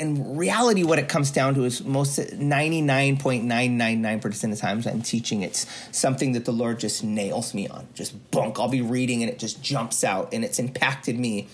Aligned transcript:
in 0.00 0.36
reality, 0.38 0.82
what 0.82 0.98
it 0.98 1.10
comes 1.10 1.30
down 1.30 1.54
to 1.56 1.64
is 1.64 1.84
most 1.84 2.18
99.999% 2.18 4.24
of 4.24 4.50
the 4.50 4.56
times 4.56 4.86
I'm 4.86 5.02
teaching, 5.02 5.42
it's 5.42 5.66
something 5.92 6.32
that 6.32 6.46
the 6.46 6.52
Lord 6.52 6.80
just 6.80 7.04
nails 7.04 7.52
me 7.52 7.68
on. 7.68 7.86
Just 7.92 8.30
bunk. 8.30 8.58
I'll 8.58 8.70
be 8.70 8.80
reading 8.80 9.22
and 9.22 9.30
it 9.30 9.38
just 9.38 9.62
jumps 9.62 10.02
out 10.02 10.32
and 10.32 10.42
it's 10.42 10.58
impacted 10.58 11.18
me. 11.18 11.48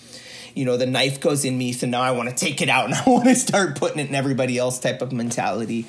You 0.55 0.63
know, 0.63 0.77
the 0.77 0.85
knife 0.85 1.19
goes 1.19 1.43
in 1.43 1.57
me, 1.57 1.73
so 1.73 1.87
now 1.87 2.01
I 2.01 2.11
want 2.11 2.29
to 2.29 2.35
take 2.35 2.61
it 2.61 2.69
out 2.69 2.85
and 2.85 2.93
I 2.95 3.03
want 3.05 3.25
to 3.25 3.35
start 3.35 3.77
putting 3.77 3.99
it 3.99 4.07
in 4.07 4.15
everybody 4.15 4.57
else 4.57 4.79
type 4.79 5.01
of 5.01 5.11
mentality. 5.11 5.85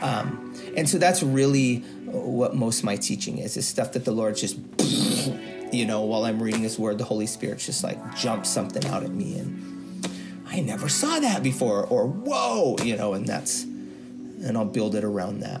Um, 0.00 0.54
and 0.78 0.88
so 0.88 0.96
that's 0.96 1.22
really 1.22 1.80
what 2.06 2.54
most 2.54 2.84
my 2.84 2.96
teaching 2.96 3.36
is, 3.36 3.58
is 3.58 3.68
stuff 3.68 3.92
that 3.92 4.06
the 4.06 4.12
Lord 4.12 4.34
just, 4.34 4.56
you 5.72 5.84
know, 5.84 6.04
while 6.04 6.24
I'm 6.24 6.42
reading 6.42 6.62
His 6.62 6.78
Word, 6.78 6.96
the 6.96 7.04
Holy 7.04 7.26
Spirit 7.26 7.58
just 7.58 7.84
like 7.84 8.16
jumps 8.16 8.48
something 8.48 8.86
out 8.86 9.02
at 9.02 9.10
me 9.10 9.38
and 9.38 9.77
I 10.50 10.60
never 10.60 10.88
saw 10.88 11.20
that 11.20 11.42
before, 11.42 11.86
or 11.86 12.06
whoa, 12.06 12.76
you 12.82 12.96
know, 12.96 13.12
and 13.12 13.26
that's, 13.26 13.64
and 13.64 14.56
I'll 14.56 14.64
build 14.64 14.94
it 14.94 15.04
around 15.04 15.40
that. 15.40 15.60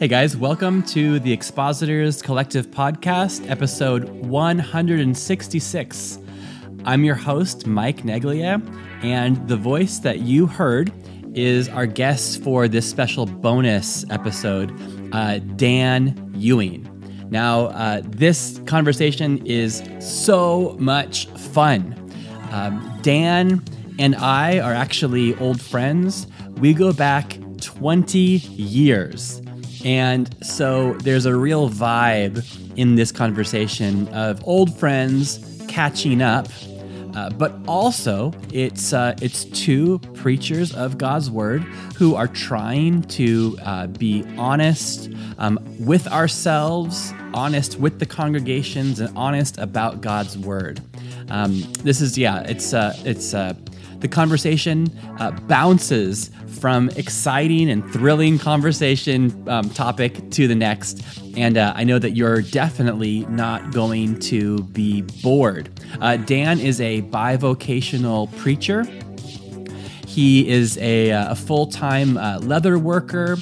Hey 0.00 0.08
guys, 0.08 0.36
welcome 0.36 0.82
to 0.84 1.20
the 1.20 1.32
Expositors 1.32 2.20
Collective 2.20 2.66
Podcast, 2.66 3.48
episode 3.48 4.08
166. 4.08 6.18
I'm 6.84 7.04
your 7.04 7.14
host, 7.14 7.68
Mike 7.68 8.02
Neglia, 8.02 8.60
and 9.04 9.46
the 9.46 9.56
voice 9.56 10.00
that 10.00 10.18
you 10.18 10.48
heard 10.48 10.92
is 11.36 11.68
our 11.68 11.86
guest 11.86 12.42
for 12.42 12.66
this 12.66 12.90
special 12.90 13.24
bonus 13.24 14.04
episode, 14.10 14.76
uh, 15.12 15.38
Dan 15.38 16.32
Ewing. 16.34 16.89
Now, 17.30 17.66
uh, 17.66 18.02
this 18.04 18.60
conversation 18.66 19.44
is 19.46 19.82
so 20.00 20.76
much 20.78 21.26
fun. 21.26 21.96
Um, 22.50 22.98
Dan 23.02 23.62
and 23.98 24.16
I 24.16 24.58
are 24.58 24.74
actually 24.74 25.36
old 25.36 25.60
friends. 25.60 26.26
We 26.56 26.74
go 26.74 26.92
back 26.92 27.38
20 27.60 28.18
years. 28.18 29.40
And 29.84 30.34
so 30.44 30.94
there's 30.94 31.24
a 31.24 31.36
real 31.36 31.70
vibe 31.70 32.44
in 32.76 32.96
this 32.96 33.12
conversation 33.12 34.08
of 34.08 34.46
old 34.46 34.76
friends 34.78 35.38
catching 35.68 36.20
up. 36.22 36.48
Uh, 37.14 37.30
but 37.30 37.52
also, 37.66 38.32
it's 38.52 38.92
uh, 38.92 39.14
it's 39.20 39.44
two 39.44 39.98
preachers 40.14 40.74
of 40.74 40.98
God's 40.98 41.30
word 41.30 41.62
who 41.96 42.14
are 42.14 42.28
trying 42.28 43.02
to 43.02 43.58
uh, 43.62 43.86
be 43.88 44.24
honest 44.36 45.10
um, 45.38 45.58
with 45.78 46.06
ourselves, 46.08 47.12
honest 47.34 47.78
with 47.78 47.98
the 47.98 48.06
congregations, 48.06 49.00
and 49.00 49.16
honest 49.16 49.58
about 49.58 50.00
God's 50.00 50.38
word. 50.38 50.80
Um, 51.30 51.62
this 51.82 52.00
is 52.00 52.18
yeah, 52.18 52.42
it's 52.42 52.74
uh, 52.74 52.96
it's 53.04 53.34
uh, 53.34 53.54
the 54.00 54.08
conversation 54.08 54.88
uh, 55.18 55.30
bounces 55.30 56.30
from 56.46 56.88
exciting 56.90 57.70
and 57.70 57.88
thrilling 57.92 58.38
conversation 58.38 59.48
um, 59.48 59.68
topic 59.70 60.30
to 60.30 60.48
the 60.48 60.54
next, 60.54 61.02
and 61.36 61.56
uh, 61.56 61.72
I 61.76 61.84
know 61.84 61.98
that 61.98 62.10
you're 62.10 62.42
definitely 62.42 63.26
not 63.26 63.72
going 63.72 64.18
to 64.20 64.62
be 64.64 65.02
bored. 65.22 65.70
Uh, 66.00 66.16
Dan 66.16 66.58
is 66.58 66.80
a 66.80 67.02
bivocational 67.02 68.34
preacher. 68.38 68.84
He 70.06 70.48
is 70.48 70.76
a, 70.78 71.12
uh, 71.12 71.32
a 71.32 71.36
full 71.36 71.66
time 71.66 72.14
leather 72.46 72.78
worker 72.78 73.36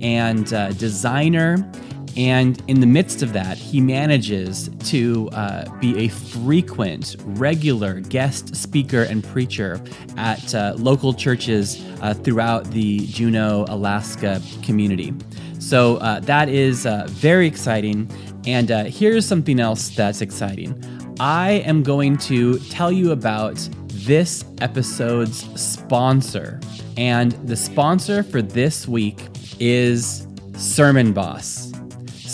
and 0.00 0.46
designer. 0.78 1.70
And 2.18 2.60
in 2.66 2.80
the 2.80 2.86
midst 2.86 3.22
of 3.22 3.32
that, 3.34 3.56
he 3.56 3.80
manages 3.80 4.68
to 4.86 5.28
uh, 5.30 5.70
be 5.78 5.96
a 5.98 6.08
frequent, 6.08 7.14
regular 7.20 8.00
guest 8.00 8.56
speaker 8.56 9.04
and 9.04 9.22
preacher 9.22 9.80
at 10.16 10.52
uh, 10.52 10.74
local 10.76 11.14
churches 11.14 11.80
uh, 12.02 12.14
throughout 12.14 12.64
the 12.72 13.06
Juneau, 13.06 13.66
Alaska 13.68 14.42
community. 14.64 15.14
So 15.60 15.98
uh, 15.98 16.18
that 16.20 16.48
is 16.48 16.86
uh, 16.86 17.06
very 17.08 17.46
exciting. 17.46 18.10
And 18.48 18.72
uh, 18.72 18.84
here's 18.84 19.24
something 19.24 19.60
else 19.60 19.90
that's 19.90 20.20
exciting 20.20 20.74
I 21.20 21.62
am 21.66 21.84
going 21.84 22.16
to 22.18 22.58
tell 22.70 22.90
you 22.90 23.12
about 23.12 23.56
this 23.86 24.44
episode's 24.60 25.44
sponsor. 25.60 26.60
And 26.96 27.32
the 27.46 27.56
sponsor 27.56 28.24
for 28.24 28.42
this 28.42 28.88
week 28.88 29.20
is 29.60 30.26
Sermon 30.56 31.12
Boss. 31.12 31.67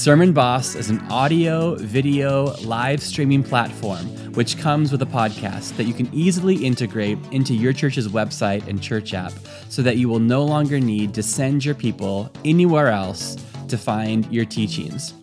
Sermon 0.04 0.34
Boss 0.34 0.74
is 0.74 0.90
an 0.90 1.00
audio, 1.10 1.76
video, 1.76 2.54
live 2.64 3.02
streaming 3.02 3.42
platform 3.42 4.04
which 4.34 4.58
comes 4.58 4.92
with 4.92 5.00
a 5.00 5.06
podcast 5.06 5.74
that 5.78 5.84
you 5.84 5.94
can 5.94 6.10
easily 6.12 6.56
integrate 6.56 7.16
into 7.30 7.54
your 7.54 7.72
church's 7.72 8.06
website 8.08 8.68
and 8.68 8.82
church 8.82 9.14
app 9.14 9.32
so 9.70 9.80
that 9.80 9.96
you 9.96 10.10
will 10.10 10.18
no 10.18 10.44
longer 10.44 10.78
need 10.78 11.14
to 11.14 11.22
send 11.22 11.64
your 11.64 11.74
people 11.74 12.30
anywhere 12.44 12.88
else 12.88 13.38
to 13.68 13.78
find 13.78 14.30
your 14.30 14.44
teachings. 14.44 15.14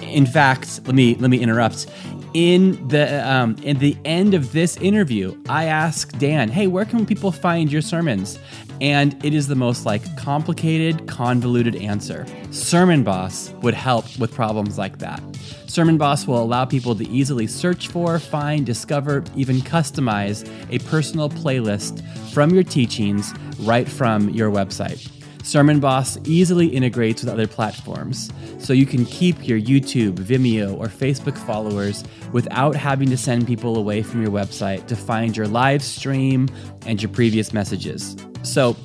In 0.00 0.26
fact, 0.26 0.82
let 0.84 0.94
me 0.94 1.14
let 1.14 1.30
me 1.30 1.40
interrupt. 1.40 1.86
In 2.34 2.86
the 2.88 3.26
um, 3.26 3.56
in 3.62 3.78
the 3.78 3.96
end 4.04 4.34
of 4.34 4.52
this 4.52 4.76
interview, 4.76 5.42
I 5.48 5.64
asked 5.64 6.18
Dan, 6.18 6.50
"Hey, 6.50 6.66
where 6.66 6.84
can 6.84 7.06
people 7.06 7.32
find 7.32 7.72
your 7.72 7.80
sermons?" 7.80 8.38
And 8.80 9.22
it 9.24 9.34
is 9.34 9.48
the 9.48 9.54
most 9.54 9.84
like 9.84 10.16
complicated, 10.16 11.06
convoluted 11.06 11.76
answer. 11.76 12.26
Sermon 12.50 13.02
Boss 13.02 13.50
would 13.62 13.74
help 13.74 14.04
with 14.18 14.32
problems 14.32 14.78
like 14.78 14.98
that. 14.98 15.22
Sermon 15.66 15.98
Boss 15.98 16.26
will 16.26 16.42
allow 16.42 16.64
people 16.64 16.94
to 16.94 17.08
easily 17.08 17.46
search 17.46 17.88
for, 17.88 18.18
find, 18.18 18.64
discover, 18.64 19.24
even 19.36 19.56
customize 19.56 20.48
a 20.70 20.78
personal 20.88 21.28
playlist 21.28 22.02
from 22.32 22.50
your 22.54 22.62
teachings 22.62 23.34
right 23.60 23.88
from 23.88 24.30
your 24.30 24.50
website. 24.50 25.10
Sermon 25.48 25.80
Boss 25.80 26.18
easily 26.26 26.66
integrates 26.66 27.22
with 27.22 27.32
other 27.32 27.46
platforms, 27.46 28.30
so 28.58 28.74
you 28.74 28.84
can 28.84 29.06
keep 29.06 29.48
your 29.48 29.58
YouTube, 29.58 30.16
Vimeo, 30.16 30.76
or 30.78 30.88
Facebook 30.88 31.38
followers 31.38 32.04
without 32.32 32.76
having 32.76 33.08
to 33.08 33.16
send 33.16 33.46
people 33.46 33.78
away 33.78 34.02
from 34.02 34.20
your 34.20 34.30
website 34.30 34.86
to 34.88 34.94
find 34.94 35.34
your 35.34 35.48
live 35.48 35.82
stream 35.82 36.50
and 36.84 37.00
your 37.00 37.10
previous 37.10 37.54
messages. 37.54 38.14
So 38.42 38.76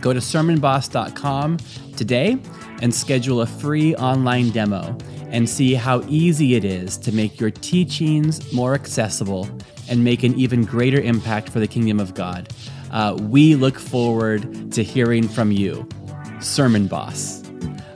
go 0.00 0.12
to 0.12 0.20
sermonboss.com 0.20 1.58
today 1.96 2.36
and 2.80 2.94
schedule 2.94 3.40
a 3.40 3.46
free 3.46 3.96
online 3.96 4.50
demo 4.50 4.96
and 5.30 5.50
see 5.50 5.74
how 5.74 6.04
easy 6.06 6.54
it 6.54 6.64
is 6.64 6.96
to 6.98 7.10
make 7.10 7.40
your 7.40 7.50
teachings 7.50 8.52
more 8.52 8.74
accessible 8.74 9.48
and 9.88 10.04
make 10.04 10.22
an 10.22 10.38
even 10.38 10.64
greater 10.64 11.00
impact 11.00 11.48
for 11.48 11.58
the 11.58 11.66
kingdom 11.66 11.98
of 11.98 12.14
God. 12.14 12.48
Uh, 12.92 13.16
we 13.20 13.54
look 13.54 13.78
forward 13.78 14.72
to 14.72 14.82
hearing 14.82 15.28
from 15.28 15.52
you. 15.52 15.88
Sermon 16.40 16.86
Boss. 16.86 17.42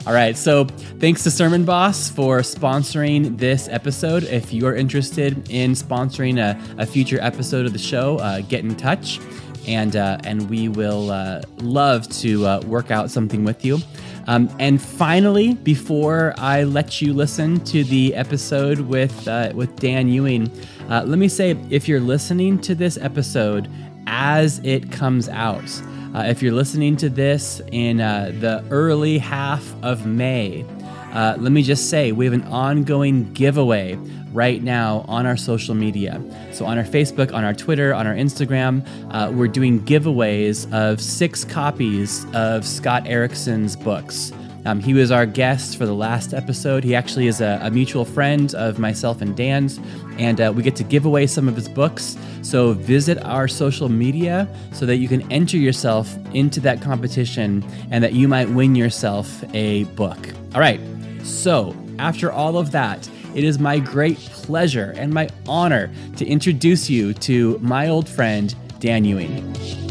All 0.05 0.13
right, 0.13 0.37
so 0.37 0.63
thanks 0.99 1.23
to 1.23 1.31
Sermon 1.31 1.65
Boss 1.65 2.09
for 2.09 2.39
sponsoring 2.39 3.37
this 3.37 3.67
episode. 3.67 4.23
If 4.23 4.53
you're 4.53 4.75
interested 4.75 5.49
in 5.49 5.71
sponsoring 5.71 6.39
a, 6.39 6.57
a 6.81 6.85
future 6.85 7.19
episode 7.21 7.65
of 7.65 7.73
the 7.73 7.79
show, 7.79 8.17
uh, 8.19 8.39
get 8.39 8.63
in 8.63 8.73
touch 8.75 9.19
and 9.67 9.95
uh, 9.95 10.17
and 10.23 10.49
we 10.49 10.69
will 10.69 11.11
uh, 11.11 11.41
love 11.57 12.07
to 12.07 12.45
uh, 12.45 12.61
work 12.61 12.89
out 12.89 13.11
something 13.11 13.43
with 13.43 13.65
you. 13.65 13.79
Um, 14.27 14.49
and 14.59 14.81
finally, 14.81 15.53
before 15.53 16.33
I 16.37 16.63
let 16.63 17.01
you 17.01 17.13
listen 17.13 17.59
to 17.65 17.83
the 17.83 18.15
episode 18.15 18.79
with 18.79 19.27
uh, 19.27 19.51
with 19.53 19.75
Dan 19.75 20.07
Ewing, 20.07 20.49
uh, 20.89 21.03
let 21.05 21.19
me 21.19 21.27
say 21.27 21.57
if 21.69 21.87
you're 21.87 21.99
listening 21.99 22.59
to 22.59 22.75
this 22.75 22.97
episode 22.97 23.69
as 24.07 24.59
it 24.63 24.91
comes 24.91 25.29
out, 25.29 25.69
uh, 26.15 26.23
if 26.23 26.41
you're 26.41 26.53
listening 26.53 26.97
to 26.97 27.09
this 27.09 27.61
in 27.71 27.97
the 27.97 28.65
early 28.71 29.19
half 29.19 29.75
of 29.83 30.07
May. 30.07 30.65
let 31.13 31.51
me 31.51 31.61
just 31.61 31.89
say, 31.89 32.11
we 32.11 32.25
have 32.25 32.33
an 32.33 32.43
ongoing 32.43 33.31
giveaway 33.33 33.99
right 34.33 34.61
now 34.61 35.03
on 35.07 35.25
our 35.25 35.37
social 35.37 35.75
media. 35.75 36.21
So, 36.51 36.65
on 36.65 36.77
our 36.77 36.83
Facebook, 36.83 37.33
on 37.33 37.43
our 37.43 37.53
Twitter, 37.53 37.93
on 37.93 38.07
our 38.07 38.13
Instagram, 38.13 38.87
uh, 39.11 39.31
we're 39.31 39.47
doing 39.47 39.79
giveaways 39.81 40.71
of 40.71 41.01
six 41.01 41.43
copies 41.43 42.25
of 42.33 42.65
Scott 42.65 43.03
Erickson's 43.07 43.75
books. 43.75 44.31
Um, 44.67 44.81
he 44.81 44.93
was 44.93 45.11
our 45.11 45.25
guest 45.25 45.77
for 45.77 45.85
the 45.85 45.93
last 45.93 46.33
episode. 46.33 46.83
He 46.83 46.93
actually 46.93 47.27
is 47.27 47.39
a, 47.39 47.57
a 47.63 47.71
mutual 47.71 48.03
friend 48.03 48.53
of 48.55 48.79
myself 48.79 49.21
and 49.21 49.33
Dan's, 49.33 49.79
and 50.17 50.41
uh, 50.41 50.51
we 50.53 50.61
get 50.61 50.75
to 50.75 50.83
give 50.83 51.05
away 51.05 51.25
some 51.25 51.47
of 51.47 51.55
his 51.55 51.69
books. 51.69 52.17
So 52.41 52.73
visit 52.73 53.17
our 53.23 53.47
social 53.47 53.87
media 53.87 54.45
so 54.73 54.85
that 54.85 54.97
you 54.97 55.07
can 55.07 55.31
enter 55.31 55.55
yourself 55.55 56.13
into 56.33 56.59
that 56.61 56.81
competition 56.81 57.65
and 57.91 58.03
that 58.03 58.11
you 58.11 58.27
might 58.27 58.49
win 58.49 58.75
yourself 58.75 59.41
a 59.55 59.85
book. 59.95 60.19
All 60.53 60.59
right, 60.59 60.81
so 61.23 61.73
after 61.97 62.29
all 62.29 62.57
of 62.57 62.71
that, 62.71 63.09
it 63.35 63.45
is 63.45 63.59
my 63.59 63.79
great 63.79 64.17
pleasure 64.17 64.93
and 64.97 65.13
my 65.13 65.29
honor 65.47 65.89
to 66.17 66.25
introduce 66.25 66.89
you 66.89 67.13
to 67.13 67.57
my 67.59 67.87
old 67.87 68.09
friend, 68.09 68.53
Dan 68.81 69.05
Ewing. 69.05 69.86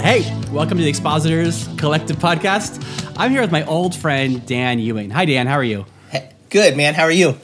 Hey, 0.00 0.22
welcome 0.50 0.78
to 0.78 0.84
the 0.84 0.88
Expositors 0.88 1.68
Collective 1.76 2.16
Podcast. 2.16 2.82
I'm 3.16 3.30
here 3.30 3.40
with 3.40 3.50
my 3.52 3.64
old 3.64 3.94
friend, 3.94 4.44
Dan 4.46 4.78
Ewing. 4.78 5.10
Hi, 5.10 5.24
Dan. 5.24 5.46
How 5.46 5.54
are 5.54 5.64
you? 5.64 5.84
Hey, 6.10 6.32
good, 6.50 6.76
man. 6.76 6.94
How 6.94 7.02
are 7.02 7.10
you? 7.10 7.36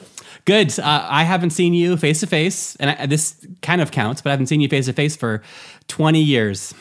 Good. 0.44 0.78
Uh, 0.78 1.06
I 1.10 1.24
haven't 1.24 1.50
seen 1.50 1.74
you 1.74 1.96
face 1.96 2.20
to 2.20 2.26
face, 2.26 2.76
and 2.76 2.90
I, 2.90 3.06
this 3.06 3.46
kind 3.60 3.80
of 3.80 3.90
counts, 3.90 4.22
but 4.22 4.30
I 4.30 4.32
haven't 4.32 4.46
seen 4.46 4.60
you 4.60 4.68
face 4.68 4.86
to 4.86 4.92
face 4.92 5.16
for 5.16 5.42
20 5.88 6.20
years. 6.22 6.72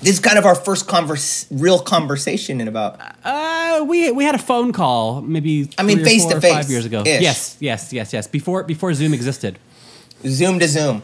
This 0.00 0.14
is 0.14 0.20
kind 0.20 0.38
of 0.38 0.46
our 0.46 0.54
first 0.54 0.86
converse, 0.86 1.46
real 1.50 1.80
conversation 1.80 2.60
in 2.60 2.68
about. 2.68 3.00
Uh, 3.24 3.84
we 3.86 4.10
we 4.12 4.24
had 4.24 4.36
a 4.36 4.38
phone 4.38 4.72
call 4.72 5.20
maybe. 5.20 5.70
I 5.76 5.82
mean, 5.82 6.04
face 6.04 6.24
to 6.26 6.40
face 6.40 6.52
five 6.52 6.70
years 6.70 6.84
ago. 6.86 7.00
ish. 7.00 7.20
Yes, 7.20 7.56
yes, 7.60 7.92
yes, 7.92 8.12
yes. 8.12 8.26
Before 8.28 8.62
before 8.62 8.94
Zoom 8.94 9.12
existed. 9.12 9.58
Zoom 10.24 10.60
to 10.60 10.68
Zoom. 10.68 11.02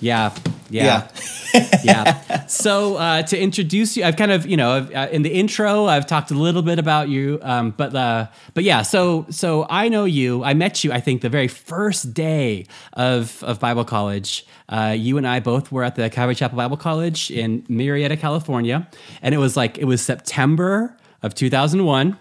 Yeah, 0.00 0.34
yeah, 0.70 1.08
yeah. 1.84 2.46
So 2.46 2.96
uh, 2.96 3.22
to 3.22 3.38
introduce 3.38 3.96
you, 3.96 4.04
I've 4.04 4.16
kind 4.16 4.32
of 4.32 4.46
you 4.46 4.56
know 4.56 4.88
uh, 4.94 5.08
in 5.12 5.22
the 5.22 5.30
intro 5.32 5.86
I've 5.86 6.06
talked 6.06 6.30
a 6.30 6.34
little 6.34 6.62
bit 6.62 6.78
about 6.78 7.08
you, 7.08 7.38
um, 7.42 7.70
but 7.76 7.94
uh, 7.94 8.26
but 8.54 8.64
yeah. 8.64 8.82
So 8.82 9.26
so 9.30 9.66
I 9.68 9.88
know 9.88 10.04
you. 10.04 10.42
I 10.44 10.54
met 10.54 10.84
you. 10.84 10.92
I 10.92 11.00
think 11.00 11.22
the 11.22 11.28
very 11.28 11.48
first 11.48 12.14
day 12.14 12.66
of 12.94 13.42
of 13.44 13.60
Bible 13.60 13.84
college. 13.84 14.46
Uh, 14.68 14.94
you 14.98 15.18
and 15.18 15.26
I 15.28 15.40
both 15.40 15.70
were 15.70 15.84
at 15.84 15.94
the 15.94 16.08
Calvary 16.08 16.34
Chapel 16.34 16.56
Bible 16.56 16.78
College 16.78 17.30
in 17.30 17.62
Murrieta, 17.64 18.18
California, 18.18 18.88
and 19.20 19.34
it 19.34 19.38
was 19.38 19.56
like 19.56 19.76
it 19.76 19.84
was 19.84 20.00
September 20.00 20.96
of 21.22 21.34
2001. 21.34 22.16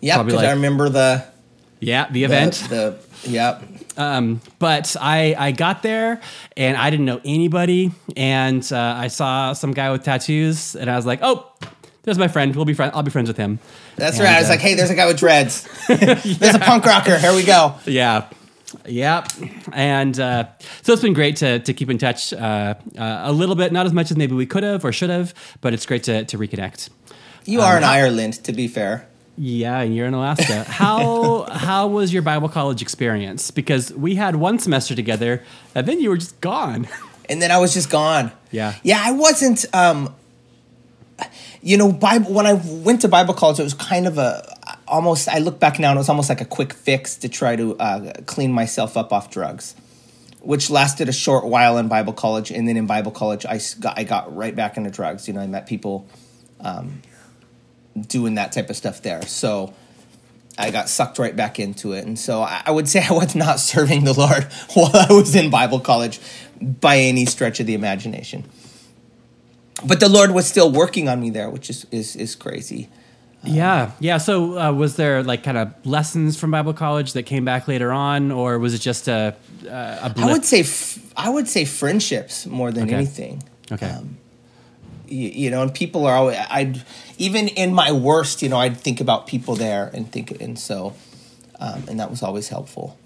Yeah, 0.00 0.22
because 0.22 0.36
like- 0.38 0.48
I 0.48 0.52
remember 0.52 0.88
the 0.88 1.24
Yeah, 1.80 2.06
the 2.06 2.12
the, 2.12 2.24
event. 2.24 2.54
The, 2.68 2.98
yep. 3.24 3.62
Um, 3.96 4.40
but 4.58 4.96
I, 5.00 5.34
I 5.38 5.52
got 5.52 5.82
there 5.82 6.20
and 6.56 6.76
I 6.76 6.90
didn't 6.90 7.06
know 7.06 7.20
anybody. 7.24 7.92
And 8.16 8.66
uh, 8.72 8.94
I 8.96 9.08
saw 9.08 9.52
some 9.52 9.72
guy 9.72 9.90
with 9.90 10.04
tattoos 10.04 10.76
and 10.76 10.90
I 10.90 10.96
was 10.96 11.06
like, 11.06 11.20
oh, 11.22 11.52
there's 12.02 12.18
my 12.18 12.28
friend. 12.28 12.54
We'll 12.54 12.64
be 12.64 12.74
friends. 12.74 12.92
I'll 12.94 13.02
be 13.02 13.10
friends 13.10 13.28
with 13.28 13.36
him. 13.36 13.58
That's 13.96 14.16
And, 14.18 14.24
right. 14.24 14.36
I 14.36 14.40
was 14.40 14.48
uh, 14.48 14.52
like, 14.52 14.60
hey, 14.60 14.74
there's 14.74 14.90
a 14.90 14.94
guy 14.94 15.06
with 15.06 15.18
dreads. 15.18 15.66
There's 15.88 16.54
a 16.54 16.58
punk 16.60 16.84
rocker. 16.84 17.18
Here 17.18 17.34
we 17.34 17.42
go. 17.44 17.74
Yeah. 17.86 18.28
Yeah. 18.84 19.26
And 19.72 20.18
uh, 20.20 20.46
so 20.82 20.92
it's 20.92 21.02
been 21.02 21.14
great 21.14 21.36
to, 21.36 21.58
to 21.60 21.72
keep 21.74 21.88
in 21.90 21.98
touch 21.98 22.32
uh, 22.32 22.74
uh, 22.98 23.20
a 23.24 23.32
little 23.32 23.54
bit, 23.54 23.72
not 23.72 23.86
as 23.86 23.92
much 23.92 24.10
as 24.10 24.16
maybe 24.16 24.34
we 24.34 24.46
could 24.46 24.62
have 24.62 24.84
or 24.84 24.92
should 24.92 25.10
have, 25.10 25.34
but 25.60 25.72
it's 25.72 25.86
great 25.86 26.04
to, 26.04 26.24
to 26.26 26.38
reconnect. 26.38 26.90
You 27.44 27.60
are 27.60 27.76
in 27.76 27.84
Ireland, 27.84 28.34
to 28.44 28.52
be 28.52 28.68
fair. 28.68 29.06
Yeah, 29.38 29.80
and 29.80 29.94
you're 29.94 30.06
in 30.06 30.14
Alaska. 30.14 30.64
How 30.64 31.42
how 31.50 31.88
was 31.88 32.12
your 32.12 32.22
Bible 32.22 32.48
college 32.48 32.82
experience? 32.82 33.50
Because 33.50 33.92
we 33.92 34.14
had 34.14 34.36
one 34.36 34.58
semester 34.58 34.94
together, 34.94 35.42
and 35.74 35.86
then 35.86 36.00
you 36.00 36.10
were 36.10 36.16
just 36.16 36.40
gone. 36.40 36.88
And 37.28 37.42
then 37.42 37.50
I 37.50 37.58
was 37.58 37.74
just 37.74 37.90
gone. 37.90 38.30
Yeah. 38.52 38.74
Yeah, 38.84 39.02
I 39.04 39.10
wasn't. 39.10 39.64
Um, 39.74 40.14
you 41.60 41.76
know, 41.76 41.90
Bible. 41.90 42.32
When 42.32 42.46
I 42.46 42.52
went 42.52 43.00
to 43.00 43.08
Bible 43.08 43.34
college, 43.34 43.58
it 43.58 43.64
was 43.64 43.74
kind 43.74 44.06
of 44.06 44.16
a 44.16 44.56
almost. 44.86 45.28
I 45.28 45.38
look 45.38 45.58
back 45.58 45.80
now, 45.80 45.90
and 45.90 45.96
it 45.96 45.98
was 45.98 46.08
almost 46.08 46.28
like 46.28 46.40
a 46.40 46.44
quick 46.44 46.72
fix 46.72 47.16
to 47.16 47.28
try 47.28 47.56
to 47.56 47.76
uh, 47.78 48.12
clean 48.26 48.52
myself 48.52 48.96
up 48.96 49.12
off 49.12 49.28
drugs, 49.28 49.74
which 50.40 50.70
lasted 50.70 51.08
a 51.08 51.12
short 51.12 51.46
while 51.46 51.78
in 51.78 51.88
Bible 51.88 52.12
college. 52.12 52.52
And 52.52 52.68
then 52.68 52.76
in 52.76 52.86
Bible 52.86 53.10
college, 53.10 53.44
I 53.44 53.60
got 53.80 53.98
I 53.98 54.04
got 54.04 54.32
right 54.36 54.54
back 54.54 54.76
into 54.76 54.90
drugs. 54.90 55.26
You 55.26 55.34
know, 55.34 55.40
I 55.40 55.48
met 55.48 55.66
people 55.66 56.06
um, 56.60 57.02
doing 58.00 58.34
that 58.34 58.52
type 58.52 58.70
of 58.70 58.76
stuff 58.76 59.02
there. 59.02 59.22
So. 59.26 59.74
I 60.58 60.70
got 60.70 60.88
sucked 60.88 61.18
right 61.18 61.36
back 61.36 61.60
into 61.60 61.92
it. 61.92 62.06
And 62.06 62.18
so 62.18 62.40
I 62.40 62.62
I 62.64 62.70
would 62.70 62.88
say 62.92 63.04
I 63.06 63.12
was 63.12 63.34
not 63.34 63.60
serving 63.60 64.04
the 64.04 64.14
Lord 64.14 64.44
while 64.72 64.90
I 64.96 65.12
was 65.12 65.34
in 65.36 65.50
Bible 65.50 65.80
college 65.80 66.18
by 66.62 66.96
any 66.96 67.26
stretch 67.26 67.60
of 67.60 67.66
the 67.66 67.74
imagination. 67.74 68.42
But 69.84 70.00
the 70.00 70.08
Lord 70.08 70.30
was 70.30 70.46
still 70.46 70.70
working 70.72 71.10
on 71.10 71.20
me 71.20 71.28
there, 71.28 71.50
which 71.50 71.68
is, 71.68 71.84
is, 71.90 72.16
is 72.16 72.34
crazy. 72.34 72.88
Yeah, 73.44 73.90
yeah. 74.00 74.16
So, 74.16 74.58
uh, 74.58 74.72
was 74.72 74.96
there 74.96 75.22
like 75.22 75.42
kind 75.44 75.58
of 75.58 75.74
lessons 75.84 76.38
from 76.38 76.52
Bible 76.52 76.72
college 76.72 77.12
that 77.12 77.24
came 77.24 77.44
back 77.44 77.68
later 77.68 77.92
on, 77.92 78.32
or 78.32 78.58
was 78.58 78.72
it 78.72 78.80
just 78.80 79.08
a 79.08 79.36
a 79.66 79.68
a? 79.68 80.14
I 80.16 80.32
would 80.32 80.46
say 80.46 80.60
f- 80.60 80.98
I 81.16 81.28
would 81.28 81.46
say 81.48 81.66
friendships 81.66 82.46
more 82.46 82.72
than 82.72 82.84
Okay. 82.84 82.94
anything. 82.94 83.42
okay. 83.70 83.94
You, 85.08 85.28
you 85.28 85.50
know, 85.50 85.62
and 85.62 85.72
people 85.72 86.06
are 86.06 86.16
always 86.16 86.36
I'd 86.50 86.82
even 87.18 87.48
in 87.48 87.72
my 87.74 87.92
worst, 87.92 88.42
you 88.42 88.48
know, 88.48 88.58
I'd 88.58 88.76
think 88.76 89.00
about 89.00 89.26
people 89.26 89.54
there 89.56 89.90
and 89.94 90.10
think 90.10 90.40
and 90.40 90.58
so 90.58 90.94
um, 91.60 91.84
and 91.88 91.98
that 92.00 92.10
was 92.10 92.22
always 92.22 92.48
helpful. 92.48 92.98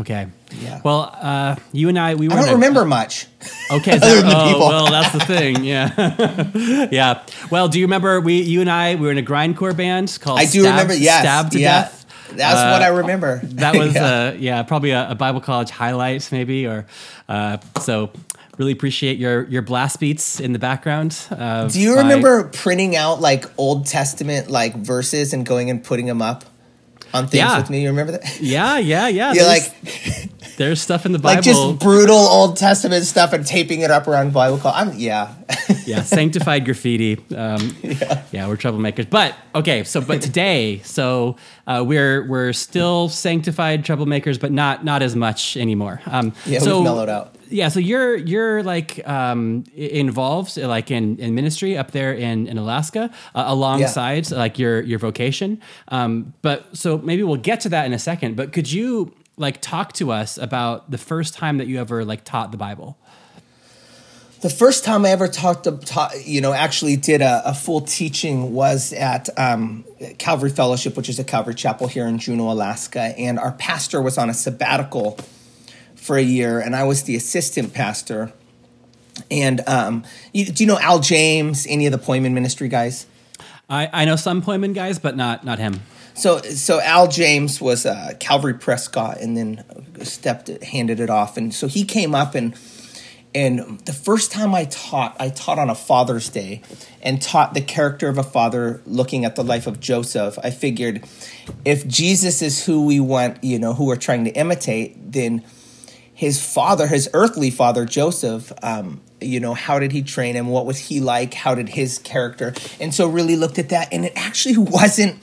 okay. 0.00 0.26
Yeah. 0.60 0.80
Well, 0.84 1.10
uh, 1.20 1.56
you 1.72 1.88
and 1.88 1.98
I, 1.98 2.14
we 2.14 2.28
were. 2.28 2.34
I 2.34 2.40
don't 2.40 2.50
a- 2.50 2.54
remember 2.54 2.84
much. 2.84 3.26
Okay. 3.70 3.98
So, 3.98 4.06
other 4.06 4.16
than 4.20 4.28
the 4.30 4.36
oh, 4.36 4.46
people. 4.52 4.68
well, 4.68 4.86
that's 4.90 5.12
the 5.12 5.20
thing. 5.20 5.64
Yeah. 5.64 6.88
yeah. 6.92 7.22
Well, 7.50 7.68
do 7.68 7.78
you 7.80 7.86
remember 7.86 8.20
we, 8.20 8.42
you 8.42 8.60
and 8.60 8.70
I, 8.70 8.94
we 8.96 9.06
were 9.06 9.12
in 9.12 9.18
a 9.18 9.22
grindcore 9.22 9.74
band 9.74 10.16
called 10.20 10.38
I 10.38 10.44
do 10.44 10.60
Stab- 10.60 10.72
remember. 10.72 10.94
Yes, 10.94 11.20
Stab 11.22 11.50
to 11.52 11.58
yeah. 11.58 11.82
Death. 11.82 12.06
That's 12.36 12.58
Uh, 12.60 12.70
what 12.72 12.82
I 12.82 12.88
remember. 12.88 13.40
That 13.44 13.74
was, 13.78 13.94
Yeah. 13.94 14.04
uh, 14.04 14.36
yeah, 14.38 14.62
probably 14.64 14.90
a, 14.90 15.10
a 15.10 15.14
Bible 15.14 15.40
college 15.40 15.70
highlight, 15.70 16.30
maybe, 16.32 16.66
or 16.66 16.84
uh, 17.28 17.56
so. 17.80 18.10
Really 18.58 18.72
appreciate 18.72 19.18
your 19.18 19.44
your 19.48 19.62
blast 19.62 20.00
beats 20.00 20.40
in 20.40 20.52
the 20.52 20.58
background. 20.58 21.18
of 21.30 21.72
Do 21.72 21.80
you 21.80 21.94
my- 21.94 22.02
remember 22.02 22.44
printing 22.44 22.96
out 22.96 23.20
like 23.20 23.44
Old 23.58 23.86
Testament 23.86 24.50
like 24.50 24.74
verses 24.76 25.32
and 25.34 25.44
going 25.44 25.68
and 25.68 25.84
putting 25.84 26.06
them 26.06 26.22
up 26.22 26.44
on 27.12 27.24
things 27.28 27.38
Yeah. 27.40 27.58
with 27.58 27.68
me? 27.68 27.82
You 27.82 27.88
remember 27.90 28.12
that? 28.12 28.40
Yeah, 28.40 28.78
yeah, 28.78 29.08
yeah. 29.08 29.32
You're 29.34 29.44
there's, 29.44 29.68
like 29.68 30.30
there's 30.56 30.80
stuff 30.80 31.04
in 31.04 31.12
the 31.12 31.18
Bible. 31.18 31.36
like 31.36 31.44
just 31.44 31.78
brutal 31.80 32.16
Old 32.16 32.56
Testament 32.56 33.04
stuff 33.04 33.34
and 33.34 33.46
taping 33.46 33.80
it 33.82 33.90
up 33.90 34.08
around 34.08 34.32
Bible 34.32 34.56
call. 34.56 34.72
I'm 34.74 34.94
yeah. 34.96 35.34
yeah, 35.84 36.02
sanctified 36.02 36.64
graffiti. 36.64 37.18
Um, 37.36 37.76
yeah. 38.32 38.48
we're 38.48 38.56
troublemakers. 38.56 39.08
But 39.10 39.36
okay, 39.54 39.84
so 39.84 40.00
but 40.00 40.22
today, 40.22 40.80
so 40.82 41.36
uh, 41.66 41.84
we're 41.86 42.26
we're 42.26 42.52
still 42.54 43.10
sanctified 43.10 43.84
troublemakers, 43.84 44.40
but 44.40 44.50
not 44.50 44.82
not 44.82 45.02
as 45.02 45.14
much 45.14 45.58
anymore. 45.58 46.00
Um, 46.06 46.32
Yeah, 46.46 46.60
so, 46.60 46.76
we've 46.76 46.84
mellowed 46.84 47.10
out. 47.10 47.34
Yeah, 47.48 47.68
so 47.68 47.80
you're 47.80 48.16
you're 48.16 48.62
like 48.62 49.06
um, 49.08 49.64
involved 49.74 50.56
like 50.56 50.90
in, 50.90 51.18
in 51.18 51.34
ministry 51.34 51.76
up 51.76 51.90
there 51.92 52.12
in 52.12 52.46
in 52.46 52.58
Alaska 52.58 53.10
uh, 53.34 53.44
alongside 53.46 54.30
like 54.30 54.58
your 54.58 54.80
your 54.82 54.98
vocation. 54.98 55.60
Um, 55.88 56.34
but 56.42 56.76
so 56.76 56.98
maybe 56.98 57.22
we'll 57.22 57.36
get 57.36 57.60
to 57.60 57.68
that 57.70 57.86
in 57.86 57.92
a 57.92 57.98
second. 57.98 58.36
But 58.36 58.52
could 58.52 58.70
you 58.70 59.14
like 59.36 59.60
talk 59.60 59.92
to 59.94 60.10
us 60.12 60.38
about 60.38 60.90
the 60.90 60.98
first 60.98 61.34
time 61.34 61.58
that 61.58 61.66
you 61.66 61.78
ever 61.78 62.04
like 62.04 62.24
taught 62.24 62.50
the 62.50 62.58
Bible? 62.58 62.96
The 64.42 64.50
first 64.50 64.84
time 64.84 65.06
I 65.06 65.10
ever 65.10 65.28
talked 65.28 65.64
to, 65.64 65.72
taught, 65.72 66.26
you 66.26 66.42
know, 66.42 66.52
actually 66.52 66.96
did 66.96 67.22
a, 67.22 67.42
a 67.46 67.54
full 67.54 67.80
teaching 67.80 68.52
was 68.52 68.92
at 68.92 69.28
um, 69.38 69.84
Calvary 70.18 70.50
Fellowship, 70.50 70.96
which 70.96 71.08
is 71.08 71.18
a 71.18 71.24
Calvary 71.24 71.54
chapel 71.54 71.88
here 71.88 72.06
in 72.06 72.18
Juneau, 72.18 72.52
Alaska. 72.52 73.00
And 73.00 73.38
our 73.38 73.52
pastor 73.52 74.02
was 74.02 74.18
on 74.18 74.28
a 74.28 74.34
sabbatical 74.34 75.18
for 76.06 76.16
a 76.16 76.22
year, 76.22 76.60
and 76.60 76.76
I 76.76 76.84
was 76.84 77.02
the 77.02 77.16
assistant 77.16 77.74
pastor. 77.74 78.32
And 79.30 79.60
um, 79.66 80.04
you, 80.32 80.46
do 80.46 80.62
you 80.62 80.68
know 80.68 80.78
Al 80.78 81.00
James, 81.00 81.66
any 81.68 81.86
of 81.86 81.92
the 81.92 81.98
Poimen 81.98 82.32
ministry 82.32 82.68
guys? 82.68 83.06
I, 83.68 83.90
I 83.92 84.04
know 84.04 84.16
some 84.16 84.42
Poimen 84.42 84.74
guys, 84.74 84.98
but 84.98 85.16
not 85.16 85.44
not 85.44 85.58
him. 85.58 85.80
So, 86.14 86.40
so 86.40 86.80
Al 86.80 87.08
James 87.08 87.60
was 87.60 87.84
uh, 87.84 88.14
Calvary 88.20 88.54
Prescott, 88.54 89.20
and 89.20 89.36
then 89.36 89.64
stepped 90.02 90.48
handed 90.62 91.00
it 91.00 91.10
off, 91.10 91.36
and 91.36 91.52
so 91.52 91.66
he 91.66 91.84
came 91.84 92.14
up 92.14 92.34
and 92.34 92.54
and 93.36 93.78
the 93.80 93.92
first 93.92 94.32
time 94.32 94.54
I 94.54 94.64
taught, 94.64 95.14
I 95.20 95.28
taught 95.28 95.58
on 95.58 95.68
a 95.68 95.74
Father's 95.74 96.30
Day, 96.30 96.62
and 97.02 97.20
taught 97.20 97.52
the 97.52 97.60
character 97.60 98.08
of 98.08 98.16
a 98.16 98.22
father, 98.22 98.80
looking 98.86 99.26
at 99.26 99.36
the 99.36 99.44
life 99.44 99.66
of 99.66 99.78
Joseph. 99.78 100.38
I 100.42 100.50
figured, 100.50 101.04
if 101.62 101.86
Jesus 101.86 102.40
is 102.40 102.64
who 102.64 102.86
we 102.86 102.98
want, 102.98 103.44
you 103.44 103.58
know, 103.58 103.74
who 103.74 103.84
we're 103.84 103.96
trying 103.96 104.24
to 104.24 104.30
imitate, 104.30 105.12
then 105.12 105.44
his 106.16 106.42
father, 106.42 106.86
his 106.86 107.10
earthly 107.12 107.50
father, 107.50 107.84
Joseph, 107.84 108.50
um, 108.62 109.02
you 109.20 109.38
know, 109.38 109.52
how 109.52 109.78
did 109.78 109.92
he 109.92 110.00
train 110.00 110.34
him? 110.34 110.46
What 110.48 110.64
was 110.64 110.78
he 110.78 110.98
like? 110.98 111.34
How 111.34 111.54
did 111.54 111.68
his 111.68 111.98
character? 111.98 112.54
And 112.80 112.94
so 112.94 113.06
really 113.06 113.36
looked 113.36 113.58
at 113.58 113.68
that, 113.68 113.92
and 113.92 114.02
it 114.06 114.14
actually 114.16 114.56
wasn't 114.58 115.18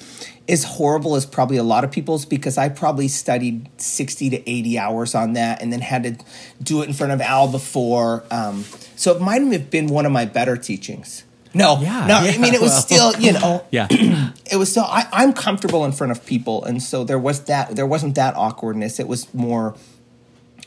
as 0.47 0.63
horrible 0.63 1.15
as 1.15 1.25
probably 1.25 1.57
a 1.57 1.63
lot 1.63 1.83
of 1.83 1.89
people's 1.91 2.25
because 2.25 2.59
I 2.59 2.69
probably 2.69 3.07
studied 3.07 3.69
60 3.81 4.29
to 4.31 4.47
80 4.49 4.77
hours 4.77 5.15
on 5.15 5.33
that 5.33 5.63
and 5.63 5.73
then 5.73 5.81
had 5.81 6.03
to 6.03 6.17
do 6.61 6.83
it 6.83 6.87
in 6.89 6.93
front 6.93 7.11
of 7.11 7.21
Al 7.21 7.47
before. 7.51 8.23
Um, 8.29 8.63
so 8.95 9.15
it 9.15 9.21
might 9.21 9.41
have 9.41 9.71
been 9.71 9.87
one 9.87 10.05
of 10.05 10.11
my 10.11 10.25
better 10.25 10.57
teachings. 10.57 11.23
No, 11.55 11.79
Yeah, 11.81 12.05
no, 12.07 12.15
I 12.15 12.37
mean, 12.37 12.53
it 12.53 12.61
was 12.61 12.71
well. 12.71 13.13
still, 13.13 13.19
you 13.19 13.31
know, 13.33 13.65
Yeah. 13.71 13.87
it 13.89 14.57
was 14.57 14.69
still, 14.69 14.85
I, 14.85 15.07
I'm 15.11 15.33
comfortable 15.33 15.85
in 15.85 15.91
front 15.91 16.11
of 16.11 16.25
people. 16.25 16.63
And 16.65 16.83
so 16.83 17.03
there 17.03 17.19
was 17.19 17.45
that, 17.45 17.75
there 17.75 17.85
wasn't 17.87 18.15
that 18.15 18.35
awkwardness. 18.35 18.99
It 18.99 19.07
was 19.07 19.33
more, 19.33 19.75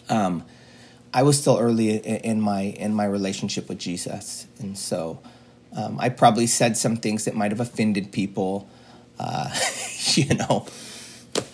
um, 0.09 0.45
I 1.13 1.23
was 1.23 1.41
still 1.41 1.59
early 1.59 1.97
in, 1.97 2.17
in 2.17 2.41
my 2.41 2.63
in 2.63 2.95
my 2.95 3.05
relationship 3.05 3.69
with 3.69 3.79
Jesus, 3.79 4.47
and 4.59 4.77
so 4.77 5.21
um, 5.77 5.99
I 6.01 6.09
probably 6.09 6.47
said 6.47 6.77
some 6.77 6.97
things 6.97 7.25
that 7.25 7.35
might 7.35 7.51
have 7.51 7.61
offended 7.61 8.13
people. 8.13 8.69
Uh, 9.19 9.49
you 10.15 10.35
know, 10.35 10.67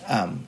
Um, 0.07 0.47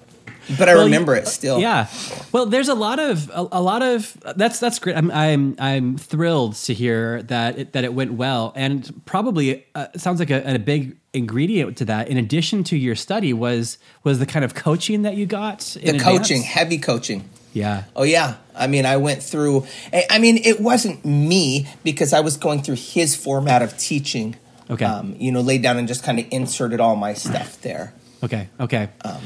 But 0.60 0.70
I 0.70 0.76
Well, 0.76 0.86
remember 0.86 1.16
it 1.16 1.28
still. 1.28 1.60
Yeah. 1.60 1.88
Well, 2.32 2.46
there's 2.46 2.70
a 2.70 2.76
lot 2.76 3.00
of 3.00 3.30
a, 3.32 3.48
a 3.54 3.62
lot 3.62 3.82
of 3.82 4.16
that's 4.36 4.60
that's 4.60 4.78
great. 4.80 4.96
I'm 4.96 5.10
I'm 5.12 5.56
I'm 5.58 5.98
thrilled 5.98 6.56
to 6.56 6.74
hear 6.74 7.24
that 7.24 7.58
it, 7.58 7.74
that 7.74 7.84
it 7.84 7.94
went 7.94 8.14
well, 8.14 8.54
and 8.56 9.02
probably 9.06 9.66
uh, 9.74 9.88
sounds 9.96 10.20
like 10.20 10.30
a, 10.30 10.56
a 10.56 10.60
big 10.60 10.98
ingredient 11.14 11.78
to 11.78 11.86
that. 11.86 12.10
In 12.10 12.18
addition 12.18 12.64
to 12.66 12.78
your 12.78 12.96
study, 12.96 13.34
was 13.34 13.80
was 14.04 14.20
the 14.20 14.28
kind 14.28 14.46
of 14.46 14.54
coaching 14.54 15.02
that 15.02 15.16
you 15.16 15.26
got. 15.26 15.62
The 15.82 15.98
coaching, 15.98 16.38
advance? 16.38 16.46
heavy 16.46 16.78
coaching. 16.78 17.28
Yeah. 17.56 17.86
Oh 17.96 18.04
yeah. 18.04 18.36
I 18.54 18.68
mean, 18.68 18.86
I 18.86 18.98
went 18.98 19.24
through. 19.24 19.66
I 20.10 20.20
mean, 20.20 20.38
it 20.44 20.60
wasn't 20.60 21.06
me 21.06 21.68
because 21.84 22.12
I 22.12 22.20
was 22.20 22.36
going 22.36 22.62
through 22.62 22.76
his 22.76 23.16
format 23.16 23.62
of 23.62 23.78
teaching. 23.78 24.36
Okay. 24.70 24.84
Um, 24.84 25.16
you 25.18 25.32
know, 25.32 25.40
laid 25.40 25.62
down 25.62 25.78
and 25.78 25.88
just 25.88 26.04
kind 26.04 26.20
of 26.20 26.26
inserted 26.32 26.82
all 26.82 26.98
my 26.98 27.14
stuff 27.14 27.62
there. 27.62 27.94
Okay. 28.24 28.50
Okay. 28.60 28.90
Um, 29.06 29.22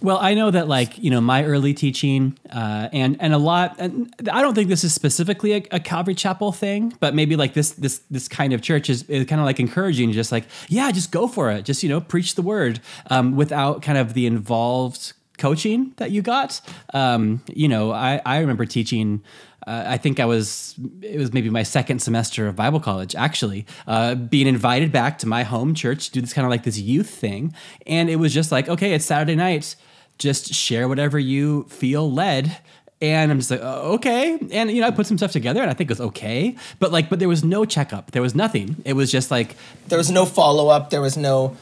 well, 0.00 0.18
I 0.18 0.34
know 0.34 0.50
that 0.50 0.68
like 0.68 0.96
you 0.96 1.10
know 1.10 1.20
my 1.20 1.44
early 1.44 1.74
teaching, 1.74 2.38
uh, 2.50 2.88
and 2.92 3.16
and 3.20 3.34
a 3.34 3.38
lot. 3.38 3.76
And 3.78 4.14
I 4.32 4.40
don't 4.40 4.54
think 4.54 4.68
this 4.68 4.84
is 4.84 4.94
specifically 4.94 5.52
a, 5.54 5.62
a 5.72 5.80
Calvary 5.80 6.14
Chapel 6.14 6.52
thing, 6.52 6.94
but 7.00 7.14
maybe 7.14 7.36
like 7.36 7.52
this 7.52 7.72
this 7.72 7.98
this 8.10 8.28
kind 8.28 8.52
of 8.52 8.62
church 8.62 8.88
is, 8.88 9.02
is 9.04 9.26
kind 9.26 9.40
of 9.40 9.44
like 9.44 9.60
encouraging, 9.60 10.12
just 10.12 10.30
like 10.32 10.44
yeah, 10.68 10.90
just 10.92 11.10
go 11.10 11.26
for 11.26 11.50
it, 11.50 11.64
just 11.64 11.82
you 11.82 11.88
know 11.88 12.00
preach 12.00 12.36
the 12.36 12.42
word 12.42 12.80
um, 13.10 13.36
without 13.36 13.82
kind 13.82 13.98
of 13.98 14.14
the 14.14 14.24
involved 14.26 15.14
coaching 15.38 15.92
that 15.96 16.10
you 16.10 16.22
got. 16.22 16.60
Um, 16.92 17.42
you 17.54 17.68
know, 17.68 17.92
I 17.92 18.20
I 18.24 18.38
remember 18.38 18.66
teaching. 18.66 19.22
Uh, 19.66 19.84
I 19.86 19.98
think 19.98 20.18
I 20.18 20.24
was, 20.24 20.76
it 21.02 21.18
was 21.18 21.34
maybe 21.34 21.50
my 21.50 21.62
second 21.62 22.00
semester 22.00 22.46
of 22.46 22.56
Bible 22.56 22.80
college, 22.80 23.14
actually, 23.14 23.66
uh, 23.86 24.14
being 24.14 24.46
invited 24.46 24.92
back 24.92 25.18
to 25.18 25.26
my 25.26 25.42
home 25.42 25.74
church 25.74 26.06
to 26.06 26.12
do 26.12 26.20
this 26.22 26.32
kind 26.32 26.46
of 26.46 26.50
like 26.50 26.62
this 26.62 26.78
youth 26.78 27.10
thing. 27.10 27.52
And 27.86 28.08
it 28.08 28.16
was 28.16 28.32
just 28.32 28.50
like, 28.50 28.70
okay, 28.70 28.94
it's 28.94 29.04
Saturday 29.04 29.34
night, 29.34 29.76
just 30.16 30.54
share 30.54 30.88
whatever 30.88 31.18
you 31.18 31.64
feel 31.64 32.10
led. 32.10 32.56
And 33.02 33.30
I'm 33.30 33.38
just 33.38 33.50
like, 33.50 33.60
oh, 33.62 33.92
okay. 33.94 34.38
And, 34.52 34.70
you 34.70 34.80
know, 34.80 34.86
I 34.86 34.90
put 34.90 35.06
some 35.06 35.18
stuff 35.18 35.32
together 35.32 35.60
and 35.60 35.70
I 35.70 35.74
think 35.74 35.90
it 35.90 35.92
was 35.92 36.00
okay. 36.08 36.56
But 36.78 36.90
like, 36.90 37.10
but 37.10 37.18
there 37.18 37.28
was 37.28 37.44
no 37.44 37.66
checkup, 37.66 38.12
there 38.12 38.22
was 38.22 38.34
nothing. 38.34 38.76
It 38.86 38.94
was 38.94 39.12
just 39.12 39.30
like, 39.30 39.54
There 39.88 39.98
was 39.98 40.10
no 40.10 40.24
follow 40.24 40.68
up. 40.68 40.90
There 40.90 41.02
was 41.02 41.16
no. 41.16 41.56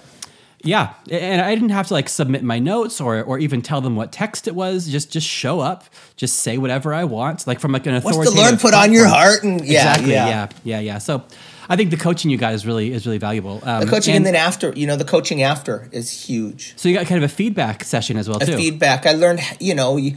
Yeah, 0.62 0.94
and 1.10 1.40
I 1.40 1.54
didn't 1.54 1.70
have 1.70 1.88
to 1.88 1.94
like 1.94 2.08
submit 2.08 2.42
my 2.42 2.58
notes 2.58 3.00
or 3.00 3.22
or 3.22 3.38
even 3.38 3.62
tell 3.62 3.80
them 3.80 3.96
what 3.96 4.12
text 4.12 4.48
it 4.48 4.54
was. 4.54 4.88
Just 4.88 5.12
just 5.12 5.26
show 5.26 5.60
up, 5.60 5.84
just 6.16 6.36
say 6.40 6.58
whatever 6.58 6.92
I 6.92 7.04
want, 7.04 7.46
like 7.46 7.60
from 7.60 7.72
like 7.72 7.86
an 7.86 7.94
authority. 7.94 8.18
What's 8.18 8.34
the 8.34 8.40
Lord 8.40 8.60
put 8.60 8.74
on 8.74 8.92
your 8.92 9.06
heart? 9.06 9.44
And 9.44 9.60
yeah, 9.60 9.90
exactly, 9.90 10.12
yeah. 10.12 10.28
yeah, 10.28 10.48
yeah, 10.64 10.80
yeah. 10.80 10.98
So, 10.98 11.24
I 11.68 11.76
think 11.76 11.90
the 11.90 11.96
coaching 11.96 12.30
you 12.30 12.36
got 12.36 12.54
is 12.54 12.66
really 12.66 12.92
is 12.92 13.06
really 13.06 13.18
valuable. 13.18 13.60
Um, 13.64 13.80
The 13.80 13.86
coaching, 13.86 14.14
and, 14.14 14.24
then 14.24 14.36
after, 14.36 14.72
you 14.72 14.86
know, 14.86 14.96
the 14.96 15.04
coaching 15.04 15.42
after 15.42 15.88
is 15.92 16.10
huge. 16.10 16.74
so 16.76 16.88
you 16.88 16.94
got 16.94 17.06
kind 17.06 17.22
of 17.22 17.30
a 17.30 17.32
feedback 17.34 17.84
session 17.84 18.16
as 18.16 18.28
well 18.28 18.42
A 18.42 18.46
too. 18.46 18.56
feedback. 18.56 19.06
I 19.06 19.12
learned, 19.12 19.40
you 19.60 19.74
know, 19.74 19.96
you, 19.96 20.16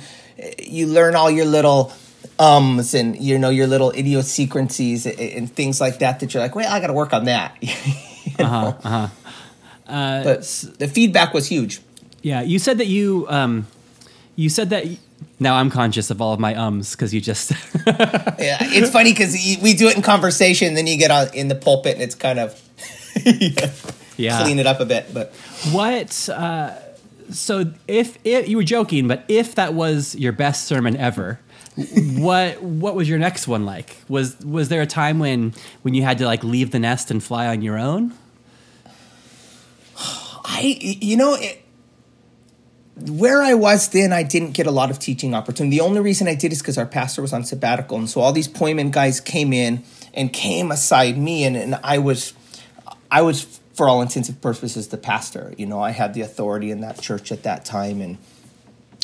you 0.60 0.88
learn 0.88 1.16
all 1.16 1.30
your 1.32 1.46
little 1.46 1.92
ums 2.38 2.94
and 2.94 3.18
you 3.18 3.38
know 3.38 3.50
your 3.50 3.68
little 3.68 3.92
idiosyncrasies 3.92 5.06
and, 5.06 5.20
and 5.20 5.52
things 5.52 5.82
like 5.82 6.00
that. 6.00 6.20
That 6.20 6.34
you're 6.34 6.44
like, 6.44 6.56
well, 6.56 6.72
I 6.72 6.80
got 6.80 6.88
to 6.88 6.94
work 6.94 7.14
on 7.14 7.26
that. 7.26 7.58
You 8.38 8.46
know? 8.46 9.10
Uh-huh, 9.90 10.24
but 10.24 10.42
the 10.78 10.88
feedback 10.88 11.34
was 11.34 11.48
huge. 11.48 11.82
yeah, 12.22 12.42
you 12.42 12.60
said 12.60 12.78
that 12.78 12.88
you 12.88 13.26
um, 13.30 13.68
you 14.36 14.50
said 14.50 14.70
that. 14.70 14.86
now 15.40 15.56
I'm 15.56 15.70
conscious 15.70 16.10
of 16.10 16.22
all 16.22 16.34
of 16.34 16.40
my 16.40 16.56
ums 16.56 16.96
because 16.96 17.14
you 17.14 17.22
just 17.22 17.52
Yeah, 17.88 18.58
it's 18.62 18.92
funny 18.92 19.12
because 19.12 19.34
we 19.62 19.74
do 19.74 19.88
it 19.88 19.96
in 19.96 20.02
conversation, 20.02 20.76
then 20.76 20.88
you 20.88 20.98
get 20.98 21.12
on 21.12 21.34
in 21.34 21.48
the 21.48 21.56
pulpit, 21.56 21.94
and 21.94 22.02
it's 22.02 22.16
kind 22.16 22.40
of 22.40 22.60
yeah. 24.18 24.42
clean 24.44 24.60
it 24.60 24.68
up 24.68 24.80
a 24.80 24.86
bit. 24.86 25.14
But 25.14 25.34
What? 25.72 26.30
Uh, 26.30 26.76
so 27.32 27.72
if, 27.88 28.18
if 28.24 28.48
you 28.50 28.58
were 28.58 28.64
joking, 28.64 29.08
but 29.08 29.24
if 29.28 29.56
that 29.56 29.74
was 29.74 30.16
your 30.16 30.32
best 30.32 30.66
sermon 30.66 30.96
ever, 30.96 31.40
what 32.18 32.62
what 32.62 32.96
was 32.96 33.08
your 33.08 33.20
next 33.20 33.48
one 33.48 33.66
like? 33.66 33.98
Was 34.10 34.38
was 34.40 34.70
there 34.70 34.82
a 34.82 34.88
time 34.88 35.20
when 35.20 35.54
when 35.84 35.94
you 35.94 36.04
had 36.04 36.18
to 36.18 36.26
like 36.26 36.44
leave 36.44 36.72
the 36.72 36.80
nest 36.80 37.12
and 37.12 37.24
fly 37.24 37.48
on 37.48 37.62
your 37.62 37.78
own? 37.78 38.14
I, 40.50 40.78
you 40.82 41.16
know, 41.16 41.36
it, 41.36 41.64
where 42.96 43.42
I 43.42 43.54
was 43.54 43.90
then, 43.90 44.12
I 44.12 44.24
didn't 44.24 44.52
get 44.52 44.66
a 44.66 44.72
lot 44.72 44.90
of 44.90 44.98
teaching 44.98 45.34
opportunity. 45.36 45.78
The 45.78 45.84
only 45.84 46.02
reason 46.02 46.28
I 46.28 46.34
did 46.36 46.52
is 46.52 46.60
because 46.60 46.78
our 46.78 46.88
pastor 46.88 47.22
was 47.22 47.32
on 47.32 47.46
sabbatical, 47.46 47.98
and 47.98 48.10
so 48.10 48.20
all 48.20 48.34
these 48.34 48.48
Poimen 48.48 48.92
guys 48.92 49.22
came 49.22 49.54
in 49.54 49.84
and 50.14 50.34
came 50.34 50.72
aside 50.72 51.18
me, 51.18 51.46
and, 51.46 51.56
and 51.56 51.80
I 51.84 52.00
was, 52.00 52.34
I 53.12 53.22
was 53.22 53.60
for 53.76 53.88
all 53.88 54.02
intents 54.02 54.28
and 54.28 54.42
purposes 54.42 54.88
the 54.88 54.98
pastor. 54.98 55.54
You 55.56 55.68
know, 55.68 55.80
I 55.80 55.92
had 55.92 56.16
the 56.16 56.22
authority 56.22 56.72
in 56.72 56.82
that 56.82 57.00
church 57.00 57.32
at 57.32 57.44
that 57.44 57.64
time, 57.64 58.02
and 58.02 58.18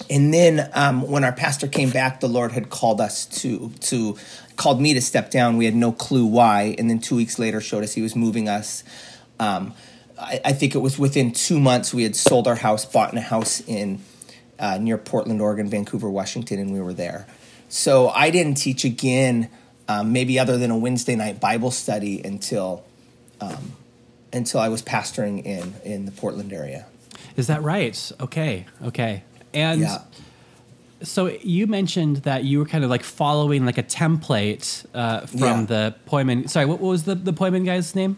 and 0.10 0.34
then 0.34 0.70
um, 0.74 1.04
when 1.04 1.24
our 1.24 1.32
pastor 1.32 1.68
came 1.68 1.92
back, 1.92 2.20
the 2.20 2.28
Lord 2.28 2.52
had 2.52 2.70
called 2.70 3.00
us 3.00 3.26
to 3.44 3.72
to 3.82 4.18
called 4.58 4.82
me 4.82 4.96
to 4.96 5.02
step 5.02 5.30
down. 5.30 5.58
We 5.58 5.66
had 5.66 5.76
no 5.76 5.92
clue 5.92 6.26
why, 6.26 6.76
and 6.78 6.90
then 6.90 7.00
two 7.00 7.16
weeks 7.16 7.38
later 7.38 7.62
showed 7.62 7.84
us 7.84 7.94
He 7.94 8.02
was 8.02 8.16
moving 8.16 8.50
us. 8.50 8.84
Um, 9.40 9.74
I, 10.20 10.40
I 10.46 10.54
think 10.54 10.76
it 10.76 10.80
was 10.80 10.98
within 10.98 11.32
two 11.32 11.60
months 11.60 11.94
we 11.94 12.04
had 12.04 12.16
sold 12.16 12.48
our 12.48 12.56
house, 12.56 12.86
bought 12.86 13.12
in 13.12 13.18
a 13.18 13.22
house 13.22 13.62
in 13.68 14.00
uh, 14.60 14.78
near 14.78 14.98
Portland, 14.98 15.42
Oregon, 15.42 15.70
Vancouver, 15.70 16.10
Washington, 16.10 16.60
and 16.60 16.72
we 16.72 16.80
were 16.80 16.94
there. 16.94 17.28
So 17.70 18.10
I 18.10 18.30
didn't 18.30 18.56
teach 18.56 18.86
again, 18.86 19.50
um, 19.88 20.14
maybe 20.14 20.40
other 20.40 20.58
than 20.58 20.72
a 20.72 20.78
Wednesday 20.78 21.16
night 21.16 21.40
Bible 21.42 21.72
study 21.72 22.22
until 22.24 22.84
um, 23.42 23.74
until 24.32 24.60
I 24.60 24.70
was 24.70 24.82
pastoring 24.82 25.44
in 25.46 25.74
in 25.84 26.06
the 26.06 26.12
Portland 26.12 26.54
area. 26.54 26.86
Is 27.36 27.48
that 27.48 27.62
right? 27.64 28.12
Okay, 28.22 28.66
okay. 28.84 29.24
And 29.54 29.82
Yeah. 29.82 30.00
so 31.04 31.28
you 31.28 31.68
mentioned 31.68 32.18
that 32.18 32.44
you 32.46 32.60
were 32.60 32.66
kind 32.66 32.84
of 32.84 32.90
like 32.90 33.04
following 33.04 33.66
like 33.66 33.78
a 33.78 33.84
template 33.84 34.86
uh, 34.94 35.26
from 35.26 35.40
Yeah. 35.40 35.66
the 35.66 35.96
Poimen. 36.10 36.50
Sorry, 36.50 36.66
what 36.66 36.80
was 36.80 37.04
the 37.04 37.16
the 37.16 37.34
Poimen 37.34 37.66
guy's 37.66 37.94
name? 37.96 38.18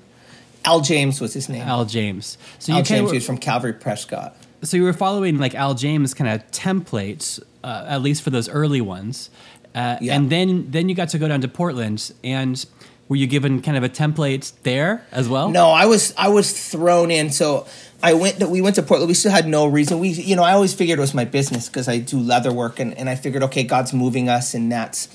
Al 0.68 0.82
James 0.82 1.22
was 1.22 1.34
his 1.34 1.48
name. 1.50 1.62
Al 1.68 1.86
James. 1.86 2.38
So 2.60 2.74
Al 2.74 2.80
you 2.80 2.84
James, 2.86 3.06
of 3.06 3.12
he 3.12 3.18
was 3.18 3.26
from 3.26 3.38
Calvary 3.38 3.74
Prescott. 3.74 4.36
so 4.64 4.76
you 4.78 4.84
were 4.84 4.94
following 5.06 5.38
like 5.38 5.56
Al 5.56 5.74
James 5.76 6.14
kind 6.14 6.30
of 6.30 6.40
templates, 6.52 7.40
uh, 7.64 7.86
at 7.88 8.02
least 8.02 8.22
for 8.22 8.30
those 8.32 8.50
early 8.50 8.82
ones, 8.82 9.30
uh, 9.74 9.98
Yeah. 10.02 10.16
and 10.16 10.30
then 10.30 10.68
then 10.72 10.90
you 10.90 10.96
got 10.96 11.10
to 11.10 11.18
go 11.18 11.28
down 11.28 11.42
to 11.42 11.48
Portland, 11.48 12.12
and 12.24 12.66
were 13.10 13.16
you 13.16 13.28
given 13.28 13.62
kind 13.62 13.78
of 13.78 13.84
a 13.84 13.90
template 13.90 14.52
there 14.64 15.06
as 15.12 15.30
well? 15.30 15.50
No, 15.50 15.70
I 15.70 15.86
was 15.86 16.14
I 16.18 16.28
was 16.30 16.52
thrown 16.72 17.10
in. 17.12 17.30
So 17.32 17.66
I 18.04 18.14
went. 18.14 18.44
We 18.50 18.60
went 18.62 18.76
to 18.76 18.84
Portland. 18.84 19.08
We 19.08 19.14
still 19.16 19.32
had 19.32 19.48
no 19.48 19.66
reason. 19.68 20.00
We, 20.00 20.10
you 20.10 20.36
know, 20.36 20.44
I 20.44 20.52
always 20.54 20.74
figured 20.74 21.00
it 21.00 21.02
was 21.02 21.14
my 21.14 21.26
business 21.26 21.68
because 21.70 21.88
I 21.88 21.98
do 22.00 22.20
leather 22.20 22.52
work, 22.52 22.80
and, 22.82 22.94
and 23.00 23.08
I 23.10 23.16
figured, 23.16 23.44
okay, 23.44 23.64
God's 23.64 23.94
moving 23.94 24.28
us, 24.30 24.54
and 24.54 24.70
that's, 24.72 25.08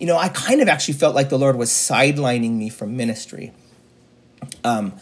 you 0.00 0.06
know, 0.06 0.16
I 0.16 0.28
kind 0.28 0.60
of 0.62 0.68
actually 0.68 0.94
felt 0.94 1.14
like 1.14 1.28
the 1.30 1.38
Lord 1.38 1.56
was 1.56 1.70
sidelining 1.70 2.52
me 2.62 2.68
from 2.70 2.96
ministry, 2.96 3.52
um, 4.64 4.92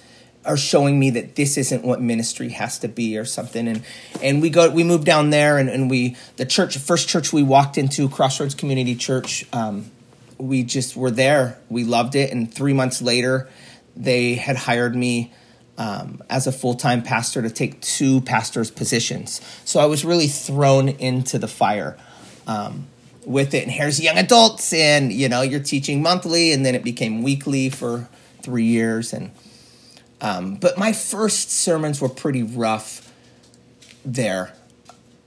or 0.44 0.56
showing 0.56 0.98
me 0.98 1.10
that 1.10 1.36
this 1.36 1.58
isn't 1.58 1.84
what 1.84 2.00
ministry 2.00 2.50
has 2.50 2.78
to 2.78 2.88
be, 2.88 3.18
or 3.18 3.24
something. 3.24 3.68
And 3.68 3.82
and 4.22 4.40
we 4.40 4.50
go, 4.50 4.70
we 4.70 4.84
moved 4.84 5.04
down 5.04 5.30
there, 5.30 5.58
and, 5.58 5.68
and 5.68 5.90
we 5.90 6.16
the 6.36 6.46
church, 6.46 6.76
first 6.78 7.08
church 7.08 7.32
we 7.32 7.42
walked 7.42 7.76
into, 7.78 8.08
Crossroads 8.08 8.54
Community 8.54 8.94
Church. 8.94 9.44
Um, 9.52 9.90
we 10.38 10.62
just 10.62 10.96
were 10.96 11.10
there. 11.10 11.58
We 11.68 11.84
loved 11.84 12.14
it, 12.14 12.32
and 12.32 12.52
three 12.52 12.72
months 12.72 13.02
later, 13.02 13.48
they 13.96 14.34
had 14.34 14.56
hired 14.56 14.96
me 14.96 15.32
um, 15.80 16.22
as 16.28 16.46
a 16.46 16.52
full 16.52 16.74
time 16.74 17.02
pastor 17.02 17.42
to 17.42 17.50
take 17.50 17.80
two 17.80 18.20
pastors' 18.20 18.70
positions. 18.70 19.40
So 19.64 19.80
I 19.80 19.86
was 19.86 20.04
really 20.04 20.28
thrown 20.28 20.88
into 20.88 21.38
the 21.38 21.48
fire 21.48 21.96
um, 22.46 22.86
with 23.24 23.54
it. 23.54 23.62
And 23.62 23.72
here's 23.72 24.00
young 24.00 24.18
adults, 24.18 24.72
and 24.72 25.12
you 25.12 25.28
know 25.28 25.42
you're 25.42 25.60
teaching 25.60 26.02
monthly, 26.02 26.52
and 26.52 26.64
then 26.64 26.74
it 26.74 26.84
became 26.84 27.22
weekly 27.22 27.70
for 27.70 28.08
three 28.42 28.64
years. 28.64 29.12
And 29.12 29.30
um, 30.20 30.56
but 30.56 30.76
my 30.78 30.92
first 30.92 31.50
sermons 31.50 32.00
were 32.00 32.08
pretty 32.08 32.42
rough 32.42 33.12
there. 34.04 34.52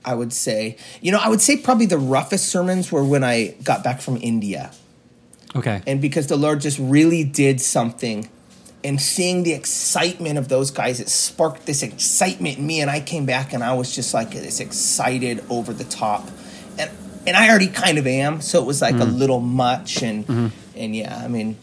I 0.04 0.14
would 0.14 0.32
say, 0.32 0.76
you 1.00 1.12
know, 1.12 1.18
I 1.18 1.28
would 1.28 1.40
say 1.40 1.56
probably 1.56 1.86
the 1.86 1.98
roughest 1.98 2.46
sermons 2.48 2.92
were 2.92 3.02
when 3.04 3.24
I 3.24 3.54
got 3.64 3.82
back 3.82 4.00
from 4.02 4.18
India 4.20 4.70
Okay. 5.56 5.80
and 5.86 6.00
because 6.02 6.26
the 6.26 6.36
Lord 6.36 6.60
just 6.60 6.78
really 6.78 7.24
did 7.24 7.60
something. 7.60 8.28
And 8.84 9.00
seeing 9.00 9.44
the 9.44 9.54
excitement 9.54 10.36
of 10.36 10.48
those 10.48 10.70
guys, 10.70 11.00
it 11.00 11.08
sparked 11.08 11.64
this 11.64 11.82
excitement 11.82 12.58
in 12.58 12.66
me. 12.66 12.82
And 12.82 12.90
I 12.90 13.00
came 13.00 13.24
back 13.24 13.54
and 13.54 13.64
I 13.64 13.72
was 13.72 13.94
just 13.94 14.12
like 14.12 14.32
this 14.32 14.60
excited 14.60 15.42
over 15.48 15.72
the 15.72 15.84
top. 15.84 16.28
And 16.78 16.90
and 17.26 17.34
I 17.34 17.48
already 17.48 17.68
kind 17.68 17.96
of 17.96 18.06
am, 18.06 18.42
so 18.42 18.60
it 18.60 18.66
was 18.66 18.82
like 18.82 18.96
a 18.96 19.04
little 19.04 19.40
much. 19.40 20.02
And 20.02 20.52
and 20.76 20.94
yeah, 20.94 21.16
I 21.16 21.28
mean, 21.28 21.56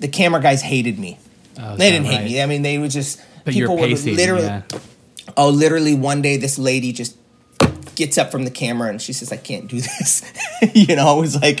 the 0.00 0.08
camera 0.08 0.40
guys 0.40 0.62
hated 0.62 0.98
me. 0.98 1.18
Oh, 1.58 1.76
they 1.76 1.90
didn't 1.90 2.06
hate 2.06 2.24
me. 2.24 2.42
I 2.42 2.46
mean, 2.46 2.62
they 2.62 2.78
were 2.78 2.88
just 2.88 3.20
But 3.44 3.54
would 3.54 3.78
pacing. 3.78 4.16
literally 4.16 4.44
yeah. 4.44 4.62
oh, 5.36 5.50
literally 5.50 5.94
one 5.94 6.22
day 6.22 6.36
this 6.36 6.58
lady 6.58 6.92
just 6.92 7.16
gets 7.94 8.16
up 8.18 8.30
from 8.30 8.44
the 8.44 8.50
camera 8.50 8.88
and 8.88 9.00
she 9.00 9.12
says, 9.12 9.30
I 9.32 9.36
can't 9.36 9.68
do 9.68 9.80
this. 9.80 10.24
you 10.74 10.96
know, 10.96 11.18
it 11.18 11.20
was 11.20 11.40
like 11.40 11.60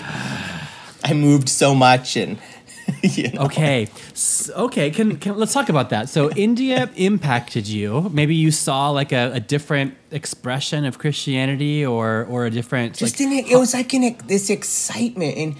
I 1.04 1.12
moved 1.14 1.48
so 1.48 1.74
much 1.74 2.16
and 2.16 2.38
you 3.02 3.30
know? 3.32 3.42
Okay. 3.42 3.88
S- 4.12 4.50
okay. 4.54 4.90
Can, 4.90 5.16
can 5.16 5.36
let's 5.38 5.52
talk 5.52 5.68
about 5.68 5.90
that. 5.90 6.08
So 6.08 6.30
India 6.30 6.90
impacted 6.96 7.68
you. 7.68 8.10
Maybe 8.12 8.34
you 8.34 8.50
saw 8.50 8.90
like 8.90 9.12
a, 9.12 9.32
a 9.34 9.40
different 9.40 9.94
expression 10.10 10.84
of 10.84 10.98
Christianity, 10.98 11.86
or 11.86 12.24
or 12.28 12.46
a 12.46 12.50
different. 12.50 12.96
Just 12.96 13.20
like, 13.20 13.26
in 13.28 13.32
it, 13.32 13.50
it 13.52 13.56
was 13.56 13.74
like 13.74 13.94
in 13.94 14.16
this 14.26 14.50
excitement 14.50 15.36
and 15.36 15.56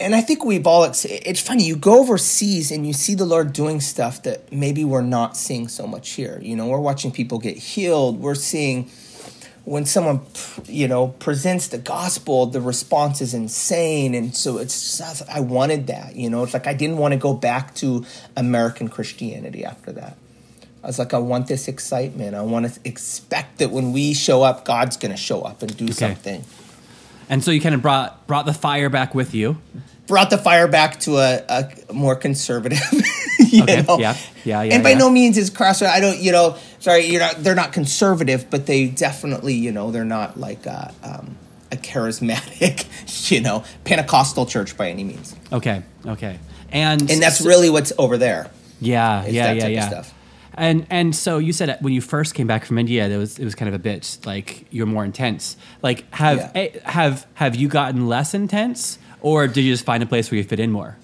and 0.00 0.14
I 0.14 0.20
think 0.20 0.44
we've 0.44 0.66
all, 0.66 0.84
it's 0.84 1.40
funny. 1.40 1.64
You 1.64 1.76
go 1.76 2.00
overseas 2.00 2.70
and 2.70 2.86
you 2.86 2.92
see 2.92 3.14
the 3.14 3.24
Lord 3.24 3.52
doing 3.52 3.80
stuff 3.80 4.22
that 4.22 4.52
maybe 4.52 4.84
we're 4.84 5.02
not 5.02 5.36
seeing 5.36 5.68
so 5.68 5.86
much 5.86 6.10
here. 6.10 6.38
You 6.40 6.56
know, 6.56 6.66
we're 6.68 6.78
watching 6.78 7.10
people 7.10 7.38
get 7.38 7.56
healed. 7.56 8.20
We're 8.20 8.36
seeing 8.36 8.90
when 9.64 9.84
someone, 9.84 10.20
you 10.66 10.88
know, 10.88 11.08
presents 11.08 11.68
the 11.68 11.78
gospel, 11.78 12.46
the 12.46 12.60
response 12.60 13.20
is 13.20 13.34
insane. 13.34 14.14
And 14.14 14.34
so 14.34 14.58
it's. 14.58 15.00
I 15.28 15.40
wanted 15.40 15.88
that. 15.88 16.16
You 16.16 16.30
know, 16.30 16.42
it's 16.44 16.54
like 16.54 16.66
I 16.66 16.74
didn't 16.74 16.96
want 16.96 17.12
to 17.12 17.18
go 17.18 17.34
back 17.34 17.74
to 17.76 18.04
American 18.36 18.88
Christianity 18.88 19.64
after 19.64 19.92
that. 19.92 20.16
I 20.82 20.86
was 20.86 20.98
like, 20.98 21.12
I 21.12 21.18
want 21.18 21.48
this 21.48 21.66
excitement. 21.66 22.36
I 22.36 22.42
want 22.42 22.72
to 22.72 22.80
expect 22.84 23.58
that 23.58 23.70
when 23.70 23.92
we 23.92 24.14
show 24.14 24.42
up, 24.42 24.64
God's 24.64 24.96
going 24.96 25.10
to 25.10 25.18
show 25.18 25.42
up 25.42 25.60
and 25.60 25.76
do 25.76 25.92
something. 25.92 26.44
And 27.28 27.42
so 27.44 27.50
you 27.50 27.60
kind 27.60 27.74
of 27.74 27.82
brought 27.82 28.26
brought 28.26 28.46
the 28.46 28.54
fire 28.54 28.88
back 28.90 29.14
with 29.14 29.34
you. 29.34 29.58
brought 30.06 30.30
the 30.30 30.38
fire 30.38 30.66
back 30.68 31.00
to 31.00 31.16
a, 31.18 31.42
a 31.48 31.92
more 31.92 32.16
conservative. 32.16 32.80
you 33.38 33.62
Okay, 33.62 33.82
know? 33.82 33.98
yeah, 33.98 34.16
yeah, 34.44 34.62
yeah, 34.62 34.74
And 34.74 34.82
by 34.82 34.90
yeah. 34.90 34.98
no 34.98 35.10
means 35.10 35.36
is 35.38 35.50
cross. 35.50 35.80
I 35.82 36.00
don't. 36.00 36.18
You 36.18 36.32
know, 36.32 36.56
sorry. 36.80 37.06
You're 37.06 37.20
not. 37.20 37.36
They're 37.42 37.54
not 37.54 37.72
conservative, 37.72 38.48
but 38.50 38.66
they 38.66 38.86
definitely. 38.88 39.54
You 39.54 39.72
know, 39.72 39.90
they're 39.90 40.04
not 40.04 40.38
like 40.38 40.66
a, 40.66 40.92
um, 41.02 41.36
a 41.72 41.76
charismatic. 41.76 42.86
You 43.30 43.40
know, 43.42 43.62
Pentecostal 43.84 44.46
church 44.46 44.74
by 44.76 44.88
any 44.88 45.04
means. 45.04 45.34
Okay. 45.52 45.82
Okay. 46.06 46.38
And 46.72 47.10
And 47.10 47.22
that's 47.22 47.38
so- 47.40 47.48
really 47.48 47.68
what's 47.68 47.92
over 47.98 48.16
there. 48.16 48.50
yeah, 48.80 49.26
yeah, 49.26 49.54
that 49.54 49.56
yeah, 49.56 49.60
type 49.88 49.98
of 49.98 50.06
yeah. 50.06 50.12
And 50.58 50.86
and 50.90 51.14
so 51.14 51.38
you 51.38 51.52
said 51.52 51.78
when 51.80 51.92
you 51.92 52.00
first 52.00 52.34
came 52.34 52.46
back 52.46 52.64
from 52.64 52.78
India, 52.78 53.08
there 53.08 53.18
was 53.18 53.38
it 53.38 53.44
was 53.44 53.54
kind 53.54 53.68
of 53.68 53.74
a 53.74 53.78
bit 53.78 54.18
like 54.26 54.66
you're 54.70 54.86
more 54.86 55.04
intense. 55.04 55.56
Like 55.82 56.12
have 56.14 56.38
Yeah. 56.38 56.50
eh, 56.54 56.68
have 56.84 57.26
have 57.34 57.54
you 57.56 57.68
gotten 57.68 58.08
less 58.08 58.34
intense, 58.34 58.98
or 59.20 59.46
did 59.46 59.62
you 59.62 59.72
just 59.72 59.84
find 59.84 60.02
a 60.02 60.06
place 60.06 60.30
where 60.30 60.38
you 60.38 60.44
fit 60.44 60.60
in 60.60 60.72
more? 60.72 60.96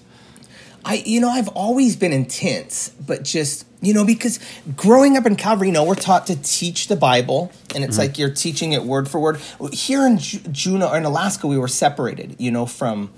I, 0.87 1.01
you 1.03 1.19
know, 1.19 1.29
I've 1.31 1.47
always 1.47 1.95
been 1.95 2.13
intense, 2.13 2.89
but 2.89 3.23
just, 3.23 3.65
you 3.81 3.91
know, 3.91 4.05
because 4.05 4.39
growing 4.75 5.17
up 5.17 5.25
in 5.25 5.35
Calvary, 5.35 5.69
you 5.69 5.73
know, 5.73 5.83
we're 5.83 5.95
taught 5.95 6.27
to 6.27 6.35
teach 6.39 6.89
the 6.89 6.95
Bible, 6.95 7.51
and 7.73 7.83
it's 7.83 7.97
like 7.97 8.19
you're 8.19 8.29
teaching 8.29 8.71
it 8.73 8.83
word 8.83 9.09
for 9.09 9.19
word. 9.19 9.39
Here 9.73 10.05
in 10.05 10.19
Ju- 10.19 10.41
Juneau, 10.51 10.89
or 10.89 10.97
in 10.99 11.03
Alaska, 11.03 11.47
we 11.47 11.57
were 11.57 11.67
separated, 11.67 12.35
you 12.37 12.51
know, 12.51 12.67
from 12.67 13.09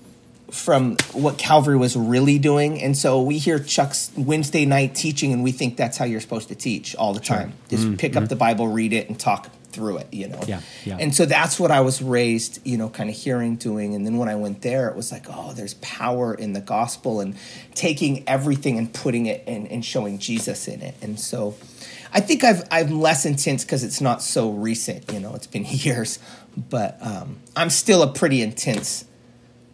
from 0.52 0.98
what 1.14 1.38
Calvary 1.38 1.78
was 1.78 1.96
really 1.96 2.40
doing, 2.40 2.82
and 2.82 2.98
so 2.98 3.22
we 3.22 3.38
hear 3.38 3.60
Chuck's 3.60 4.12
Wednesday 4.16 4.66
night 4.66 4.96
teaching, 4.96 5.34
and 5.34 5.44
we 5.44 5.52
think 5.52 5.78
that's 5.78 5.98
how 5.98 6.06
you're 6.06 6.22
supposed 6.22 6.48
to 6.50 6.56
teach 6.56 6.96
all 6.96 7.14
the 7.14 7.20
time. 7.20 7.54
Just 7.70 7.98
pick 7.98 8.16
up 8.16 8.30
the 8.30 8.36
Bible, 8.36 8.68
read 8.68 8.94
it, 8.94 9.10
and 9.10 9.20
talk 9.20 9.50
through 9.78 9.98
it, 9.98 10.08
you 10.12 10.28
know. 10.28 10.40
Yeah, 10.48 10.62
yeah. 10.86 10.98
And 11.00 11.14
so 11.14 11.26
that's 11.26 11.60
what 11.60 11.70
I 11.70 11.82
was 11.82 12.02
raised, 12.02 12.66
you 12.66 12.78
know, 12.78 12.90
kind 12.90 13.10
of 13.10 13.16
hearing, 13.16 13.58
doing. 13.58 13.94
And 13.94 14.06
then 14.06 14.18
when 14.18 14.28
I 14.28 14.36
went 14.36 14.64
there, 14.64 14.90
it 14.90 14.96
was 14.96 15.12
like, 15.12 15.26
oh, 15.30 15.54
there's 15.54 15.76
power 15.76 16.34
in 16.34 16.54
the 16.54 16.62
gospel 16.62 17.20
and 17.20 17.36
taking 17.76 18.28
everything 18.28 18.78
and 18.78 18.92
putting 18.92 19.28
it 19.28 19.44
in 19.46 19.68
and 19.68 19.86
showing 19.86 20.18
Jesus 20.18 20.68
in 20.68 20.82
it. 20.82 20.96
And 21.02 21.20
so 21.20 21.56
I 22.12 22.22
think 22.22 22.44
I've, 22.44 22.68
I'm 22.72 23.00
less 23.00 23.26
intense 23.26 23.64
because 23.64 23.84
it's 23.84 24.02
not 24.02 24.24
so 24.24 24.52
recent, 24.52 25.12
you 25.12 25.20
know, 25.20 25.36
it's 25.36 25.48
been 25.48 25.66
years. 25.68 26.18
But 26.58 26.98
um, 27.02 27.38
I'm 27.56 27.70
still 27.70 28.02
a 28.02 28.12
pretty 28.12 28.42
intense 28.42 29.06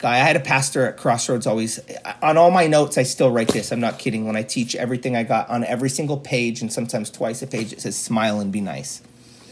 guy. 0.03 0.15
I 0.15 0.17
had 0.17 0.36
a 0.36 0.39
pastor 0.41 0.86
at 0.86 0.98
Crossroads 0.98 1.48
always, 1.48 1.79
on 2.22 2.38
all 2.38 2.51
my 2.51 2.67
notes, 2.67 2.98
I 2.98 3.03
still 3.03 3.31
write 3.31 3.48
this. 3.48 3.72
I'm 3.72 3.79
not 3.79 3.98
kidding. 3.98 4.27
When 4.27 4.36
I 4.36 4.43
teach 4.43 4.75
everything 4.75 5.15
I 5.15 5.24
got 5.24 5.50
on 5.50 5.63
every 5.63 5.89
single 5.89 6.17
page 6.17 6.62
and 6.62 6.72
sometimes 6.72 7.10
twice 7.10 7.41
a 7.41 7.48
page, 7.48 7.74
it 7.74 7.81
says 7.81 7.95
smile 7.98 8.39
and 8.39 8.51
be 8.51 8.62
nice 8.62 9.01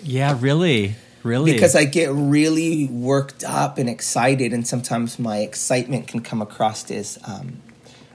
Yeah, 0.03 0.38
really, 0.39 0.96
really. 1.24 1.53
because 1.53 1.74
I 1.74 1.86
get 1.86 2.12
really 2.12 2.86
worked 2.88 3.43
up 3.46 3.77
and 3.77 3.89
excited, 3.89 4.51
and 4.53 4.67
sometimes 4.67 5.17
my 5.17 5.38
excitement 5.39 6.08
can 6.08 6.22
come 6.22 6.41
across 6.41 6.91
as, 6.91 7.17
um, 7.25 7.62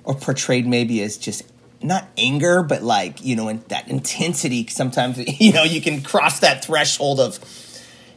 or 0.05 0.15
portrayed 0.15 0.67
maybe 0.67 1.03
as 1.03 1.17
just 1.17 1.43
not 1.83 2.07
anger, 2.19 2.63
but 2.63 2.83
like 2.83 3.25
you 3.25 3.35
know, 3.35 3.49
in 3.49 3.63
that 3.69 3.89
intensity. 3.89 4.67
Sometimes 4.69 5.19
you 5.41 5.53
know 5.53 5.63
you 5.65 5.81
can 5.81 6.03
cross 6.03 6.41
that 6.41 6.65
threshold 6.65 7.19
of 7.19 7.39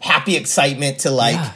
happy 0.01 0.35
excitement 0.35 0.99
to 0.99 1.09
like. 1.09 1.35
Yeah. 1.35 1.53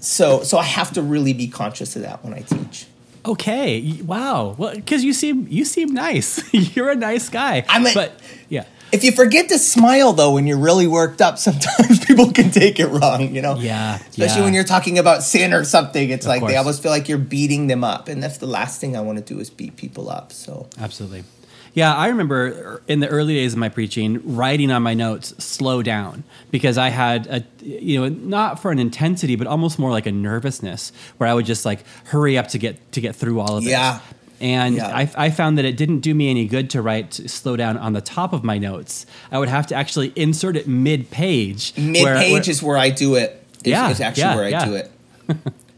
So, 0.00 0.42
so 0.42 0.58
I 0.58 0.64
have 0.64 0.92
to 0.94 1.02
really 1.02 1.32
be 1.32 1.46
conscious 1.48 1.94
of 1.96 2.02
that 2.02 2.24
when 2.24 2.34
I 2.34 2.40
teach. 2.40 2.86
okay, 3.24 4.00
wow. 4.02 4.54
Well, 4.58 4.74
because 4.74 5.04
you 5.04 5.12
seem 5.12 5.46
you 5.50 5.64
seem 5.64 5.92
nice. 5.92 6.42
you're 6.76 6.90
a 6.90 6.96
nice 6.96 7.28
guy. 7.28 7.64
I'm 7.68 7.86
a- 7.86 7.92
but 7.94 8.18
yeah, 8.48 8.64
If 8.92 9.04
you 9.04 9.12
forget 9.12 9.48
to 9.50 9.58
smile 9.58 10.12
though 10.14 10.32
when 10.34 10.46
you're 10.46 10.58
really 10.58 10.86
worked 10.86 11.20
up, 11.20 11.38
sometimes 11.48 12.04
people 12.04 12.32
can 12.32 12.50
take 12.50 12.80
it 12.80 12.86
wrong, 12.88 13.34
you 13.34 13.42
know? 13.42 13.56
Yeah, 13.56 13.96
Especially 14.08 14.38
yeah. 14.38 14.44
when 14.44 14.54
you're 14.54 14.64
talking 14.64 14.98
about 14.98 15.22
sin 15.22 15.52
or 15.52 15.64
something. 15.64 16.08
It's 16.10 16.26
like 16.26 16.40
course. 16.40 16.52
they 16.52 16.56
almost 16.56 16.82
feel 16.82 16.90
like 16.92 17.08
you're 17.08 17.18
beating 17.18 17.66
them 17.66 17.84
up. 17.84 18.08
And 18.08 18.22
that's 18.22 18.38
the 18.38 18.46
last 18.46 18.80
thing 18.80 18.96
I 18.96 19.00
want 19.02 19.18
to 19.18 19.34
do 19.34 19.38
is 19.38 19.50
beat 19.50 19.76
people 19.76 20.08
up. 20.10 20.32
So 20.32 20.68
Absolutely. 20.78 21.24
Yeah, 21.74 21.94
I 21.94 22.08
remember 22.08 22.82
in 22.88 23.00
the 23.00 23.08
early 23.08 23.34
days 23.34 23.52
of 23.52 23.58
my 23.58 23.68
preaching, 23.68 24.34
writing 24.36 24.70
on 24.72 24.82
my 24.82 24.94
notes, 24.94 25.32
slow 25.42 25.82
down, 25.82 26.24
because 26.50 26.76
I 26.76 26.88
had 26.88 27.26
a, 27.28 27.44
you 27.64 28.00
know, 28.00 28.08
not 28.08 28.60
for 28.60 28.72
an 28.72 28.78
intensity, 28.80 29.36
but 29.36 29.46
almost 29.46 29.78
more 29.78 29.90
like 29.92 30.06
a 30.06 30.12
nervousness, 30.12 30.90
where 31.18 31.28
I 31.28 31.34
would 31.34 31.46
just 31.46 31.64
like 31.64 31.84
hurry 32.06 32.36
up 32.36 32.48
to 32.48 32.58
get 32.58 32.92
to 32.92 33.00
get 33.00 33.14
through 33.14 33.38
all 33.40 33.56
of 33.56 33.64
Yeah. 33.64 33.96
it. 33.96 34.02
And 34.42 34.76
Yeah. 34.76 34.86
I, 34.88 35.10
I 35.16 35.30
found 35.30 35.58
that 35.58 35.64
it 35.64 35.76
didn't 35.76 36.00
do 36.00 36.14
me 36.14 36.28
any 36.30 36.46
good 36.46 36.70
to 36.70 36.82
write 36.82 37.12
slow 37.14 37.56
down 37.56 37.76
on 37.76 37.92
the 37.92 38.00
top 38.00 38.32
of 38.32 38.42
my 38.42 38.58
notes. 38.58 39.06
I 39.30 39.38
would 39.38 39.48
have 39.50 39.66
to 39.68 39.74
actually 39.74 40.12
insert 40.16 40.56
it 40.56 40.66
mid 40.66 41.10
page. 41.10 41.72
mid 41.76 42.04
page 42.16 42.48
is 42.48 42.62
where 42.62 42.78
I 42.78 42.90
do 42.90 43.14
it. 43.16 43.44
Is, 43.64 43.66
Yeah, 43.72 43.90
is 43.90 44.00
actually 44.00 44.22
yeah, 44.22 44.34
where 44.36 44.44
I 44.46 44.48
yeah. 44.48 44.64
do 44.64 44.74
it. 44.74 44.90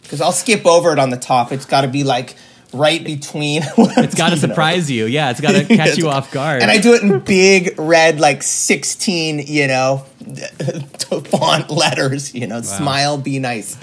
Because 0.03 0.21
I'll 0.21 0.33
skip 0.33 0.65
over 0.65 0.93
it 0.93 0.99
on 0.99 1.11
the 1.11 1.17
top. 1.17 1.53
It's 1.53 1.67
got 1.67 1.81
to 1.83 1.89
be 1.89 2.05
like 2.05 2.37
right 2.73 3.03
between. 3.05 3.63
it's 3.79 4.15
got 4.15 4.31
to 4.31 4.37
surprise 4.37 4.91
you. 4.91 5.07
Yeah, 5.07 5.31
it's 5.31 5.41
got 5.41 5.53
to 5.53 5.65
catch 5.65 5.97
you 5.99 6.09
off 6.09 6.31
guard. 6.33 6.63
And 6.63 6.71
I 6.71 6.79
do 6.79 6.95
it 6.95 7.03
in 7.03 7.21
big 7.21 7.75
red, 7.79 8.21
like 8.21 8.43
16, 8.43 9.41
you 9.47 9.67
know, 9.69 10.05
font 11.27 11.71
letters, 11.71 12.35
you 12.35 12.47
know, 12.47 12.61
smile, 12.63 13.19
be 13.19 13.39
nice. 13.39 13.77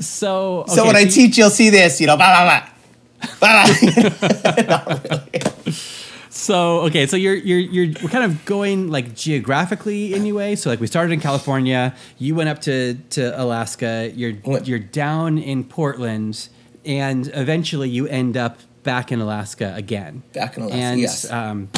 so 0.00 0.64
So 0.68 0.72
okay, 0.82 0.86
when 0.86 0.96
I 0.96 1.00
you- 1.00 1.10
teach, 1.10 1.36
you'll 1.38 1.50
see 1.50 1.70
this, 1.70 2.00
you 2.00 2.06
know, 2.06 2.16
blah, 2.16 2.44
blah, 2.44 2.60
blah. 2.60 2.68
Blah, 3.40 3.66
blah. 4.62 5.20
So 6.30 6.80
okay, 6.82 7.06
so 7.08 7.16
you're 7.16 7.34
you're 7.34 7.58
you're 7.58 7.94
we're 8.02 8.08
kind 8.10 8.24
of 8.24 8.44
going 8.44 8.90
like 8.90 9.14
geographically 9.16 10.14
anyway. 10.14 10.54
So 10.54 10.70
like 10.70 10.78
we 10.78 10.86
started 10.86 11.12
in 11.12 11.18
California, 11.20 11.94
you 12.18 12.36
went 12.36 12.48
up 12.48 12.60
to 12.62 12.94
to 13.10 13.42
Alaska. 13.42 14.12
You're 14.14 14.34
What- 14.44 14.68
you're 14.68 14.78
down 14.78 15.38
in 15.38 15.64
Portland, 15.64 16.48
and 16.84 17.30
eventually 17.34 17.88
you 17.88 18.06
end 18.06 18.36
up 18.36 18.58
back 18.82 19.12
in 19.12 19.20
Alaska 19.20 19.74
again. 19.76 20.22
Back 20.32 20.56
in 20.56 20.64
Alaska, 20.64 20.80
and, 20.82 21.00
yes. 21.00 21.30
Um, 21.30 21.70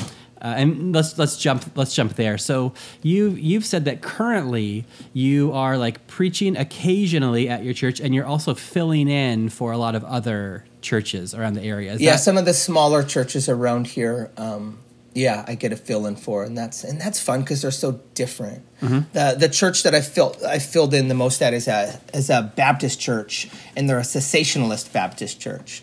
uh, 0.43 0.55
and 0.57 0.95
let's 0.95 1.19
let's 1.19 1.37
jump 1.37 1.65
let's 1.77 1.95
jump 1.95 2.15
there. 2.15 2.39
So 2.39 2.73
you 3.03 3.31
you've 3.31 3.67
said 3.67 3.85
that 3.85 4.01
currently 4.01 4.87
you 5.13 5.53
are 5.53 5.77
like 5.77 6.07
preaching 6.07 6.57
occasionally 6.57 7.49
at 7.49 7.63
your 7.63 7.75
church, 7.75 8.01
and 8.01 8.15
you're 8.15 8.25
also 8.25 8.55
filling 8.55 9.09
in 9.09 9.51
for 9.51 9.73
a 9.73 9.79
lot 9.79 9.95
of 9.95 10.05
other 10.05 10.65
churches 10.81 11.35
around 11.35 11.55
the 11.55 11.63
area. 11.63 11.93
Is 11.93 12.01
yeah, 12.01 12.13
that- 12.13 12.21
some 12.21 12.39
of 12.39 12.47
the 12.47 12.55
smaller 12.55 13.03
churches 13.03 13.49
around 13.51 13.89
here, 13.89 14.31
um, 14.39 14.79
yeah, 15.15 15.45
I 15.47 15.55
get 15.57 15.73
a 15.73 15.77
fill 15.77 16.07
in 16.07 16.17
for, 16.17 16.45
and 16.45 16.57
that's 16.57 16.85
and 16.85 17.01
that's 17.01 17.21
fun 17.21 17.41
because 17.41 17.63
they're 17.63 17.71
so 17.71 18.01
different. 18.15 18.63
Mm-hmm. 18.81 19.01
The 19.13 19.37
the 19.39 19.49
church 19.49 19.83
that 19.83 19.95
I 19.95 20.01
filled 20.01 20.43
I 20.45 20.59
filled 20.59 20.95
in 20.95 21.09
the 21.09 21.15
most 21.15 21.43
at 21.43 21.53
is 21.53 21.67
a 21.67 22.01
is 22.15 22.31
a 22.31 22.53
Baptist 22.55 23.01
church, 23.01 23.49
and 23.77 23.89
they're 23.89 23.99
a 23.99 24.03
cessationalist 24.03 24.93
Baptist 24.93 25.41
church, 25.41 25.83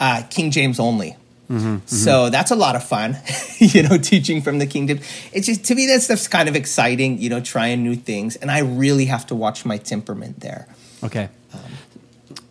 uh, 0.00 0.22
King 0.28 0.50
James 0.50 0.80
only. 0.80 1.16
Mm-hmm, 1.48 1.66
mm-hmm. 1.66 1.86
So 1.86 2.30
that's 2.30 2.50
a 2.50 2.56
lot 2.56 2.74
of 2.74 2.82
fun, 2.82 3.18
you 3.58 3.82
know, 3.82 3.98
teaching 3.98 4.42
from 4.42 4.58
the 4.58 4.66
kingdom. 4.66 4.98
It's 5.32 5.46
just 5.46 5.64
to 5.66 5.74
me 5.74 5.86
that 5.86 6.02
stuff's 6.02 6.26
kind 6.26 6.48
of 6.48 6.56
exciting, 6.56 7.18
you 7.18 7.28
know, 7.28 7.40
trying 7.40 7.82
new 7.84 7.94
things, 7.94 8.34
and 8.36 8.50
I 8.50 8.60
really 8.60 9.04
have 9.04 9.26
to 9.26 9.34
watch 9.34 9.64
my 9.64 9.76
temperament 9.76 10.40
there. 10.40 10.66
Okay. 11.02 11.28
Um, 11.52 11.60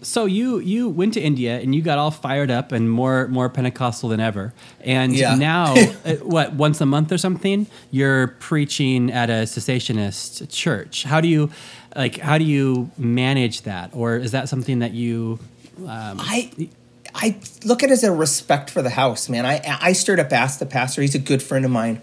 So 0.04 0.26
you 0.26 0.60
you 0.60 0.90
went 0.90 1.14
to 1.16 1.22
India 1.22 1.60
and 1.60 1.74
you 1.74 1.82
got 1.82 1.98
all 1.98 2.12
fired 2.12 2.52
up 2.52 2.72
and 2.72 2.92
more 2.92 3.28
more 3.30 3.50
Pentecostal 3.50 4.10
than 4.10 4.20
ever. 4.20 4.54
And 4.82 5.16
Yeah. 5.16 5.36
now, 5.36 5.76
uh, 6.06 6.16
what 6.22 6.54
once 6.54 6.80
a 6.82 6.86
month 6.86 7.12
or 7.12 7.18
something, 7.18 7.68
you're 7.90 8.28
preaching 8.40 9.12
at 9.12 9.30
a 9.30 9.44
cessationist 9.44 10.50
church. 10.50 11.04
How 11.04 11.22
do 11.22 11.28
you 11.28 11.50
like? 11.96 12.18
How 12.18 12.38
do 12.38 12.44
you 12.44 12.92
manage 12.98 13.64
that, 13.64 13.90
or 13.94 14.18
is 14.18 14.32
that 14.32 14.50
something 14.50 14.80
that 14.80 14.92
you? 14.94 15.40
Um, 15.80 16.18
I 16.20 16.52
I 17.16 17.36
look 17.64 17.84
at 17.84 17.90
it 17.90 17.94
as 17.94 18.04
a 18.04 18.12
respect 18.12 18.70
for 18.70 18.82
the 18.82 18.92
house, 18.92 19.30
man. 19.30 19.46
I 19.46 19.62
I 19.82 19.94
straight 19.94 20.20
up 20.20 20.32
asked 20.32 20.60
the 20.60 20.66
pastor. 20.66 21.02
He's 21.02 21.16
a 21.16 21.20
good 21.20 21.42
friend 21.42 21.66
of 21.66 21.72
mine, 21.72 22.02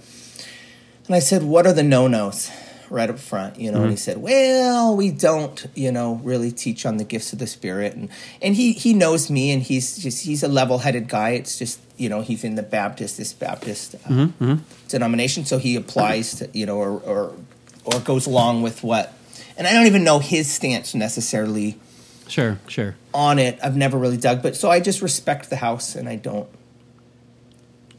and 1.06 1.14
I 1.14 1.20
said, 1.20 1.42
"What 1.42 1.66
are 1.66 1.72
the 1.72 1.82
no 1.82 2.08
nos?" 2.08 2.50
Right 2.90 3.08
up 3.08 3.18
front, 3.18 3.58
you 3.58 3.70
know, 3.70 3.82
and 3.82 3.90
he 3.90 3.96
mm-hmm. 3.96 4.00
said, 4.00 4.18
"Well, 4.18 4.96
we 4.96 5.10
don't, 5.10 5.66
you 5.74 5.92
know, 5.92 6.20
really 6.22 6.50
teach 6.50 6.84
on 6.84 6.96
the 6.96 7.04
gifts 7.04 7.32
of 7.32 7.38
the 7.38 7.46
Spirit." 7.46 7.94
And 7.94 8.08
and 8.42 8.54
he 8.54 8.72
he 8.72 8.92
knows 8.92 9.30
me, 9.30 9.50
and 9.52 9.62
he's 9.62 9.96
just 9.98 10.24
he's 10.24 10.42
a 10.42 10.48
level-headed 10.48 11.08
guy. 11.08 11.30
It's 11.30 11.58
just 11.58 11.80
you 11.96 12.08
know 12.08 12.20
he's 12.20 12.44
in 12.44 12.56
the 12.56 12.62
Baptist 12.62 13.16
this 13.16 13.32
Baptist 13.32 13.94
uh, 13.94 13.98
mm-hmm, 13.98 14.44
mm-hmm. 14.44 14.88
denomination, 14.88 15.44
so 15.44 15.58
he 15.58 15.76
applies 15.76 16.34
to 16.36 16.48
you 16.52 16.66
know 16.66 16.76
or 16.76 17.00
or 17.00 17.34
or 17.84 18.00
goes 18.00 18.26
along 18.26 18.62
with 18.62 18.82
what. 18.82 19.14
And 19.56 19.66
I 19.66 19.74
don't 19.74 19.86
even 19.86 20.04
know 20.04 20.20
his 20.20 20.50
stance 20.50 20.94
necessarily 20.94 21.78
Sure, 22.30 22.58
sure. 22.68 22.94
on 23.12 23.38
it. 23.38 23.58
I've 23.62 23.76
never 23.76 23.98
really 23.98 24.16
dug, 24.16 24.42
but 24.42 24.56
so 24.56 24.70
I 24.70 24.80
just 24.80 25.02
respect 25.02 25.50
the 25.50 25.56
house, 25.56 25.94
and 25.94 26.08
I 26.08 26.16
don't. 26.16 26.48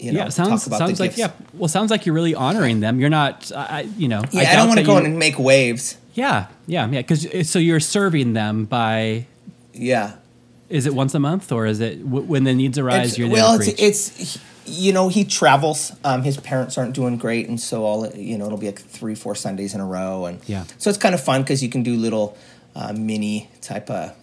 You 0.02 0.12
know, 0.14 0.20
yeah, 0.20 0.30
sounds 0.30 0.62
talk 0.64 0.68
about 0.68 0.80
sounds 0.80 0.98
the 0.98 1.04
like 1.04 1.16
gifts. 1.16 1.20
yeah. 1.20 1.32
Well, 1.54 1.68
sounds 1.68 1.92
like 1.92 2.06
you're 2.06 2.16
really 2.16 2.34
honoring 2.36 2.80
them. 2.80 3.00
You're 3.00 3.10
not, 3.12 3.52
I 3.56 3.82
you 3.98 4.08
know. 4.08 4.24
Yeah, 4.32 4.42
I, 4.42 4.44
doubt 4.46 4.56
don't 4.56 4.68
want 4.70 4.80
to 4.80 4.86
go 4.86 4.94
you- 4.94 5.00
in 5.02 5.06
and 5.06 5.20
make 5.20 5.38
waves. 5.38 5.98
Yeah, 6.16 6.48
yeah, 6.68 6.90
yeah. 6.90 7.02
Because 7.02 7.50
so 7.50 7.60
you're 7.60 7.80
serving 7.80 8.34
them 8.34 8.66
by. 8.66 9.28
Yeah. 9.74 10.16
Is 10.70 10.86
it 10.86 10.94
once 10.94 11.14
a 11.14 11.20
month 11.20 11.52
or 11.52 11.66
is 11.66 11.80
it 11.80 12.04
w- 12.04 12.26
when 12.26 12.44
the 12.46 12.54
needs 12.54 12.78
arise? 12.78 13.14
It's- 13.14 13.18
you're 13.18 13.28
there 13.30 13.36
well, 13.44 13.62
it's, 13.62 13.68
it's 13.68 14.38
you 14.66 14.92
know 14.94 15.08
he 15.10 15.24
travels. 15.24 15.92
Um, 16.04 16.24
his 16.24 16.38
parents 16.38 16.78
aren't 16.78 16.94
doing 16.96 17.18
great, 17.18 17.48
and 17.48 17.60
so 17.60 17.84
all 17.86 18.08
you 18.16 18.38
know 18.38 18.46
it'll 18.48 18.58
be 18.58 18.68
like 18.68 18.80
three, 18.82 19.16
four 19.16 19.36
Sundays 19.36 19.74
in 19.76 19.82
a 19.82 19.86
row, 19.86 20.26
and 20.26 20.40
Yeah. 20.48 20.64
so 20.78 20.90
it's 20.90 20.98
kind 21.00 21.14
of 21.14 21.22
fun 21.24 21.42
because 21.44 21.62
you 21.62 21.70
can 21.70 21.84
do 21.84 21.96
little 21.96 22.36
uh, 22.76 22.92
mini 22.94 23.50
type 23.62 23.90
of 23.90 24.14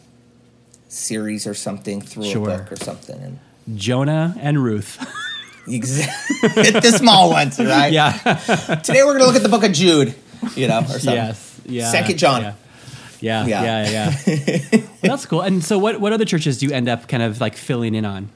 series 0.89 1.47
or 1.47 1.55
something 1.55 2.01
through 2.01 2.25
Sure. 2.25 2.49
a 2.51 2.59
book 2.59 2.73
or 2.73 2.77
something, 2.77 3.21
and 3.21 3.39
Jonah 3.79 4.35
and 4.41 4.63
Ruth. 4.63 4.99
hit 5.69 6.73
the 6.83 6.95
small 6.97 7.31
ones, 7.31 7.59
right? 7.59 7.93
yeah. 7.93 8.13
Today 8.85 9.03
we're 9.05 9.13
gonna 9.15 9.27
look 9.27 9.37
at 9.37 9.43
the 9.43 9.49
book 9.49 9.65
of 9.65 9.73
Jude, 9.73 10.15
you 10.55 10.69
know, 10.69 10.81
or 10.81 10.85
something. 10.89 11.15
yes. 11.15 11.61
Yeah. 11.67 11.91
Second 11.91 12.19
John. 12.19 12.43
Yeah. 12.43 12.55
Yeah. 13.21 13.47
Yeah. 13.47 13.91
Yeah. 13.91 14.15
Yeah. 14.27 14.61
Well, 14.73 14.83
that's 15.03 15.27
cool. 15.27 15.41
And 15.43 15.63
so, 15.63 15.79
what 15.79 16.01
what 16.01 16.13
other 16.13 16.25
churches 16.25 16.59
do 16.59 16.67
you 16.67 16.73
end 16.73 16.89
up 16.89 17.09
kind 17.09 17.23
of 17.23 17.41
like 17.41 17.57
filling 17.57 17.95
in 17.95 18.05
on? 18.05 18.31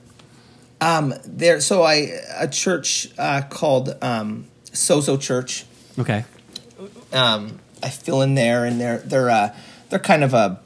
Um, 0.81 1.14
there. 1.25 1.61
So 1.61 1.83
I 1.83 2.09
a 2.38 2.49
church 2.49 3.09
uh, 3.16 3.42
called 3.49 3.97
um, 4.03 4.47
Sozo 4.66 5.21
Church. 5.21 5.64
Okay. 5.99 6.25
um, 7.12 7.61
I 7.83 7.88
fill 7.90 8.23
in 8.23 8.35
there, 8.35 8.64
and 8.64 8.81
they're 8.81 8.99
they're 8.99 9.31
uh, 9.31 9.55
they're 9.90 9.99
kind 9.99 10.25
of 10.25 10.35
a 10.35 10.61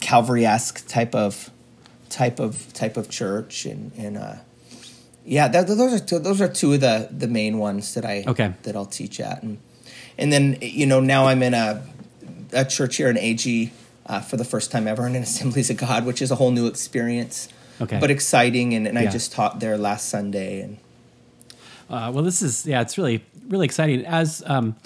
Calvary 0.00 0.46
esque 0.46 0.86
type 0.88 1.14
of 1.14 1.50
type 2.08 2.40
of 2.40 2.72
type 2.72 2.96
of 2.96 3.10
church, 3.10 3.66
and 3.66 3.92
and 3.96 4.16
uh, 4.16 4.34
yeah, 5.24 5.48
that, 5.48 5.66
those 5.66 5.92
are 5.92 6.04
two, 6.04 6.18
those 6.18 6.40
are 6.40 6.48
two 6.48 6.74
of 6.74 6.80
the 6.80 7.08
the 7.10 7.28
main 7.28 7.58
ones 7.58 7.94
that 7.94 8.04
I 8.04 8.24
Okay. 8.26 8.52
that 8.62 8.76
I'll 8.76 8.86
teach 8.86 9.20
at, 9.20 9.42
and 9.42 9.58
and 10.18 10.32
then 10.32 10.58
you 10.60 10.86
know 10.86 11.00
now 11.00 11.26
I'm 11.26 11.42
in 11.42 11.54
a 11.54 11.82
a 12.52 12.64
church 12.64 12.96
here 12.96 13.08
in 13.10 13.18
AG 13.18 13.72
uh, 14.06 14.20
for 14.20 14.36
the 14.36 14.44
first 14.44 14.70
time 14.70 14.86
ever 14.86 15.06
in 15.06 15.16
an 15.16 15.22
Assemblies 15.30 15.70
of 15.70 15.76
God, 15.78 16.04
which 16.06 16.20
is 16.22 16.30
a 16.30 16.36
whole 16.36 16.50
new 16.50 16.66
experience. 16.66 17.48
Okay. 17.80 17.98
But 17.98 18.10
exciting, 18.10 18.74
and, 18.74 18.86
and 18.86 18.96
I 18.98 19.06
just 19.06 19.32
taught 19.32 19.58
there 19.58 19.76
last 19.76 20.08
Sunday, 20.08 20.60
and 20.60 20.78
Uh, 21.90 22.10
well, 22.14 22.22
this 22.24 22.40
is 22.42 22.66
yeah, 22.66 22.80
it's 22.80 22.96
really 22.96 23.24
really 23.48 23.64
exciting. 23.66 24.04
As 24.06 24.42
um, 24.46 24.76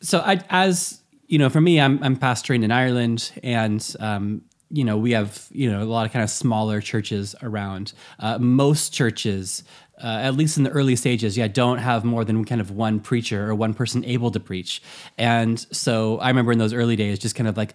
so 0.00 0.20
I 0.20 0.40
as 0.48 1.00
you 1.26 1.38
know, 1.38 1.50
for 1.50 1.60
me, 1.60 1.78
I'm 1.80 2.02
I'm 2.02 2.16
pastoring 2.16 2.62
in 2.64 2.70
Ireland, 2.70 3.32
and 3.42 3.84
um, 4.00 4.42
you 4.70 4.84
know, 4.84 4.96
we 4.96 5.12
have 5.12 5.46
you 5.50 5.70
know 5.70 5.82
a 5.82 5.84
lot 5.84 6.06
of 6.06 6.12
kind 6.12 6.22
of 6.22 6.30
smaller 6.30 6.80
churches 6.80 7.34
around. 7.42 7.92
Uh, 8.18 8.38
most 8.38 8.92
churches. 8.94 9.62
Uh, 10.02 10.06
at 10.22 10.34
least 10.36 10.56
in 10.56 10.62
the 10.62 10.70
early 10.70 10.94
stages, 10.96 11.36
yeah, 11.36 11.48
don't 11.48 11.78
have 11.78 12.04
more 12.04 12.24
than 12.24 12.44
kind 12.44 12.60
of 12.60 12.70
one 12.70 13.00
preacher 13.00 13.50
or 13.50 13.54
one 13.54 13.74
person 13.74 14.04
able 14.04 14.30
to 14.30 14.40
preach. 14.40 14.80
And 15.16 15.58
so 15.72 16.18
I 16.18 16.28
remember 16.28 16.52
in 16.52 16.58
those 16.58 16.72
early 16.72 16.94
days, 16.96 17.18
just 17.18 17.34
kind 17.34 17.48
of 17.48 17.56
like 17.56 17.74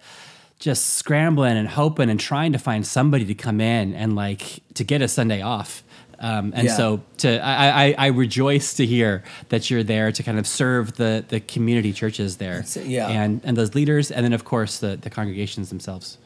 just 0.58 0.94
scrambling 0.94 1.56
and 1.56 1.68
hoping 1.68 2.08
and 2.08 2.18
trying 2.18 2.52
to 2.52 2.58
find 2.58 2.86
somebody 2.86 3.24
to 3.26 3.34
come 3.34 3.60
in 3.60 3.92
and 3.94 4.16
like 4.16 4.60
to 4.74 4.84
get 4.84 5.02
a 5.02 5.08
Sunday 5.08 5.42
off. 5.42 5.82
Um, 6.18 6.52
and 6.54 6.68
Yeah. 6.68 6.76
so 6.76 7.02
to 7.18 7.44
I, 7.44 7.86
I, 7.88 7.94
I 7.98 8.06
rejoice 8.06 8.72
to 8.74 8.86
hear 8.86 9.22
that 9.48 9.68
you're 9.68 9.82
there 9.82 10.12
to 10.12 10.22
kind 10.22 10.38
of 10.38 10.46
serve 10.46 10.96
the 10.96 11.24
the 11.28 11.40
community 11.40 11.92
churches 11.92 12.36
there, 12.38 12.64
yeah. 12.82 13.08
and 13.08 13.40
and 13.44 13.56
those 13.56 13.74
leaders, 13.74 14.10
and 14.10 14.24
then 14.24 14.32
of 14.32 14.44
course 14.44 14.78
the 14.78 14.96
the 14.96 15.10
congregations 15.10 15.68
themselves. 15.68 16.18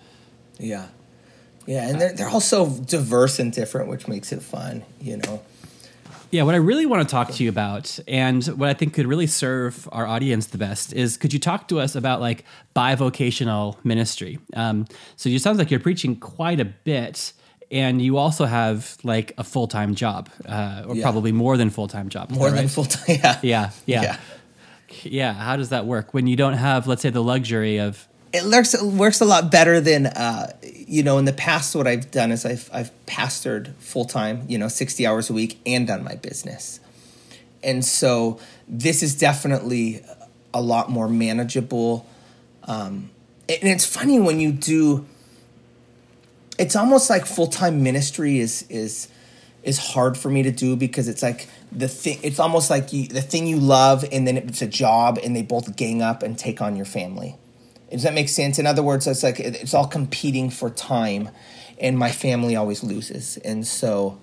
Yeah. 0.58 0.86
Yeah, 1.66 1.86
and 1.86 2.00
they're, 2.00 2.12
they're 2.14 2.28
all 2.28 2.40
so 2.40 2.70
diverse 2.86 3.38
and 3.38 3.52
different, 3.52 3.88
which 3.90 4.08
makes 4.08 4.32
it 4.32 4.42
fun, 4.42 4.84
you 5.02 5.18
know. 5.18 5.42
Yeah, 6.30 6.42
what 6.42 6.54
I 6.54 6.58
really 6.58 6.84
want 6.84 7.08
to 7.08 7.10
talk 7.10 7.30
to 7.32 7.42
you 7.42 7.48
about, 7.48 7.98
and 8.06 8.44
what 8.46 8.68
I 8.68 8.74
think 8.74 8.92
could 8.92 9.06
really 9.06 9.26
serve 9.26 9.88
our 9.92 10.06
audience 10.06 10.46
the 10.48 10.58
best, 10.58 10.92
is 10.92 11.16
could 11.16 11.32
you 11.32 11.38
talk 11.38 11.68
to 11.68 11.80
us 11.80 11.94
about 11.94 12.20
like 12.20 12.44
bivocational 12.76 13.76
ministry? 13.84 14.38
Um, 14.54 14.86
so 15.16 15.30
it 15.30 15.40
sounds 15.40 15.58
like 15.58 15.70
you're 15.70 15.80
preaching 15.80 16.16
quite 16.16 16.60
a 16.60 16.64
bit, 16.66 17.32
and 17.70 18.02
you 18.02 18.16
also 18.18 18.44
have 18.44 18.96
like 19.04 19.32
a 19.38 19.44
full 19.44 19.68
time 19.68 19.94
job, 19.94 20.28
uh, 20.46 20.84
or 20.86 20.96
Yeah. 20.96 21.02
probably 21.02 21.32
more 21.32 21.56
than 21.56 21.70
full 21.70 21.88
time 21.88 22.08
job. 22.08 22.30
More 22.30 22.50
that 22.50 22.56
than 22.56 22.68
full 22.68 22.84
time. 22.84 23.04
Yeah. 23.08 23.38
Yeah, 23.42 23.70
yeah, 23.86 24.02
Yeah. 24.02 24.16
yeah. 25.04 25.32
How 25.34 25.56
does 25.56 25.68
that 25.70 25.86
work 25.86 26.12
when 26.14 26.26
you 26.26 26.36
don't 26.36 26.54
have, 26.54 26.86
let's 26.86 27.02
say, 27.02 27.10
the 27.10 27.22
luxury 27.22 27.78
of 27.78 28.07
It 28.32 28.44
works, 28.44 28.80
works 28.82 29.20
a 29.20 29.24
lot 29.24 29.50
better 29.50 29.80
than, 29.80 30.06
uh, 30.06 30.52
you 30.62 31.02
know, 31.02 31.18
in 31.18 31.24
the 31.24 31.32
past, 31.32 31.74
what 31.74 31.86
I've 31.86 32.10
done 32.10 32.30
is 32.30 32.44
I've, 32.44 32.68
I've 32.72 32.90
pastored 33.06 33.74
full 33.76 34.04
time, 34.04 34.44
you 34.48 34.58
know, 34.58 34.68
60 34.68 35.06
hours 35.06 35.30
a 35.30 35.32
week 35.32 35.58
and 35.64 35.86
done 35.86 36.04
my 36.04 36.14
business. 36.14 36.80
And 37.62 37.84
so 37.84 38.38
this 38.66 39.02
is 39.02 39.16
definitely 39.16 40.02
a 40.52 40.60
lot 40.60 40.90
more 40.90 41.08
manageable. 41.08 42.06
Um, 42.64 43.10
and 43.48 43.64
it's 43.64 43.86
funny 43.86 44.20
when 44.20 44.40
you 44.40 44.52
do, 44.52 45.06
it's 46.58 46.76
almost 46.76 47.08
like 47.08 47.24
full 47.24 47.46
time 47.46 47.82
ministry 47.82 48.38
is, 48.38 48.62
is, 48.68 49.08
is 49.62 49.78
hard 49.78 50.16
for 50.16 50.30
me 50.30 50.42
to 50.42 50.50
do 50.50 50.76
because 50.76 51.08
it's 51.08 51.22
like 51.22 51.48
the 51.72 51.88
thing 51.88 52.18
it's 52.22 52.38
almost 52.38 52.70
like 52.70 52.92
you, 52.92 53.06
the 53.08 53.20
thing 53.20 53.46
you 53.46 53.58
love 53.58 54.04
and 54.10 54.26
then 54.26 54.36
it's 54.36 54.62
a 54.62 54.66
job 54.66 55.18
and 55.22 55.34
they 55.34 55.42
both 55.42 55.76
gang 55.76 56.00
up 56.00 56.22
and 56.22 56.38
take 56.38 56.62
on 56.62 56.76
your 56.76 56.86
family 56.86 57.36
does 57.90 58.02
that 58.02 58.14
make 58.14 58.28
sense? 58.28 58.58
In 58.58 58.66
other 58.66 58.82
words 58.82 59.06
it's 59.06 59.22
like 59.22 59.40
it's 59.40 59.74
all 59.74 59.86
competing 59.86 60.50
for 60.50 60.70
time 60.70 61.30
and 61.80 61.98
my 61.98 62.10
family 62.10 62.56
always 62.56 62.82
loses. 62.82 63.36
And 63.38 63.66
so 63.66 64.18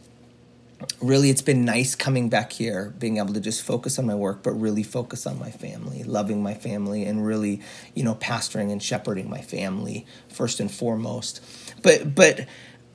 really 1.02 1.30
it's 1.30 1.42
been 1.42 1.66
nice 1.66 1.96
coming 1.96 2.30
back 2.30 2.52
here 2.52 2.94
being 3.00 3.18
able 3.18 3.34
to 3.34 3.40
just 3.40 3.64
focus 3.64 3.98
on 3.98 4.06
my 4.06 4.14
work 4.14 4.44
but 4.44 4.52
really 4.52 4.84
focus 4.84 5.26
on 5.26 5.40
my 5.40 5.50
family 5.50 6.04
loving 6.04 6.44
my 6.44 6.54
family 6.54 7.06
and 7.06 7.26
really 7.26 7.62
you 7.94 8.04
know 8.04 8.14
pastoring 8.16 8.72
and 8.72 8.84
shepherding 8.84 9.30
my 9.30 9.42
family 9.42 10.06
first 10.28 10.60
and 10.60 10.72
foremost. 10.72 11.42
But 11.82 12.14
but 12.14 12.48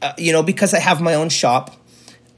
uh, 0.02 0.12
you 0.16 0.32
know 0.32 0.42
because 0.42 0.72
i 0.72 0.78
have 0.78 1.00
my 1.00 1.14
own 1.14 1.28
shop 1.28 1.76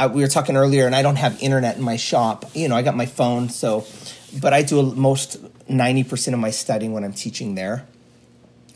uh, 0.01 0.09
we 0.13 0.21
were 0.21 0.29
talking 0.29 0.57
earlier 0.57 0.87
and 0.87 0.97
i 0.97 1.03
don't 1.03 1.17
have 1.17 1.41
internet 1.41 1.77
in 1.77 1.83
my 1.83 1.97
shop 1.97 2.45
you 2.55 2.69
know 2.69 2.75
i 2.75 2.83
got 2.83 2.97
my 2.97 3.07
phone 3.07 3.49
so 3.49 3.87
but 4.41 4.53
i 4.53 4.63
do 4.63 4.83
most 4.83 5.41
90% 5.69 6.33
of 6.33 6.41
my 6.41 6.51
studying 6.51 6.93
when 6.93 7.05
i'm 7.05 7.13
teaching 7.13 7.55
there 7.55 7.87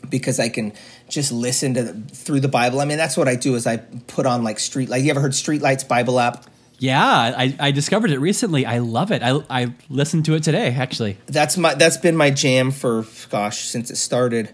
because 0.09 0.39
I 0.39 0.49
can 0.49 0.73
just 1.09 1.31
listen 1.31 1.73
to 1.75 1.83
the, 1.83 2.15
through 2.15 2.39
the 2.41 2.47
Bible. 2.47 2.79
I 2.79 2.85
mean, 2.85 2.97
that's 2.97 3.17
what 3.17 3.27
I 3.27 3.35
do 3.35 3.55
is 3.55 3.67
I 3.67 3.77
put 3.77 4.25
on 4.25 4.43
like 4.43 4.59
street 4.59 4.89
light. 4.89 5.03
You 5.03 5.11
ever 5.11 5.21
heard 5.21 5.31
Streetlights 5.31 5.87
Bible 5.87 6.19
app? 6.19 6.45
Yeah, 6.79 7.03
I, 7.03 7.55
I 7.59 7.71
discovered 7.71 8.11
it 8.11 8.19
recently. 8.19 8.65
I 8.65 8.79
love 8.79 9.11
it. 9.11 9.23
I, 9.23 9.41
I 9.49 9.73
listened 9.89 10.25
to 10.25 10.35
it 10.35 10.43
today, 10.43 10.71
actually. 10.71 11.17
That's 11.25 11.57
my 11.57 11.73
that's 11.73 11.97
been 11.97 12.15
my 12.15 12.29
jam 12.29 12.71
for 12.71 13.05
gosh 13.29 13.67
since 13.67 13.89
it 13.89 13.95
started. 13.95 14.53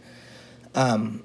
Um, 0.74 1.24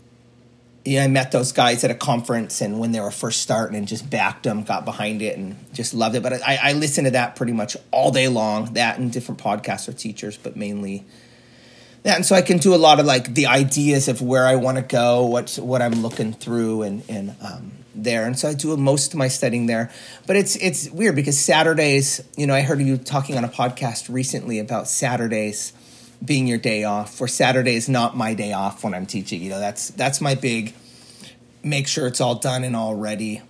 yeah, 0.85 1.05
I 1.05 1.09
met 1.09 1.33
those 1.33 1.53
guys 1.53 1.85
at 1.85 1.91
a 1.91 1.95
conference, 1.95 2.61
and 2.61 2.81
when 2.81 2.93
they 2.93 3.01
were 3.01 3.11
first 3.11 3.43
starting, 3.43 3.77
and 3.77 3.87
just 3.87 4.09
backed 4.09 4.45
them, 4.45 4.65
got 4.65 4.85
behind 4.85 5.23
it, 5.23 5.37
and 5.37 5.57
just 5.73 5.95
loved 5.95 6.17
it. 6.17 6.23
But 6.23 6.43
I, 6.43 6.59
I 6.63 6.73
listen 6.73 7.05
to 7.05 7.11
that 7.13 7.37
pretty 7.37 7.53
much 7.53 7.77
all 7.91 8.11
day 8.11 8.27
long. 8.27 8.73
That 8.75 8.99
and 8.99 9.13
different 9.13 9.41
podcasts 9.41 9.89
or 9.89 9.93
teachers, 9.93 10.37
but 10.37 10.57
mainly 10.57 11.05
that. 12.03 12.17
And 12.17 12.27
so 12.27 12.35
I 12.35 12.43
can 12.43 12.59
do 12.59 12.75
a 12.75 12.77
lot 12.77 13.01
of 13.01 13.07
like 13.07 13.35
the 13.35 13.47
ideas 13.47 14.09
of 14.09 14.23
where 14.23 14.47
I 14.47 14.57
want 14.57 14.77
to 14.77 14.83
go, 14.83 15.27
what's 15.27 15.59
what 15.59 15.83
I'm 15.83 16.03
looking 16.03 16.33
through, 16.33 16.83
and 16.83 17.03
and 17.09 17.37
um, 17.41 17.73
there. 17.95 18.25
And 18.27 18.39
so 18.39 18.49
I 18.49 18.55
do 18.55 18.77
most 18.77 19.13
of 19.13 19.19
my 19.19 19.29
studying 19.29 19.67
there. 19.67 19.91
But 20.27 20.37
it's 20.37 20.57
it's 20.57 20.91
weird 20.91 21.17
because 21.17 21.39
Saturdays, 21.39 22.23
you 22.37 22.47
know, 22.47 22.55
I 22.55 22.63
heard 22.63 22.81
you 22.81 22.97
talking 22.97 23.37
on 23.37 23.45
a 23.45 23.49
podcast 23.49 24.13
recently 24.13 24.59
about 24.59 24.89
Saturdays 24.89 25.73
being 26.25 26.47
your 26.47 26.59
day 26.59 26.85
off. 26.85 27.15
For 27.15 27.29
Saturday 27.29 27.75
is 27.75 27.89
not 27.89 28.17
my 28.17 28.35
day 28.35 28.53
off 28.53 28.85
when 28.85 28.95
I'm 28.95 29.07
teaching. 29.07 29.43
You 29.43 29.51
know, 29.51 29.61
that's 29.61 29.91
that's 29.91 30.21
my 30.21 30.35
big 30.35 30.75
make 31.63 31.89
sure 31.89 32.07
it's 32.07 32.21
all 32.21 32.37
done 32.37 32.65
and 32.65 32.75
all 32.77 32.95
ready. 32.95 33.43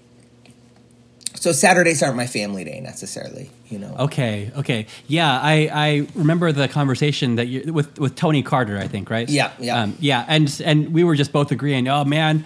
So 1.41 1.53
Saturdays 1.53 2.03
aren't 2.03 2.17
my 2.17 2.27
family 2.27 2.65
day 2.65 2.81
necessarily, 2.81 3.51
you 3.69 3.79
know. 3.79 3.95
Okay, 4.01 4.51
okay, 4.57 4.87
yeah. 5.07 5.39
I, 5.41 5.71
I 5.73 6.07
remember 6.15 6.51
the 6.53 6.67
conversation 6.69 7.37
that 7.37 7.47
you 7.47 7.73
with 7.73 7.99
with 7.99 8.17
Tony 8.17 8.43
Carter, 8.43 8.77
I 8.79 8.89
think, 8.89 9.09
right? 9.09 9.29
Yeah, 9.29 9.53
yeah. 9.59 9.83
Um, 9.83 9.97
yeah. 10.01 10.25
And 10.29 10.61
and 10.65 10.93
we 10.93 11.05
were 11.05 11.15
just 11.15 11.33
both 11.33 11.53
agreeing. 11.53 11.87
Oh 11.89 12.05
man, 12.05 12.45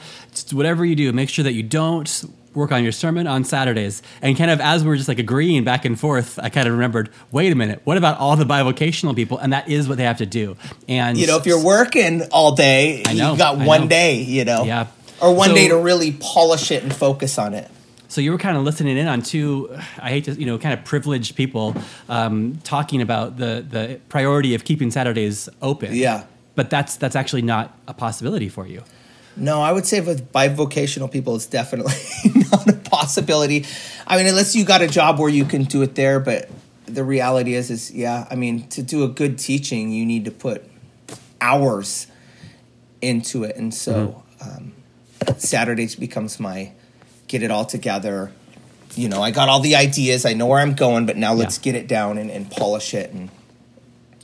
whatever 0.53 0.85
you 0.85 0.95
do, 0.95 1.11
make 1.13 1.29
sure 1.31 1.43
that 1.45 1.53
you 1.55 1.63
don't 1.63 2.25
work 2.55 2.71
on 2.71 2.83
your 2.83 2.93
sermon 2.93 3.27
on 3.27 3.45
Saturdays. 3.45 4.03
And 4.21 4.37
kind 4.37 4.51
of 4.51 4.61
as 4.61 4.85
we're 4.85 4.97
just 4.97 5.09
like 5.09 5.19
agreeing 5.19 5.65
back 5.65 5.87
and 5.87 5.99
forth, 5.99 6.39
I 6.39 6.51
kind 6.51 6.67
of 6.67 6.75
remembered, 6.75 7.09
wait 7.31 7.51
a 7.51 7.55
minute, 7.55 7.81
what 7.85 7.97
about 7.97 8.19
all 8.19 8.37
the 8.37 8.45
bivocational 8.45 9.17
people? 9.17 9.39
And 9.39 9.55
that 9.55 9.71
is 9.71 9.89
what 9.89 9.97
they 9.97 10.05
have 10.05 10.19
to 10.19 10.27
do. 10.27 10.59
And 10.87 11.17
You 11.17 11.27
know, 11.29 11.39
if 11.39 11.47
you're 11.47 11.65
working 11.65 12.23
all 12.31 12.53
day, 12.55 13.03
know, 13.07 13.33
you 13.33 13.39
got 13.39 13.59
I 13.59 13.67
one 13.67 13.83
know. 13.83 13.89
day, 13.89 14.17
you 14.17 14.45
know. 14.45 14.65
Yeah. 14.65 14.89
Or 15.23 15.35
one 15.35 15.49
So- 15.49 15.55
day 15.55 15.69
to 15.69 15.79
really 15.79 16.13
polish 16.13 16.71
it 16.71 16.83
and 16.83 16.95
focus 16.95 17.39
on 17.39 17.55
it. 17.55 17.71
So 18.13 18.21
you 18.21 18.31
were 18.31 18.37
kind 18.37 18.59
of 18.59 18.63
listening 18.63 18.99
in 18.99 19.09
on 19.09 19.23
two, 19.23 19.75
I 19.99 20.11
hate 20.11 20.25
to, 20.25 20.35
you 20.35 20.45
know, 20.45 20.59
kind 20.59 20.79
of 20.79 20.85
privileged 20.85 21.35
people 21.35 21.75
um, 22.11 22.59
talking 22.63 23.01
about 23.01 23.39
the 23.39 23.65
the 23.67 24.01
priority 24.11 24.55
of 24.55 24.65
keeping 24.65 24.91
Saturdays 24.91 25.49
open. 25.63 25.95
Yeah. 25.95 26.25
But 26.55 26.69
that's 26.69 26.97
that's 26.97 27.17
actually 27.17 27.41
not 27.41 27.75
a 27.89 27.95
possibility 27.95 28.51
for 28.51 28.67
you. 28.67 28.83
No, 29.35 29.63
I 29.63 29.73
would 29.73 29.87
say 29.87 30.03
with 30.03 30.31
bivocational 30.31 31.11
people, 31.11 31.37
it's 31.37 31.47
definitely 31.47 31.95
not 32.53 32.69
a 32.69 32.75
possibility. 32.75 33.65
I 34.07 34.19
mean, 34.19 34.27
unless 34.27 34.55
you 34.55 34.67
got 34.67 34.83
a 34.83 34.89
job 34.89 35.19
where 35.19 35.31
you 35.31 35.47
can 35.47 35.65
do 35.65 35.81
it 35.81 35.95
there, 35.95 36.21
but 36.21 36.51
the 36.85 37.05
reality 37.05 37.55
is, 37.55 37.71
is 37.71 37.91
yeah. 37.93 38.27
I 38.31 38.35
mean, 38.35 38.69
to 38.69 38.83
do 38.83 39.05
a 39.05 39.09
good 39.09 39.39
teaching, 39.39 39.91
you 39.91 40.05
need 40.05 40.27
to 40.27 40.31
put 40.31 40.63
hours 41.41 42.09
into 43.01 43.45
it, 43.45 43.57
and 43.57 43.73
so 43.73 44.23
um, 44.43 44.75
Saturdays 45.39 45.95
becomes 45.97 46.39
my 46.39 46.73
get 47.33 47.43
it 47.43 47.51
all 47.51 47.65
together. 47.65 48.31
You 48.95 49.09
know, 49.09 49.23
I 49.23 49.31
got 49.31 49.49
all 49.49 49.61
the 49.61 49.75
ideas, 49.75 50.27
I 50.27 50.35
know 50.35 50.47
where 50.47 50.61
I'm 50.61 50.75
going, 50.75 51.07
but 51.07 51.17
now 51.17 51.33
let's 51.33 51.57
Yeah. 51.59 51.73
get 51.73 51.75
it 51.83 51.89
down 51.89 52.19
and, 52.19 52.31
and 52.31 52.51
polish 52.51 52.93
it 52.95 53.11
and. 53.13 53.31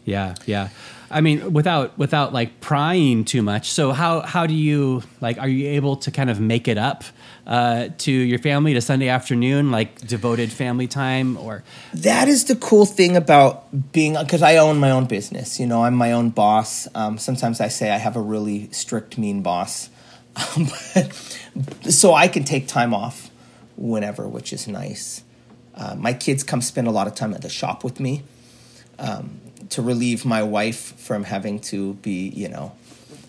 Yeah, 0.04 0.34
yeah. 0.46 0.68
I 1.10 1.22
mean, 1.22 1.54
without 1.54 1.96
without 1.98 2.34
like 2.34 2.60
prying 2.60 3.24
too 3.24 3.40
much. 3.42 3.70
So 3.70 3.92
how 3.92 4.20
how 4.20 4.46
do 4.46 4.52
you 4.54 5.02
like? 5.22 5.38
Are 5.38 5.48
you 5.48 5.68
able 5.78 5.96
to 6.04 6.10
kind 6.10 6.28
of 6.30 6.38
make 6.38 6.68
it 6.68 6.76
up 6.76 7.02
uh, 7.46 7.88
to 8.04 8.12
your 8.12 8.38
family 8.38 8.74
to 8.74 8.80
Sunday 8.82 9.08
afternoon, 9.08 9.70
like 9.70 9.90
devoted 10.06 10.52
family 10.52 10.86
time, 10.86 11.38
or 11.38 11.62
That 11.94 12.28
is 12.28 12.44
the 12.44 12.56
cool 12.56 12.84
thing 12.86 13.16
about 13.16 13.64
being 13.92 14.16
because 14.20 14.42
I 14.42 14.56
own 14.58 14.78
my 14.80 14.90
own 14.90 15.06
business. 15.06 15.58
You 15.58 15.66
know, 15.66 15.82
I'm 15.84 15.94
my 15.94 16.12
own 16.12 16.28
boss. 16.30 16.86
Um, 16.94 17.16
sometimes 17.18 17.58
I 17.60 17.68
say 17.68 17.90
I 17.90 17.96
have 17.98 18.16
a 18.16 18.20
really 18.22 18.68
strict, 18.70 19.16
mean 19.16 19.40
boss, 19.42 19.88
but, 20.56 21.12
so 21.92 22.14
I 22.14 22.28
can 22.28 22.44
take 22.44 22.68
time 22.68 22.94
off 22.94 23.30
whenever, 23.76 24.26
which 24.28 24.52
is 24.52 24.68
nice. 24.68 25.22
Uh, 25.74 25.94
my 25.96 26.12
kids 26.12 26.42
come 26.42 26.60
spend 26.60 26.88
a 26.88 26.90
lot 26.90 27.06
of 27.06 27.14
time 27.14 27.32
at 27.34 27.42
the 27.42 27.48
shop 27.48 27.84
with 27.84 28.00
me 28.00 28.22
um, 28.98 29.40
to 29.70 29.82
relieve 29.82 30.24
my 30.24 30.42
wife 30.42 30.98
from 30.98 31.24
having 31.24 31.60
to 31.60 31.94
be, 31.94 32.28
you 32.28 32.48
know, 32.48 32.72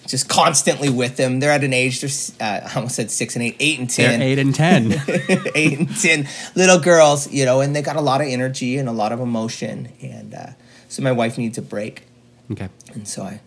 just 0.07 0.27
constantly 0.27 0.89
with 0.89 1.17
them. 1.17 1.39
They're 1.39 1.51
at 1.51 1.63
an 1.63 1.73
age. 1.73 2.01
They're 2.01 2.09
uh, 2.41 2.67
I 2.67 2.75
almost 2.75 2.95
said 2.95 3.11
six 3.11 3.35
and 3.35 3.43
eight, 3.43 3.57
eight 3.59 3.79
and 3.79 3.89
10. 3.89 4.19
they're 4.19 4.19
ten 4.19 4.21
eight 4.21 4.39
and 4.39 4.55
ten? 4.55 5.47
eight 5.55 5.79
and 5.79 5.95
ten 5.95 6.27
little 6.55 6.79
girls, 6.79 7.31
you 7.31 7.45
know, 7.45 7.61
and 7.61 7.75
they 7.75 7.83
got 7.83 7.95
a 7.95 8.01
lot 8.01 8.19
of 8.19 8.27
energy 8.27 8.77
and 8.77 8.89
a 8.89 8.91
lot 8.91 9.11
of 9.11 9.19
emotion, 9.19 9.89
and 10.01 10.33
uh, 10.33 10.47
so 10.87 11.03
my 11.03 11.11
wife 11.11 11.37
needs 11.37 11.57
a 11.59 11.61
break, 11.61 12.07
okay. 12.51 12.69
and 12.93 13.07
so 13.07 13.23
I, 13.23 13.41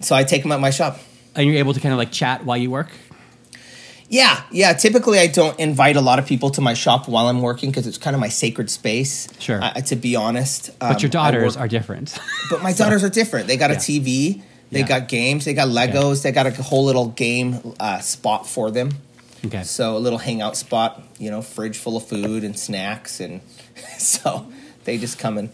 so 0.00 0.16
I 0.16 0.24
take 0.24 0.42
them 0.42 0.52
at 0.52 0.60
my 0.60 0.70
shop. 0.70 0.98
And 1.34 1.46
you're 1.46 1.56
able 1.56 1.74
to 1.74 1.80
kind 1.80 1.92
of 1.92 1.98
like 1.98 2.12
chat 2.12 2.44
while 2.44 2.56
you 2.58 2.70
work. 2.70 2.90
Yeah, 4.08 4.42
yeah. 4.50 4.74
Typically, 4.74 5.18
I 5.18 5.26
don't 5.26 5.58
invite 5.58 5.96
a 5.96 6.02
lot 6.02 6.18
of 6.18 6.26
people 6.26 6.50
to 6.50 6.60
my 6.60 6.74
shop 6.74 7.08
while 7.08 7.28
I'm 7.28 7.40
working 7.40 7.70
because 7.70 7.86
it's 7.86 7.96
kind 7.96 8.14
of 8.14 8.20
my 8.20 8.28
sacred 8.28 8.68
space. 8.68 9.28
Sure. 9.38 9.58
I, 9.62 9.80
to 9.80 9.96
be 9.96 10.16
honest, 10.16 10.78
But 10.78 11.00
your 11.02 11.08
Um, 11.08 11.12
daughters 11.12 11.56
work- 11.56 11.64
are 11.64 11.68
different. 11.68 12.18
But 12.50 12.62
my 12.62 12.74
daughters 12.74 13.02
are 13.02 13.08
different. 13.08 13.46
They 13.46 13.56
got 13.56 13.70
a 13.70 13.76
TV. 13.76 14.42
They 14.70 14.80
Yeah. 14.80 14.86
got 14.86 15.08
games. 15.08 15.46
They 15.46 15.54
got 15.54 15.68
Legos. 15.68 16.22
They 16.22 16.32
got 16.32 16.46
a 16.46 16.50
whole 16.62 16.84
little 16.84 17.06
game 17.08 17.74
uh, 17.80 18.00
spot 18.00 18.46
for 18.46 18.70
them. 18.70 18.90
okay. 19.46 19.62
So 19.62 19.96
a 19.96 19.98
little 19.98 20.18
hangout 20.18 20.56
spot, 20.58 21.02
you 21.18 21.30
know, 21.30 21.40
fridge 21.40 21.78
full 21.78 21.96
of 21.96 22.06
food 22.06 22.44
and 22.44 22.58
snacks, 22.58 23.18
and 23.20 23.40
so 23.98 24.46
they 24.84 24.98
just 24.98 25.18
come 25.18 25.38
and. 25.38 25.48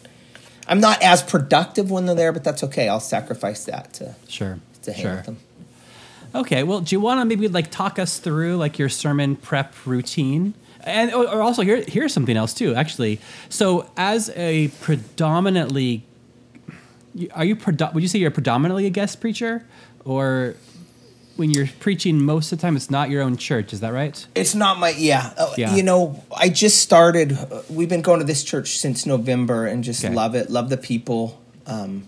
I'm 0.67 0.81
not 0.81 1.01
as 1.03 1.23
productive 1.23 1.91
when 1.91 2.07
they're 2.07 2.15
there, 2.17 2.33
but 2.33 2.43
that's 2.45 2.63
okay. 2.65 2.89
I'll 2.89 3.01
sacrifice 3.01 3.65
that 3.67 3.93
to 3.95 4.17
Sure. 4.29 4.59
to 4.83 4.93
hang 4.93 5.03
sure. 5.03 5.15
with 5.17 5.25
them. 5.27 5.37
Okay, 6.35 6.63
well, 6.63 6.81
do 6.81 6.95
you 6.95 7.01
want 7.01 7.21
to 7.21 7.25
maybe 7.25 7.49
like 7.49 7.71
talk 7.71 7.99
us 7.99 8.19
through 8.19 8.57
like 8.57 8.79
your 8.79 8.89
sermon 8.89 9.37
prep 9.37 9.75
routine? 9.87 10.55
And 10.85 11.13
or 11.13 11.25
or 11.27 11.43
also 11.43 11.63
here 11.63 11.83
here's 11.87 12.13
something 12.13 12.37
else 12.37 12.55
too, 12.55 12.75
actually. 12.75 13.21
So 13.49 13.91
as 13.97 14.31
a 14.37 14.69
predominantly 14.81 16.05
are 17.33 17.45
you 17.45 17.57
predo- 17.57 17.93
would 17.95 18.03
you 18.03 18.09
say 18.09 18.19
you're 18.19 18.31
predominantly 18.31 18.87
a 18.87 18.91
guest 18.91 19.21
preacher 19.21 19.65
or 20.05 20.55
when 21.37 21.51
you're 21.51 21.67
preaching 21.81 22.23
most 22.23 22.53
of 22.53 22.59
the 22.59 22.63
time 22.63 22.77
it's 22.77 22.91
not 22.91 23.11
your 23.11 23.23
own 23.23 23.37
church, 23.37 23.73
is 23.73 23.81
that 23.81 23.93
right? 23.93 24.27
It's 24.35 24.55
not 24.55 24.79
my 24.79 24.91
yeah. 24.91 25.33
Uh, 25.37 25.53
Yeah. 25.57 25.75
You 25.75 25.83
know, 25.85 26.23
I 26.37 26.49
just 26.49 26.79
started. 26.81 27.33
uh, 27.33 27.63
We've 27.71 27.89
been 27.89 28.03
going 28.03 28.19
to 28.21 28.27
this 28.27 28.43
church 28.45 28.79
since 28.79 29.07
November, 29.07 29.67
and 29.67 29.85
just 29.85 30.05
Okay. 30.05 30.13
love 30.15 30.35
it. 30.35 30.51
Love 30.51 30.69
the 30.69 30.77
people. 30.77 31.41
Um, 31.67 32.05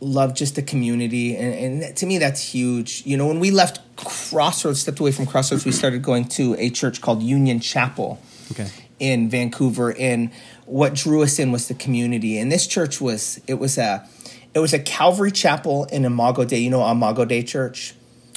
love 0.00 0.34
just 0.34 0.54
the 0.54 0.62
community, 0.62 1.36
and, 1.36 1.82
and 1.82 1.96
to 1.96 2.06
me, 2.06 2.18
that's 2.18 2.40
huge. 2.42 3.02
You 3.04 3.16
know, 3.16 3.26
when 3.26 3.38
we 3.40 3.50
left 3.50 3.80
Crossroads, 3.96 4.80
stepped 4.80 4.98
away 5.00 5.12
from 5.12 5.26
Crossroads, 5.26 5.64
we 5.64 5.72
started 5.72 6.02
going 6.02 6.24
to 6.26 6.56
a 6.58 6.70
church 6.70 7.00
called 7.00 7.22
Union 7.22 7.60
Chapel 7.60 8.18
Okay. 8.50 8.68
in 8.98 9.28
Vancouver. 9.28 9.94
And 9.96 10.30
what 10.66 10.94
drew 10.94 11.22
us 11.22 11.38
in 11.38 11.52
was 11.52 11.68
the 11.68 11.74
community. 11.74 12.38
And 12.38 12.50
this 12.50 12.66
church 12.66 13.00
was 13.00 13.40
it 13.46 13.54
was 13.54 13.76
a 13.78 14.08
it 14.54 14.58
was 14.58 14.72
a 14.72 14.78
Calvary 14.78 15.30
Chapel 15.30 15.84
in 15.86 16.04
Imago 16.04 16.44
Dei. 16.44 16.58
You 16.58 16.70
know 16.70 16.88
Imago 16.90 17.24
Dei 17.24 17.42
Church 17.42 17.94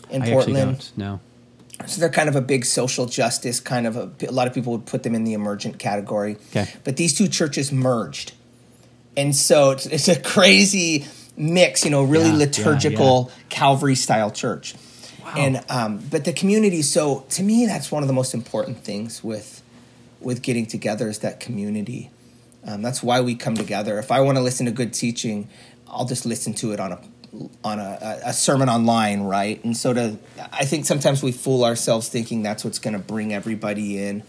in 0.09 0.21
I 0.21 0.31
Portland. 0.31 0.89
No. 0.97 1.19
So 1.87 1.99
they're 1.99 2.09
kind 2.09 2.29
of 2.29 2.35
a 2.35 2.41
big 2.41 2.65
social 2.65 3.05
justice 3.07 3.59
kind 3.59 3.87
of 3.87 3.97
a, 3.97 4.11
a 4.27 4.31
lot 4.31 4.47
of 4.47 4.53
people 4.53 4.73
would 4.73 4.85
put 4.85 5.03
them 5.03 5.15
in 5.15 5.23
the 5.23 5.33
emergent 5.33 5.79
category. 5.79 6.37
Okay. 6.49 6.67
But 6.83 6.97
these 6.97 7.17
two 7.17 7.27
churches 7.27 7.71
merged. 7.71 8.33
And 9.15 9.35
so 9.35 9.71
it's, 9.71 9.85
it's 9.85 10.07
a 10.07 10.19
crazy 10.19 11.05
mix, 11.35 11.83
you 11.83 11.91
know, 11.91 12.03
really 12.03 12.25
Yeah, 12.25 12.31
yeah, 12.31 12.37
liturgical 12.37 13.31
Calvary 13.49 13.95
style 13.95 14.31
church. 14.31 14.75
And 15.35 15.63
um, 15.69 15.97
but 16.11 16.25
the 16.25 16.33
community 16.33 16.81
so 16.81 17.25
to 17.29 17.43
me 17.43 17.65
that's 17.65 17.91
one 17.91 18.03
of 18.03 18.07
the 18.07 18.13
most 18.13 18.33
important 18.33 18.83
things 18.83 19.23
with 19.23 19.63
with 20.19 20.41
getting 20.41 20.65
together 20.65 21.07
is 21.09 21.19
that 21.19 21.39
community. 21.39 22.11
Um, 22.65 22.81
that's 22.81 23.01
why 23.01 23.21
we 23.21 23.35
come 23.35 23.55
together. 23.55 23.99
If 23.99 24.11
I 24.11 24.21
want 24.21 24.37
to 24.37 24.41
listen 24.43 24.65
to 24.67 24.71
good 24.71 24.93
teaching, 24.93 25.49
I'll 25.87 26.05
just 26.05 26.25
listen 26.25 26.53
to 26.55 26.71
it 26.71 26.79
on 26.79 26.91
a 26.93 26.99
on 27.63 27.79
a, 27.79 28.19
a 28.25 28.33
sermon 28.33 28.69
online, 28.69 29.21
right? 29.21 29.63
And 29.63 29.75
so 29.75 29.93
to, 29.93 30.17
I 30.51 30.65
think 30.65 30.85
sometimes 30.85 31.23
we 31.23 31.31
fool 31.31 31.65
ourselves 31.65 32.07
thinking 32.07 32.43
that's 32.43 32.63
what's 32.63 32.79
going 32.79 32.93
to 32.93 32.99
bring 32.99 33.33
everybody 33.33 33.97
in. 34.05 34.23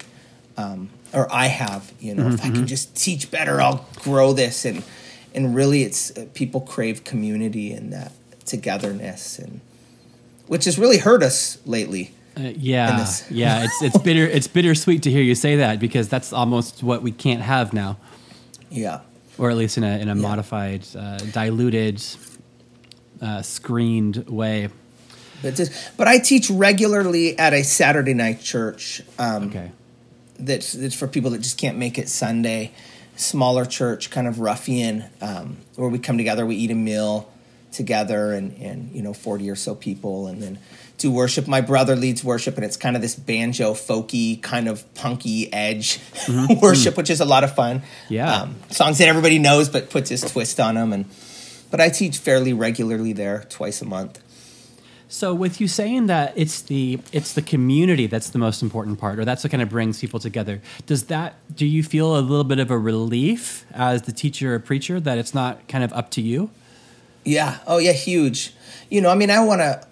Um, 0.57 0.89
or 1.13 1.33
I 1.33 1.47
have, 1.47 1.93
you 2.01 2.15
know, 2.15 2.29
if 2.29 2.41
I 2.45 2.51
can 2.51 2.67
just 2.67 2.97
teach 2.97 3.31
better, 3.31 3.61
I'll 3.61 3.87
grow 4.01 4.33
this. 4.33 4.65
And 4.65 4.83
and 5.35 5.55
really, 5.55 5.83
it's 5.83 6.11
uh, 6.17 6.27
people 6.35 6.61
crave 6.61 7.05
community 7.05 7.73
and 7.73 7.93
that 7.93 8.13
togetherness, 8.47 9.39
and 9.39 9.61
which 10.47 10.65
has 10.67 10.79
really 10.79 10.99
hurt 10.99 11.23
us 11.23 11.59
lately. 11.67 12.13
Uh, 12.37 12.53
yeah, 12.57 13.07
yeah. 13.31 13.65
It's 13.65 13.83
it's 13.83 13.99
bitter. 14.05 14.27
It's 14.27 14.47
bittersweet 14.49 15.03
to 15.05 15.11
hear 15.11 15.23
you 15.23 15.35
say 15.35 15.57
that 15.57 15.79
because 15.79 16.09
that's 16.09 16.33
almost 16.33 16.83
what 16.83 17.03
we 17.03 17.13
can't 17.13 17.43
have 17.43 17.73
now, 17.73 17.97
Yeah. 18.71 19.01
or 19.39 19.51
at 19.51 19.57
least 19.57 19.77
in 19.79 19.85
a 19.85 19.99
in 19.99 20.09
a 20.09 20.15
modified, 20.15 20.85
uh, 20.97 21.19
diluted, 21.19 22.03
uh, 23.21 23.43
screened 23.43 24.29
way. 24.29 24.69
But, 25.43 25.57
just, 25.57 25.73
but 25.99 26.09
I 26.09 26.19
teach 26.19 26.49
regularly 26.51 27.39
at 27.39 27.53
a 27.53 27.63
Saturday 27.63 28.15
night 28.15 28.41
church. 28.41 29.03
Um, 29.19 29.45
Okay. 29.49 29.71
that's 30.39 30.73
that's 30.73 30.95
for 30.95 31.07
people 31.07 31.31
that 31.31 31.43
just 31.43 31.59
can't 31.59 31.77
make 31.79 31.99
it 31.99 32.09
Sunday. 32.09 32.73
Smaller 33.17 33.65
church, 33.65 34.11
kind 34.11 34.27
of 34.27 34.41
ruffian, 34.41 35.05
um, 35.21 35.59
where 35.77 35.89
we 35.89 35.99
come 35.99 36.19
together, 36.19 36.45
we 36.45 36.57
eat 36.57 36.71
a 36.71 36.75
meal 36.75 37.31
together, 37.73 38.33
and 38.33 38.57
and 38.61 38.95
you 38.95 39.03
know 39.03 39.13
forty 39.13 39.49
or 39.49 39.57
so 39.57 39.75
people, 39.75 40.27
and 40.27 40.43
then 40.43 40.59
do 40.99 41.11
worship. 41.11 41.47
My 41.47 41.61
brother 41.61 41.97
leads 41.97 42.25
worship, 42.25 42.57
and 42.57 42.65
it's 42.65 42.77
kind 42.77 42.97
of 42.97 43.03
this 43.03 43.15
banjo 43.15 43.75
folky 43.75 44.41
kind 44.43 44.69
of 44.69 44.93
punky 44.95 45.53
edge 45.53 46.01
worship, 46.63 46.97
which 46.97 47.11
is 47.11 47.21
a 47.21 47.25
lot 47.25 47.45
of 47.45 47.55
fun. 47.55 47.83
Yeah. 48.09 48.43
um, 48.43 48.57
songs 48.71 48.99
that 48.99 49.09
everybody 49.09 49.39
knows, 49.39 49.69
but 49.69 49.91
puts 49.91 50.11
his 50.11 50.23
twist 50.23 50.59
on 50.61 50.75
them. 50.77 50.93
And 50.93 51.07
but 51.71 51.81
I 51.81 51.89
teach 51.89 52.19
fairly 52.19 52.53
regularly 52.53 53.13
there, 53.13 53.47
twice 53.49 53.83
a 53.83 53.85
month. 53.85 54.21
So 55.09 55.35
with 55.35 55.61
you 55.61 55.69
saying 55.69 56.07
that 56.07 56.33
it's 56.37 56.63
the 56.63 56.99
it's 57.13 57.35
the 57.35 57.43
community 57.43 58.07
that's 58.07 58.31
the 58.31 58.39
most 58.39 58.63
important 58.63 58.99
part, 58.99 59.19
or 59.19 59.25
that's 59.25 59.45
what 59.45 59.51
kind 59.51 59.63
of 59.63 59.69
brings 59.69 60.01
people 60.01 60.19
together. 60.19 60.61
Does 60.87 61.05
that 61.05 61.37
do 61.55 61.67
you 61.67 61.83
feel 61.83 62.17
a 62.17 62.21
little 62.21 62.45
bit 62.45 62.59
of 62.59 62.71
a 62.71 62.79
relief 62.79 63.65
as 63.73 64.03
the 64.03 64.13
teacher 64.13 64.55
or 64.55 64.59
preacher 64.59 64.99
that 65.01 65.19
it's 65.19 65.35
not 65.35 65.69
kind 65.69 65.85
of 65.85 65.93
up 65.93 66.11
to 66.13 66.21
you? 66.21 66.51
Yeah. 67.25 67.59
Oh, 67.67 67.79
yeah. 67.79 67.93
Huge. 67.93 68.55
You 68.91 69.01
know, 69.01 69.11
I 69.11 69.15
mean, 69.15 69.31
I 69.31 69.45
want 69.45 69.61
to. 69.61 69.87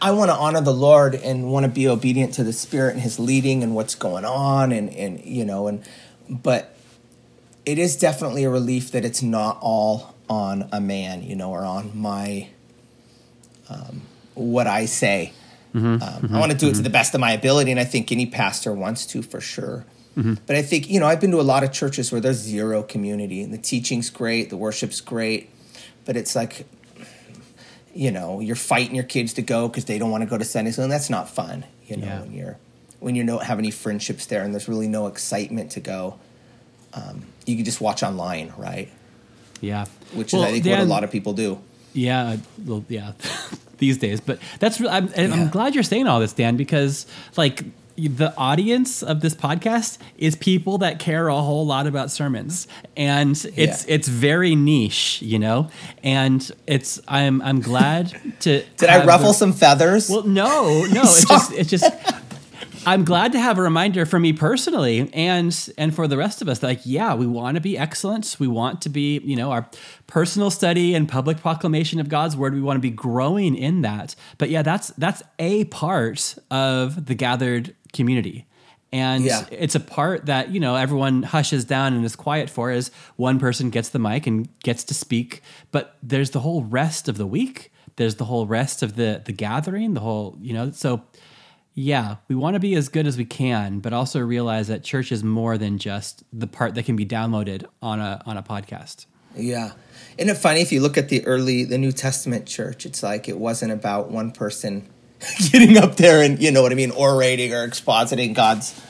I, 0.00 0.10
want 0.10 0.28
to 0.28 0.34
honor 0.34 0.60
the 0.60 0.74
Lord 0.74 1.14
and 1.14 1.52
want 1.52 1.64
to 1.64 1.70
be 1.70 1.86
obedient 1.86 2.34
to 2.34 2.42
the 2.42 2.52
Spirit 2.52 2.94
and 2.94 3.00
His 3.00 3.20
leading 3.20 3.62
and 3.62 3.76
what's 3.76 3.94
going 3.94 4.24
on, 4.24 4.72
and 4.72 4.90
and 4.90 5.24
you 5.24 5.44
know, 5.44 5.68
and 5.68 5.84
but 6.28 6.76
it 7.64 7.78
is 7.78 7.96
definitely 7.96 8.42
a 8.42 8.50
relief 8.50 8.90
that 8.90 9.04
it's 9.04 9.22
not 9.22 9.56
all 9.60 10.16
on 10.28 10.68
a 10.72 10.80
man, 10.80 11.22
you 11.22 11.36
know, 11.36 11.50
or 11.50 11.64
on 11.64 11.96
my 11.96 12.48
um, 13.68 14.02
what 14.34 14.66
I 14.66 14.86
say. 14.86 15.32
um, 15.74 16.00
I 16.02 16.38
want 16.40 16.50
to 16.52 16.56
do 16.58 16.68
it 16.68 16.74
to 16.76 16.82
the 16.82 16.90
best 16.90 17.14
of 17.14 17.20
my 17.20 17.32
ability, 17.32 17.70
and 17.70 17.78
I 17.78 17.84
think 17.84 18.10
any 18.10 18.26
pastor 18.26 18.72
wants 18.72 19.04
to 19.06 19.22
for 19.22 19.40
sure. 19.40 19.84
But 20.16 20.56
I 20.56 20.62
think 20.62 20.90
you 20.90 20.98
know 20.98 21.06
I've 21.06 21.20
been 21.20 21.30
to 21.30 21.40
a 21.40 21.42
lot 21.42 21.62
of 21.62 21.70
churches 21.70 22.10
where 22.10 22.20
there's 22.20 22.38
zero 22.38 22.82
community, 22.82 23.40
and 23.42 23.52
the 23.54 23.58
teaching's 23.58 24.10
great, 24.10 24.50
the 24.50 24.56
worship's 24.56 25.00
great, 25.00 25.50
but 26.04 26.16
it's 26.16 26.34
like 26.34 26.66
you 27.94 28.10
know 28.10 28.40
you're 28.40 28.56
fighting 28.56 28.94
your 28.96 29.04
kids 29.04 29.34
to 29.34 29.42
go 29.42 29.68
because 29.68 29.84
they 29.84 29.98
don't 29.98 30.10
want 30.10 30.22
to 30.24 30.28
go 30.28 30.36
to 30.38 30.44
Sunday 30.44 30.70
school, 30.72 30.84
and 30.84 30.92
that's 30.92 31.10
not 31.10 31.28
fun. 31.28 31.64
You 31.86 31.98
know 31.98 32.06
Yeah. 32.06 32.20
when 32.22 32.32
you're 32.32 32.58
when 33.00 33.14
you 33.14 33.24
don't 33.24 33.44
have 33.44 33.58
any 33.60 33.70
friendships 33.70 34.26
there, 34.26 34.42
and 34.42 34.52
there's 34.52 34.66
really 34.68 34.88
no 34.88 35.06
excitement 35.06 35.70
to 35.72 35.80
go. 35.80 36.18
Um, 36.94 37.26
you 37.46 37.54
can 37.54 37.64
just 37.64 37.80
watch 37.80 38.02
online, 38.02 38.52
right? 38.56 38.88
Yeah. 39.60 39.84
Which 40.14 40.32
Well, 40.32 40.42
is 40.42 40.48
I 40.48 40.52
think 40.60 40.66
what 40.66 40.80
a 40.80 40.84
lot 40.84 41.04
of 41.04 41.12
people 41.12 41.32
do. 41.32 41.60
Yeah, 41.98 42.22
uh, 42.22 42.36
well, 42.64 42.84
yeah, 42.88 43.12
these 43.78 43.98
days. 43.98 44.20
But 44.20 44.38
that's 44.60 44.80
I'm, 44.80 45.10
and 45.16 45.32
I'm 45.34 45.48
glad 45.48 45.74
you're 45.74 45.82
saying 45.84 46.06
all 46.06 46.20
this, 46.20 46.32
Dan, 46.32 46.56
because 46.56 47.06
like 47.36 47.64
the 47.96 48.32
audience 48.36 49.02
of 49.02 49.20
this 49.22 49.34
podcast 49.34 49.98
is 50.18 50.36
people 50.36 50.78
that 50.78 51.00
care 51.00 51.26
a 51.26 51.34
whole 51.34 51.66
lot 51.66 51.86
about 51.88 52.10
sermons, 52.12 52.68
and 52.96 53.32
it's 53.56 53.84
Yeah. 53.86 53.94
it's 53.94 54.06
very 54.08 54.54
niche, 54.54 55.20
you 55.22 55.38
know. 55.40 55.68
And 56.04 56.48
it's 56.66 57.00
I'm 57.08 57.42
I'm 57.42 57.60
glad 57.60 58.10
to. 58.40 58.62
Did 58.76 58.88
I 58.88 59.04
ruffle 59.04 59.28
the- 59.28 59.34
some 59.34 59.52
feathers? 59.52 60.08
Well, 60.08 60.22
no, 60.24 60.84
no. 60.92 61.02
It's 61.04 61.24
just 61.28 61.52
it's 61.52 61.70
just. 61.70 61.90
I'm 62.88 63.04
glad 63.04 63.32
to 63.32 63.38
have 63.38 63.58
a 63.58 63.62
reminder 63.62 64.06
for 64.06 64.18
me 64.18 64.32
personally 64.32 65.10
and 65.12 65.54
and 65.76 65.94
for 65.94 66.08
the 66.08 66.16
rest 66.16 66.40
of 66.40 66.48
us 66.48 66.62
like 66.62 66.80
yeah 66.84 67.14
we 67.14 67.26
want 67.26 67.56
to 67.56 67.60
be 67.60 67.76
excellent 67.76 68.34
we 68.40 68.46
want 68.46 68.80
to 68.82 68.88
be 68.88 69.18
you 69.18 69.36
know 69.36 69.50
our 69.50 69.68
personal 70.06 70.50
study 70.50 70.94
and 70.94 71.06
public 71.06 71.36
proclamation 71.38 72.00
of 72.00 72.08
God's 72.08 72.34
word. 72.34 72.54
We 72.54 72.62
want 72.62 72.78
to 72.78 72.80
be 72.80 72.90
growing 72.90 73.56
in 73.56 73.82
that. 73.82 74.14
But 74.38 74.48
yeah 74.48 74.62
that's 74.62 74.88
that's 75.04 75.22
a 75.38 75.64
part 75.66 76.34
of 76.50 77.06
the 77.06 77.14
gathered 77.14 77.74
community. 77.92 78.46
And 78.90 79.22
Yeah. 79.24 79.44
it's 79.50 79.74
a 79.74 79.80
part 79.80 80.24
that 80.26 80.50
you 80.54 80.58
know 80.60 80.74
everyone 80.74 81.24
hushes 81.24 81.66
down 81.66 81.92
and 81.92 82.06
is 82.06 82.16
quiet 82.16 82.48
for 82.48 82.70
is 82.72 82.90
one 83.16 83.38
person 83.38 83.68
gets 83.68 83.90
the 83.90 83.98
mic 83.98 84.26
and 84.26 84.48
gets 84.60 84.82
to 84.84 84.94
speak. 84.94 85.42
But 85.72 85.96
there's 86.02 86.30
the 86.30 86.40
whole 86.40 86.64
rest 86.64 87.06
of 87.06 87.18
the 87.18 87.26
week. 87.26 87.70
There's 87.96 88.14
the 88.14 88.24
whole 88.24 88.46
rest 88.46 88.82
of 88.82 88.96
the 88.96 89.20
the 89.28 89.32
gathering 89.32 89.92
the 89.92 90.00
whole 90.00 90.38
you 90.40 90.54
know 90.54 90.70
so 90.70 91.02
yeah, 91.80 92.16
we 92.26 92.34
want 92.34 92.54
to 92.54 92.60
be 92.60 92.74
as 92.74 92.88
good 92.88 93.06
as 93.06 93.16
we 93.16 93.24
can, 93.24 93.78
but 93.78 93.92
also 93.92 94.18
realize 94.18 94.66
that 94.66 94.82
church 94.82 95.12
is 95.12 95.22
more 95.22 95.56
than 95.56 95.78
just 95.78 96.24
the 96.32 96.48
part 96.48 96.74
that 96.74 96.84
can 96.86 96.96
be 96.96 97.06
downloaded 97.06 97.64
on 97.80 98.00
a 98.00 98.20
on 98.26 98.36
a 98.36 98.42
podcast. 98.42 99.06
Yeah. 99.36 99.72
Isn't 100.16 100.30
it 100.30 100.38
funny 100.38 100.60
if 100.60 100.72
you 100.72 100.80
look 100.80 100.98
at 100.98 101.08
the 101.08 101.24
early, 101.24 101.62
the 101.64 101.78
New 101.78 101.92
Testament 101.92 102.46
church, 102.46 102.84
it's 102.84 103.02
like 103.04 103.28
it 103.28 103.38
wasn't 103.38 103.70
about 103.70 104.10
one 104.10 104.32
person 104.32 104.88
getting 105.52 105.78
up 105.78 105.94
there 105.96 106.20
and, 106.22 106.42
you 106.42 106.50
know 106.50 106.62
what 106.62 106.72
I 106.72 106.74
mean, 106.74 106.90
orating 106.90 107.52
or 107.52 107.66
expositing 107.68 108.34
God's 108.34 108.80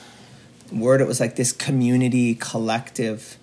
word. 0.72 1.03
It 1.03 1.07
was 1.07 1.20
like 1.20 1.37
this 1.37 1.53
community, 1.53 2.35
collective 2.37 3.37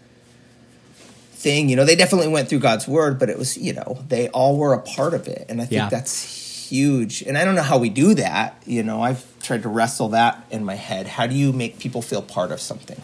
thing. 1.34 1.70
You 1.70 1.76
know, 1.76 1.86
they 1.86 1.96
definitely 1.96 2.30
went 2.30 2.50
through 2.50 2.60
God's 2.60 2.88
word, 2.88 3.20
but 3.20 3.30
it 3.30 3.38
was, 3.38 3.56
you 3.58 3.74
know, 3.74 4.04
they 4.08 4.30
all 4.30 4.58
were 4.58 4.74
a 4.74 4.82
part 4.82 5.14
of 5.14 5.28
it. 5.28 5.46
And 5.48 5.62
I 5.62 5.66
think 5.66 5.74
Yeah. 5.82 5.90
that's 5.90 6.68
huge. 6.70 7.22
And 7.22 7.38
I 7.38 7.46
don't 7.46 7.54
know 7.54 7.62
how 7.62 7.78
we 7.78 7.90
do 7.90 8.16
that. 8.16 8.62
You 8.66 8.82
know, 8.82 9.02
I've 9.04 9.24
tried 9.46 9.64
to 9.64 9.70
wrestle 9.70 10.10
that 10.10 10.46
in 10.50 10.66
my 10.66 10.76
head. 10.76 11.08
How 11.08 11.28
do 11.28 11.36
you 11.36 11.54
make 11.54 11.80
people 11.80 12.02
feel 12.02 12.22
part 12.22 12.52
of 12.52 12.60
something? 12.60 13.02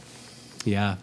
Yeah, 0.65 0.97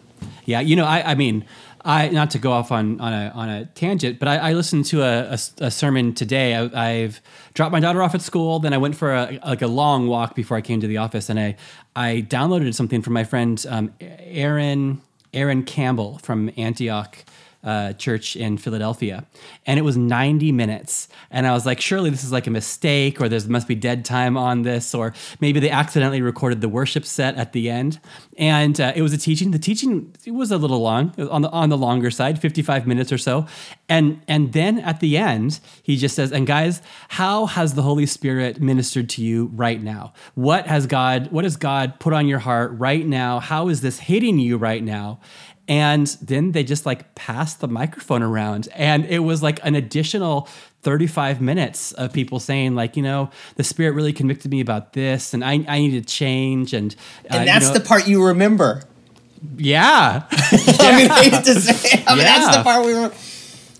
yeah. 0.45 0.59
You 0.59 0.75
know, 0.75 0.85
I, 0.85 1.11
I 1.11 1.15
mean, 1.15 1.45
I 1.83 2.09
not 2.09 2.31
to 2.31 2.39
go 2.39 2.51
off 2.51 2.71
on 2.71 2.99
on 2.99 3.13
a 3.13 3.29
on 3.29 3.49
a 3.49 3.65
tangent, 3.65 4.19
but 4.19 4.27
I, 4.27 4.37
I 4.37 4.53
listened 4.53 4.85
to 4.85 5.01
a, 5.01 5.31
a, 5.31 5.39
a 5.65 5.71
sermon 5.71 6.13
today. 6.13 6.55
I, 6.55 6.91
I've 6.91 7.21
dropped 7.53 7.71
my 7.71 7.79
daughter 7.79 8.03
off 8.03 8.13
at 8.15 8.21
school, 8.21 8.59
then 8.59 8.73
I 8.73 8.77
went 8.77 8.95
for 8.95 9.13
a, 9.13 9.39
like 9.45 9.61
a 9.61 9.67
long 9.67 10.07
walk 10.07 10.35
before 10.35 10.57
I 10.57 10.61
came 10.61 10.81
to 10.81 10.87
the 10.87 10.97
office, 10.97 11.29
and 11.29 11.39
I 11.39 11.55
I 11.95 12.25
downloaded 12.27 12.73
something 12.75 13.01
from 13.01 13.13
my 13.13 13.23
friend 13.23 13.63
um, 13.69 13.93
Aaron 13.99 15.01
Aaron 15.33 15.63
Campbell 15.63 16.19
from 16.19 16.51
Antioch. 16.57 17.23
Uh, 17.61 17.91
church 17.91 18.37
in 18.37 18.57
Philadelphia, 18.57 19.25
and 19.65 19.77
it 19.77 19.81
was 19.81 19.97
90 19.97 20.53
minutes. 20.53 21.09
And 21.29 21.45
I 21.45 21.51
was 21.51 21.65
like, 21.65 21.81
surely 21.81 22.09
this 22.09 22.23
is 22.23 22.31
like 22.31 22.47
a 22.47 22.51
mistake, 22.51 23.19
or 23.19 23.27
there 23.27 23.41
must 23.49 23.67
be 23.67 23.75
dead 23.75 24.05
time 24.05 24.37
on 24.37 24.61
this, 24.61 24.95
or 24.95 25.13
maybe 25.41 25.59
they 25.59 25.69
accidentally 25.69 26.21
recorded 26.21 26.61
the 26.61 26.69
worship 26.69 27.03
set 27.03 27.35
at 27.35 27.51
the 27.51 27.69
end. 27.69 27.99
And 28.37 28.79
uh, 28.79 28.93
it 28.95 29.01
was 29.01 29.11
a 29.11 29.17
teaching. 29.17 29.51
The 29.51 29.59
teaching 29.59 30.15
it 30.25 30.31
was 30.31 30.51
a 30.51 30.57
little 30.57 30.79
long, 30.79 31.13
on 31.29 31.41
the 31.41 31.49
on 31.49 31.67
the 31.67 31.77
longer 31.77 32.09
side, 32.09 32.39
55 32.39 32.87
minutes 32.87 33.11
or 33.11 33.17
so. 33.17 33.45
And 33.89 34.21
and 34.27 34.53
then 34.53 34.79
at 34.79 35.01
the 35.01 35.17
end, 35.17 35.59
he 35.83 35.97
just 35.97 36.15
says, 36.15 36.31
"And 36.31 36.47
guys, 36.47 36.81
how 37.09 37.47
has 37.47 37.73
the 37.73 37.81
Holy 37.81 38.05
Spirit 38.05 38.61
ministered 38.61 39.09
to 39.09 39.21
you 39.21 39.51
right 39.53 39.81
now? 39.81 40.13
What 40.35 40.67
has 40.67 40.87
God? 40.87 41.29
What 41.31 41.43
has 41.43 41.57
God 41.57 41.99
put 41.99 42.13
on 42.13 42.27
your 42.27 42.39
heart 42.39 42.71
right 42.77 43.05
now? 43.05 43.39
How 43.41 43.67
is 43.67 43.81
this 43.81 43.99
hitting 43.99 44.39
you 44.39 44.57
right 44.57 44.83
now?" 44.83 45.19
And 45.69 46.07
then 46.21 46.51
they 46.51 46.63
just 46.65 46.85
like 46.85 47.13
passed 47.15 47.61
the 47.61 47.67
microphone 47.67 48.23
around. 48.23 48.67
And 48.75 49.05
it 49.05 49.19
was 49.19 49.41
like 49.43 49.63
an 49.63 49.75
additional 49.75 50.49
35 50.81 51.39
minutes 51.41 51.91
of 51.93 52.11
people 52.11 52.39
saying, 52.39 52.73
like, 52.75 52.97
you 52.97 53.03
know, 53.03 53.29
the 53.55 53.63
Spirit 53.63 53.91
really 53.93 54.11
convicted 54.11 54.49
me 54.51 54.59
about 54.61 54.93
this 54.93 55.33
and 55.33 55.45
I, 55.45 55.63
I 55.67 55.79
need 55.79 55.91
to 55.91 56.01
change. 56.01 56.73
And, 56.73 56.95
uh, 57.29 57.35
And 57.35 57.39
you 57.41 57.45
that's 57.45 57.67
know- 57.67 57.73
the 57.75 57.81
part 57.81 58.07
you 58.07 58.25
remember. 58.25 58.83
yeah. 59.57 60.23
I 60.31 60.97
mean, 60.97 61.11
I 61.11 61.23
hate 61.29 61.43
to 61.45 61.55
say, 61.61 62.03
I 62.07 62.15
mean, 62.15 62.23
that's 62.25 62.57
the 62.57 62.63
part 62.63 62.85
we 62.85 62.93
were 62.93 63.11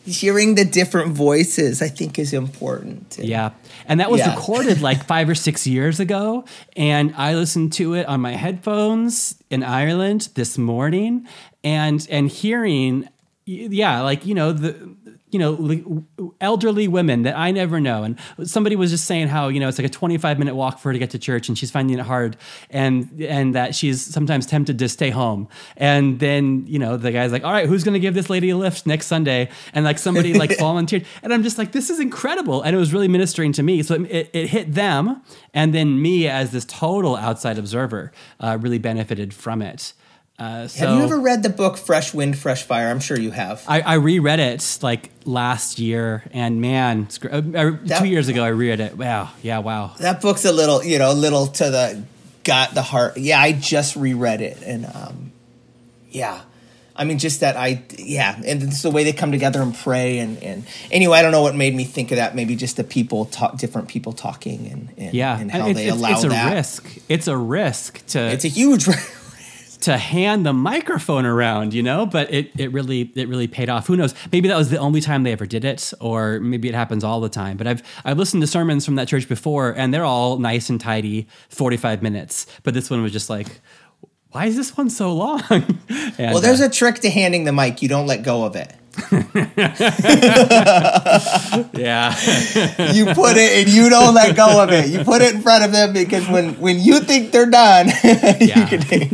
hearing 0.06 0.56
the 0.56 0.66
different 0.66 1.14
voices. 1.14 1.82
I 1.82 1.88
think 1.90 2.20
is 2.20 2.34
important. 2.34 3.18
Yeah. 3.22 3.52
And 3.90 4.00
that 4.00 4.10
was 4.10 4.20
Yeah. 4.20 4.34
recorded 4.36 4.82
like 4.90 5.04
five 5.04 5.28
or 5.28 5.36
six 5.36 5.68
years 5.68 6.00
ago. 6.00 6.46
And 6.78 7.14
I 7.18 7.36
listened 7.36 7.74
to 7.74 7.96
it 7.96 8.06
on 8.08 8.22
my 8.22 8.32
headphones 8.34 9.36
in 9.50 9.64
Ireland 9.64 10.30
this 10.36 10.58
morning 10.58 11.28
and 11.64 12.08
and 12.10 12.30
hearing 12.30 13.10
yeah, 13.46 14.02
like, 14.02 14.28
you 14.28 14.36
know, 14.36 14.52
the 14.54 14.96
you 15.32 15.38
know, 15.40 16.34
elderly 16.42 16.88
women 16.88 17.24
that 17.24 17.38
I 17.38 17.52
never 17.52 17.80
know. 17.80 18.04
And 18.04 18.18
somebody 18.44 18.76
was 18.76 18.90
just 18.90 19.06
saying 19.06 19.28
how, 19.28 19.48
you 19.50 19.60
know, 19.60 19.68
it's 19.68 19.78
like 19.78 19.86
a 19.86 19.92
25 19.92 20.40
minute 20.40 20.56
walk 20.56 20.80
for 20.80 20.90
her 20.90 20.94
to 20.94 21.00
get 21.00 21.12
to 21.12 21.20
church 21.20 21.48
and 21.48 21.58
she's 21.58 21.70
finding 21.70 22.00
it 22.00 22.06
hard 22.06 22.38
and 22.70 23.22
and 23.22 23.54
that 23.54 23.76
she's 23.76 24.02
sometimes 24.02 24.46
tempted 24.46 24.80
to 24.80 24.90
stay 24.90 25.12
home. 25.12 25.48
And 25.78 26.20
then, 26.20 26.66
you 26.68 26.80
know, 26.80 26.98
the 26.98 27.12
guy's 27.12 27.32
like, 27.32 27.44
all 27.44 27.52
right, 27.52 27.68
who's 27.68 27.84
going 27.84 27.94
to 27.94 28.00
give 28.00 28.14
this 28.14 28.30
lady 28.30 28.50
a 28.50 28.58
lift 28.58 28.88
next 28.88 29.06
Sunday? 29.06 29.50
And 29.74 29.86
like 29.86 30.00
somebody 30.00 30.34
like 30.34 30.58
volunteered. 30.60 31.06
And 31.22 31.34
I'm 31.34 31.44
just 31.44 31.58
like, 31.58 31.72
this 31.72 31.90
is 31.90 32.00
incredible. 32.00 32.62
And 32.64 32.76
it 32.76 32.80
was 32.80 32.92
really 32.92 33.08
ministering 33.08 33.52
to 33.54 33.64
me. 33.64 33.84
So 33.84 33.96
it, 33.96 34.02
it, 34.12 34.30
it 34.34 34.48
hit 34.48 34.74
them. 34.74 35.22
And 35.54 35.74
then 35.74 36.02
me 36.02 36.28
as 36.28 36.52
this 36.52 36.66
total 36.66 37.16
outside 37.16 37.58
observer 37.58 38.12
uh, 38.40 38.58
really 38.60 38.80
benefited 38.80 39.34
from 39.34 39.62
it. 39.62 39.94
Uh, 40.40 40.68
so 40.70 40.88
Have 40.88 40.98
you 40.98 41.04
ever 41.04 41.20
read 41.20 41.44
the 41.44 41.50
book 41.50 41.78
Fresh 41.78 42.14
Wind, 42.14 42.38
Fresh 42.38 42.64
Fire? 42.64 42.90
I'm 42.90 43.02
sure 43.02 43.20
you 43.20 43.32
have. 43.32 43.62
I, 43.68 43.82
I 43.82 43.94
reread 43.96 44.40
it 44.40 44.80
like 44.82 45.10
last 45.26 45.80
year, 45.80 46.24
and 46.32 46.62
man, 46.62 47.10
uh, 47.30 47.42
That- 47.42 47.98
two 48.00 48.08
years 48.08 48.30
ago 48.30 48.44
I 48.44 48.48
reread 48.48 48.80
it. 48.80 48.98
Wow, 48.98 49.32
yeah, 49.44 49.60
wow. 49.60 49.96
that 50.00 50.22
book's 50.22 50.46
a 50.46 50.54
little, 50.54 50.82
you 50.82 50.98
know, 50.98 51.12
a 51.12 51.14
little 51.14 51.48
to 51.48 51.64
the 51.70 52.04
got 52.46 52.74
the 52.74 52.82
heart. 52.82 53.18
Yeah, 53.18 53.42
I 53.42 53.52
just 53.52 53.98
reread 53.98 54.40
it, 54.40 54.62
and 54.66 54.86
um, 54.86 55.34
yeah, 56.10 56.40
I 56.96 57.04
mean, 57.04 57.20
just 57.20 57.42
that 57.42 57.58
I, 57.58 57.84
yeah, 57.98 58.42
and 58.46 58.64
it's 58.64 58.82
the 58.82 58.92
way 58.92 59.04
they 59.04 59.12
come 59.12 59.34
together 59.34 59.62
and 59.62 59.76
pray, 59.76 60.20
and 60.20 60.42
and 60.42 60.66
anyway, 60.90 61.18
I 61.18 61.22
don't 61.22 61.34
know 61.34 61.42
what 61.42 61.56
made 61.56 61.76
me 61.76 61.84
think 61.84 62.12
of 62.12 62.16
that. 62.16 62.34
Maybe 62.34 62.56
just 62.56 62.78
the 62.78 62.86
people 62.86 63.26
talk, 63.26 63.58
different 63.58 63.90
people 63.90 64.14
talking, 64.14 64.68
and, 64.72 64.90
and 64.98 65.14
Yeah, 65.14 65.38
and 65.38 65.52
how 65.52 65.68
it's, 65.68 65.78
they 65.80 65.88
it's, 65.88 65.98
allow 65.98 66.12
it's 66.12 66.24
a 66.24 66.30
that. 66.30 66.54
risk. 66.54 66.98
It's 67.10 67.28
a 67.28 67.36
risk 67.36 68.06
to 68.08 68.20
It's 68.22 68.46
a 68.46 68.50
huge. 68.50 68.88
to 69.82 69.98
hand 69.98 70.46
the 70.46 70.54
microphone 70.54 71.26
around, 71.26 71.74
you 71.74 71.84
know. 71.84 72.06
But 72.06 72.32
it 72.34 72.52
it 72.60 72.72
really 72.72 73.12
it 73.16 73.28
really 73.28 73.48
paid 73.48 73.70
off. 73.70 73.88
Who 73.88 73.96
knows? 73.96 74.14
Maybe 74.32 74.48
that 74.48 74.58
was 74.58 74.70
the 74.70 74.78
only 74.78 75.02
time 75.02 75.24
they 75.24 75.32
ever 75.32 75.46
did 75.46 75.66
it, 75.66 75.94
or 76.00 76.40
maybe 76.40 76.68
it 76.68 76.76
happens 76.76 77.04
all 77.04 77.20
the 77.22 77.30
time. 77.30 77.58
But 77.58 77.68
I've 77.68 77.84
I've 78.06 78.18
listened 78.18 78.42
to 78.42 78.48
sermons 78.48 78.86
from 78.86 78.96
that 78.96 79.08
church 79.08 79.28
before, 79.28 79.72
and 79.72 79.94
they're 79.94 80.06
all 80.06 80.38
nice 80.38 80.70
and 80.70 80.80
tidy, 80.80 81.28
forty 81.50 81.78
five 81.78 82.02
minutes. 82.02 82.46
But 82.64 82.74
this 82.74 82.90
one 82.90 83.02
was 83.02 83.12
just 83.12 83.30
like. 83.30 83.62
Why 84.32 84.46
is 84.46 84.56
this 84.56 84.78
one 84.78 84.92
so 84.92 85.12
long? 85.12 85.42
And, 86.20 86.34
Well, 86.34 86.42
there's 86.42 86.62
uh, 86.62 86.66
a 86.66 86.70
trick 86.70 87.00
to 87.00 87.10
handing 87.10 87.46
the 87.46 87.52
mic. 87.52 87.82
You 87.82 87.90
don't 87.90 88.06
let 88.06 88.22
go 88.22 88.44
of 88.44 88.56
it. 88.56 88.72
Yeah. 91.74 92.16
You 92.92 93.06
put 93.14 93.38
it 93.38 93.52
and 93.66 93.70
you 93.70 93.90
don't 93.90 94.14
let 94.14 94.36
go 94.36 94.62
of 94.64 94.72
it. 94.72 94.90
You 94.90 95.04
put 95.04 95.22
it 95.22 95.36
in 95.36 95.42
front 95.42 95.64
of 95.64 95.72
them 95.72 95.94
because 95.94 96.28
when 96.28 96.56
when 96.60 96.80
you 96.80 97.00
think 97.00 97.32
they're 97.32 97.46
done, 97.50 97.88
you 98.04 98.48
Yeah. 98.48 98.68
can 98.68 98.82
take 98.82 99.12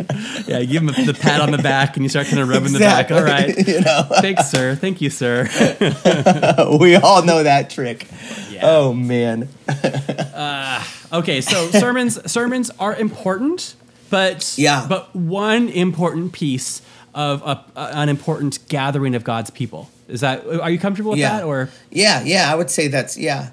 yeah, 0.48 0.60
you 0.60 0.68
give 0.80 0.86
them 0.86 1.06
the 1.06 1.14
pat 1.14 1.42
on 1.42 1.52
the 1.52 1.58
back 1.58 1.96
and 1.98 2.04
you 2.04 2.10
start 2.10 2.28
kind 2.28 2.40
of 2.40 2.48
rubbing 2.50 2.74
the 2.74 2.80
back. 2.80 3.12
All 3.12 3.24
right. 3.24 3.56
You 3.68 3.82
know, 3.82 4.04
Thanks, 4.22 4.50
sir. 4.50 4.76
Thank 4.76 5.02
you, 5.02 5.10
sir. 5.10 5.48
we 6.80 6.96
all 6.96 7.24
know 7.26 7.44
that 7.44 7.70
trick. 7.70 8.08
Yeah. 8.50 8.62
Oh 8.64 8.94
man. 8.94 9.50
Uh, 9.68 10.84
okay, 11.14 11.42
so 11.42 11.70
sermons 11.72 12.20
sermons 12.32 12.72
are 12.80 12.96
important, 12.96 13.76
but 14.10 14.54
Yeah. 14.58 14.86
but 14.88 15.16
one 15.16 15.68
important 15.70 16.32
piece 16.34 16.82
of 17.16 17.42
a, 17.42 17.64
an 17.76 18.10
important 18.10 18.60
gathering 18.70 19.16
of 19.16 19.24
God's 19.24 19.50
people. 19.50 19.90
Is 20.08 20.22
that 20.22 20.46
are 20.46 20.70
you 20.70 20.78
comfortable 20.78 21.12
with 21.12 21.20
Yeah. 21.20 21.38
that 21.38 21.46
or 21.46 21.70
Yeah, 21.90 22.22
yeah, 22.24 22.52
I 22.52 22.56
would 22.56 22.70
say 22.70 22.88
that's 22.90 23.18
yeah. 23.18 23.50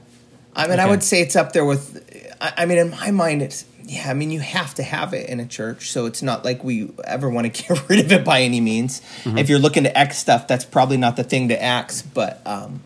I 0.54 0.66
mean, 0.66 0.80
I 0.80 0.86
would 0.86 1.02
say 1.02 1.22
it's 1.22 1.36
up 1.36 1.52
there 1.54 1.64
with 1.64 2.04
I, 2.40 2.52
I 2.58 2.66
mean, 2.66 2.76
in 2.78 2.90
my 2.90 3.10
mind, 3.10 3.40
it's 3.40 3.64
yeah. 3.84 4.10
I 4.10 4.14
mean, 4.14 4.30
you 4.30 4.40
have 4.40 4.74
to 4.74 4.82
have 4.82 5.14
it 5.14 5.30
in 5.30 5.40
a 5.40 5.46
church, 5.46 5.90
so 5.90 6.04
it's 6.06 6.22
not 6.22 6.44
like 6.44 6.62
we 6.62 6.90
ever 7.04 7.30
want 7.30 7.54
to 7.54 7.62
get 7.68 7.88
rid 7.88 8.00
of 8.00 8.12
it 8.12 8.24
by 8.24 8.42
any 8.42 8.60
means. 8.60 9.00
Mm-hmm. 9.24 9.38
If 9.38 9.48
you're 9.48 9.58
looking 9.58 9.84
to 9.84 9.96
X 9.98 10.18
stuff, 10.18 10.46
that's 10.46 10.64
probably 10.64 10.98
not 10.98 11.16
the 11.16 11.24
thing 11.24 11.48
to 11.48 11.64
X, 11.64 12.02
but. 12.02 12.42
um 12.44 12.82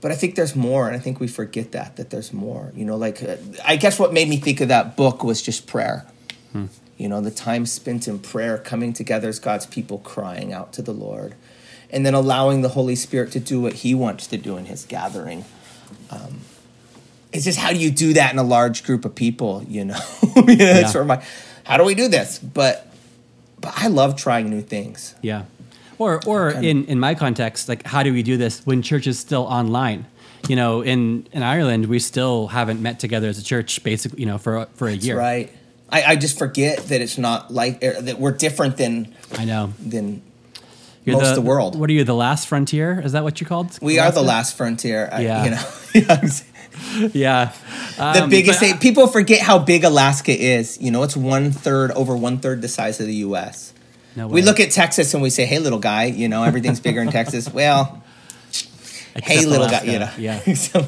but 0.00 0.12
I 0.12 0.16
think 0.16 0.34
there's 0.34 0.54
more, 0.54 0.86
and 0.86 0.94
I 0.94 0.98
think 0.98 1.18
we 1.18 1.26
forget 1.28 1.72
that 1.72 1.96
that 1.96 2.10
there's 2.10 2.30
more. 2.30 2.70
You 2.76 2.84
know, 2.84 2.96
like 2.96 3.22
uh, 3.22 3.36
I 3.64 3.76
guess 3.76 3.98
what 3.98 4.12
made 4.12 4.28
me 4.28 4.36
think 4.36 4.60
of 4.60 4.68
that 4.68 4.98
book 4.98 5.24
was 5.24 5.40
just 5.40 5.66
prayer. 5.66 6.04
Hmm. 6.52 6.66
You 6.96 7.08
know, 7.08 7.20
the 7.20 7.30
time 7.30 7.66
spent 7.66 8.06
in 8.06 8.18
prayer, 8.20 8.56
coming 8.58 8.92
together 8.92 9.28
as 9.28 9.38
God's 9.38 9.66
people, 9.66 9.98
crying 9.98 10.52
out 10.52 10.72
to 10.74 10.82
the 10.82 10.92
Lord, 10.92 11.34
and 11.90 12.06
then 12.06 12.14
allowing 12.14 12.62
the 12.62 12.68
Holy 12.70 12.94
Spirit 12.96 13.32
to 13.32 13.40
do 13.40 13.60
what 13.60 13.72
He 13.74 13.94
wants 13.94 14.26
to 14.28 14.36
do 14.36 14.56
in 14.56 14.66
His 14.66 14.84
gathering. 14.84 15.44
Um, 16.10 16.40
it's 17.32 17.44
just 17.44 17.58
how 17.58 17.72
do 17.72 17.78
you 17.78 17.90
do 17.90 18.12
that 18.14 18.32
in 18.32 18.38
a 18.38 18.44
large 18.44 18.84
group 18.84 19.04
of 19.04 19.14
people? 19.14 19.64
You 19.68 19.86
know, 19.86 19.94
that's 20.36 20.58
Yeah. 20.60 20.86
sort 20.86 21.02
of 21.02 21.08
my, 21.08 21.24
how 21.64 21.76
do 21.78 21.84
we 21.84 21.94
do 21.96 22.06
this? 22.06 22.38
But, 22.38 22.86
but 23.60 23.72
I 23.76 23.88
love 23.88 24.14
trying 24.16 24.48
new 24.50 24.60
things. 24.62 25.16
Yeah. 25.20 25.44
Or, 25.98 26.20
or 26.26 26.50
in, 26.50 26.84
in 26.86 27.00
my 27.00 27.14
context, 27.16 27.68
like 27.68 27.84
how 27.86 28.02
do 28.04 28.12
we 28.12 28.22
do 28.22 28.36
this 28.36 28.64
when 28.66 28.82
church 28.82 29.06
is 29.08 29.18
still 29.18 29.42
online? 29.42 30.06
You 30.48 30.56
know, 30.56 30.82
in, 30.82 31.26
in 31.32 31.42
Ireland, 31.42 31.86
we 31.86 31.98
still 31.98 32.48
haven't 32.48 32.80
met 32.82 33.00
together 33.00 33.28
as 33.28 33.38
a 33.38 33.42
church, 33.44 33.82
basically, 33.82 34.20
you 34.20 34.26
know, 34.26 34.36
for 34.38 34.66
for 34.74 34.88
a 34.88 34.92
That's 34.92 35.06
year. 35.06 35.16
right. 35.18 35.50
I, 35.94 36.02
I 36.12 36.16
just 36.16 36.36
forget 36.38 36.78
that 36.88 37.00
it's 37.00 37.16
not 37.18 37.52
like 37.52 37.82
er, 37.84 38.00
that 38.02 38.18
we're 38.18 38.32
different 38.32 38.76
than 38.76 39.14
I 39.38 39.44
know. 39.44 39.72
than 39.78 40.22
You're 41.04 41.16
most 41.18 41.28
of 41.30 41.34
the 41.36 41.42
world. 41.42 41.78
What 41.78 41.88
are 41.90 41.92
you, 41.92 42.04
the 42.04 42.14
last 42.14 42.48
frontier? 42.48 43.00
Is 43.04 43.12
that 43.12 43.22
what 43.24 43.40
you 43.40 43.46
called? 43.46 43.78
we 43.80 43.98
are 43.98 44.10
the 44.10 44.22
last 44.22 44.56
frontier. 44.56 45.08
I, 45.12 45.20
Yeah. 45.20 45.44
you 45.44 45.50
know, 45.52 45.64
Yeah, 45.94 47.08
Yeah. 47.14 47.52
the 47.96 48.22
Um, 48.24 48.30
biggest. 48.30 48.58
thing- 48.60 48.78
people 48.78 49.06
forget 49.06 49.40
how 49.40 49.58
big 49.58 49.84
Alaska 49.84 50.32
is. 50.32 50.78
You 50.80 50.90
know, 50.90 51.02
it's 51.04 51.16
one 51.16 51.52
third 51.52 51.92
over 51.92 52.16
one 52.16 52.38
third 52.38 52.60
the 52.62 52.68
size 52.68 52.98
of 53.00 53.06
the 53.06 53.14
U.S. 53.30 53.72
No 54.16 54.26
We 54.28 54.42
look 54.42 54.58
at 54.60 54.70
Texas 54.72 55.14
and 55.14 55.22
we 55.22 55.30
say, 55.30 55.44
"Hey, 55.46 55.58
little 55.58 55.78
guy," 55.80 56.04
you 56.06 56.28
know, 56.28 56.42
everything's 56.44 56.80
bigger 56.80 57.00
in 57.02 57.10
Texas. 57.10 57.48
Well, 57.52 58.02
hey, 59.22 59.44
little 59.46 59.66
Alaska. 59.66 59.86
guy, 59.86 59.92
you 59.92 59.98
know. 60.00 60.10
Yeah. 60.18 60.54
So- 60.54 60.86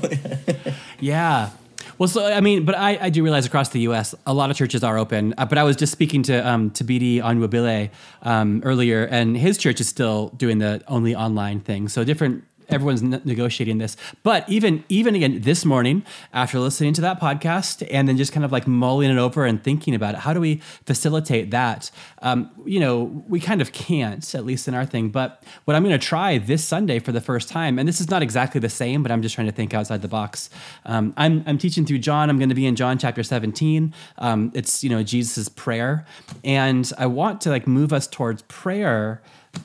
Yeah. 1.00 1.50
Well, 1.98 2.08
so 2.08 2.26
I 2.26 2.40
mean, 2.40 2.64
but 2.64 2.76
I, 2.76 2.98
I 3.00 3.10
do 3.10 3.22
realize 3.22 3.46
across 3.46 3.70
the 3.70 3.80
U.S. 3.80 4.14
a 4.26 4.34
lot 4.34 4.50
of 4.50 4.56
churches 4.56 4.84
are 4.84 4.98
open. 4.98 5.34
Uh, 5.38 5.46
but 5.46 5.58
I 5.58 5.62
was 5.62 5.76
just 5.76 5.92
speaking 5.92 6.22
to 6.24 6.46
um, 6.46 6.70
to 6.72 6.84
BD 6.84 7.22
Onwabile 7.22 7.90
um, 8.22 8.60
earlier, 8.64 9.04
and 9.04 9.36
his 9.36 9.56
church 9.56 9.80
is 9.80 9.88
still 9.88 10.28
doing 10.36 10.58
the 10.58 10.82
only 10.88 11.14
online 11.14 11.60
thing. 11.60 11.88
So 11.88 12.04
different. 12.04 12.44
Everyone's 12.68 13.02
negotiating 13.02 13.78
this, 13.78 13.96
but 14.22 14.48
even 14.48 14.84
even 14.88 15.14
again 15.14 15.40
this 15.42 15.64
morning 15.64 16.04
after 16.32 16.58
listening 16.58 16.92
to 16.94 17.00
that 17.02 17.20
podcast 17.20 17.86
and 17.90 18.08
then 18.08 18.16
just 18.16 18.32
kind 18.32 18.44
of 18.44 18.52
like 18.52 18.66
mulling 18.66 19.10
it 19.10 19.18
over 19.18 19.44
and 19.44 19.62
thinking 19.62 19.94
about 19.94 20.14
it, 20.14 20.20
how 20.20 20.32
do 20.32 20.40
we 20.40 20.56
facilitate 20.84 21.50
that? 21.50 21.90
Um, 22.22 22.50
you 22.64 22.80
know, 22.80 23.24
we 23.28 23.40
kind 23.40 23.60
of 23.60 23.72
can't, 23.72 24.34
at 24.34 24.44
least 24.44 24.68
in 24.68 24.74
our 24.74 24.84
thing. 24.86 25.10
But 25.10 25.42
what 25.64 25.76
I'm 25.76 25.82
going 25.82 25.98
to 25.98 26.06
try 26.06 26.38
this 26.38 26.64
Sunday 26.64 26.98
for 26.98 27.12
the 27.12 27.20
first 27.20 27.48
time, 27.48 27.78
and 27.78 27.88
this 27.88 28.00
is 28.00 28.10
not 28.10 28.22
exactly 28.22 28.60
the 28.60 28.68
same, 28.68 29.02
but 29.02 29.12
I'm 29.12 29.22
just 29.22 29.34
trying 29.34 29.46
to 29.46 29.52
think 29.52 29.74
outside 29.74 30.02
the 30.02 30.08
box. 30.08 30.50
Um, 30.84 31.14
I'm, 31.16 31.42
I'm 31.46 31.58
teaching 31.58 31.84
through 31.84 31.98
John. 31.98 32.30
I'm 32.30 32.38
going 32.38 32.48
to 32.48 32.54
be 32.54 32.66
in 32.66 32.76
John 32.76 32.98
chapter 32.98 33.22
17. 33.22 33.94
Um, 34.18 34.52
it's 34.54 34.82
you 34.82 34.90
know 34.90 35.02
Jesus' 35.02 35.48
prayer, 35.48 36.04
and 36.44 36.90
I 36.98 37.06
want 37.06 37.40
to 37.42 37.50
like 37.50 37.66
move 37.66 37.92
us 37.92 38.06
towards 38.06 38.42
prayer. 38.42 39.22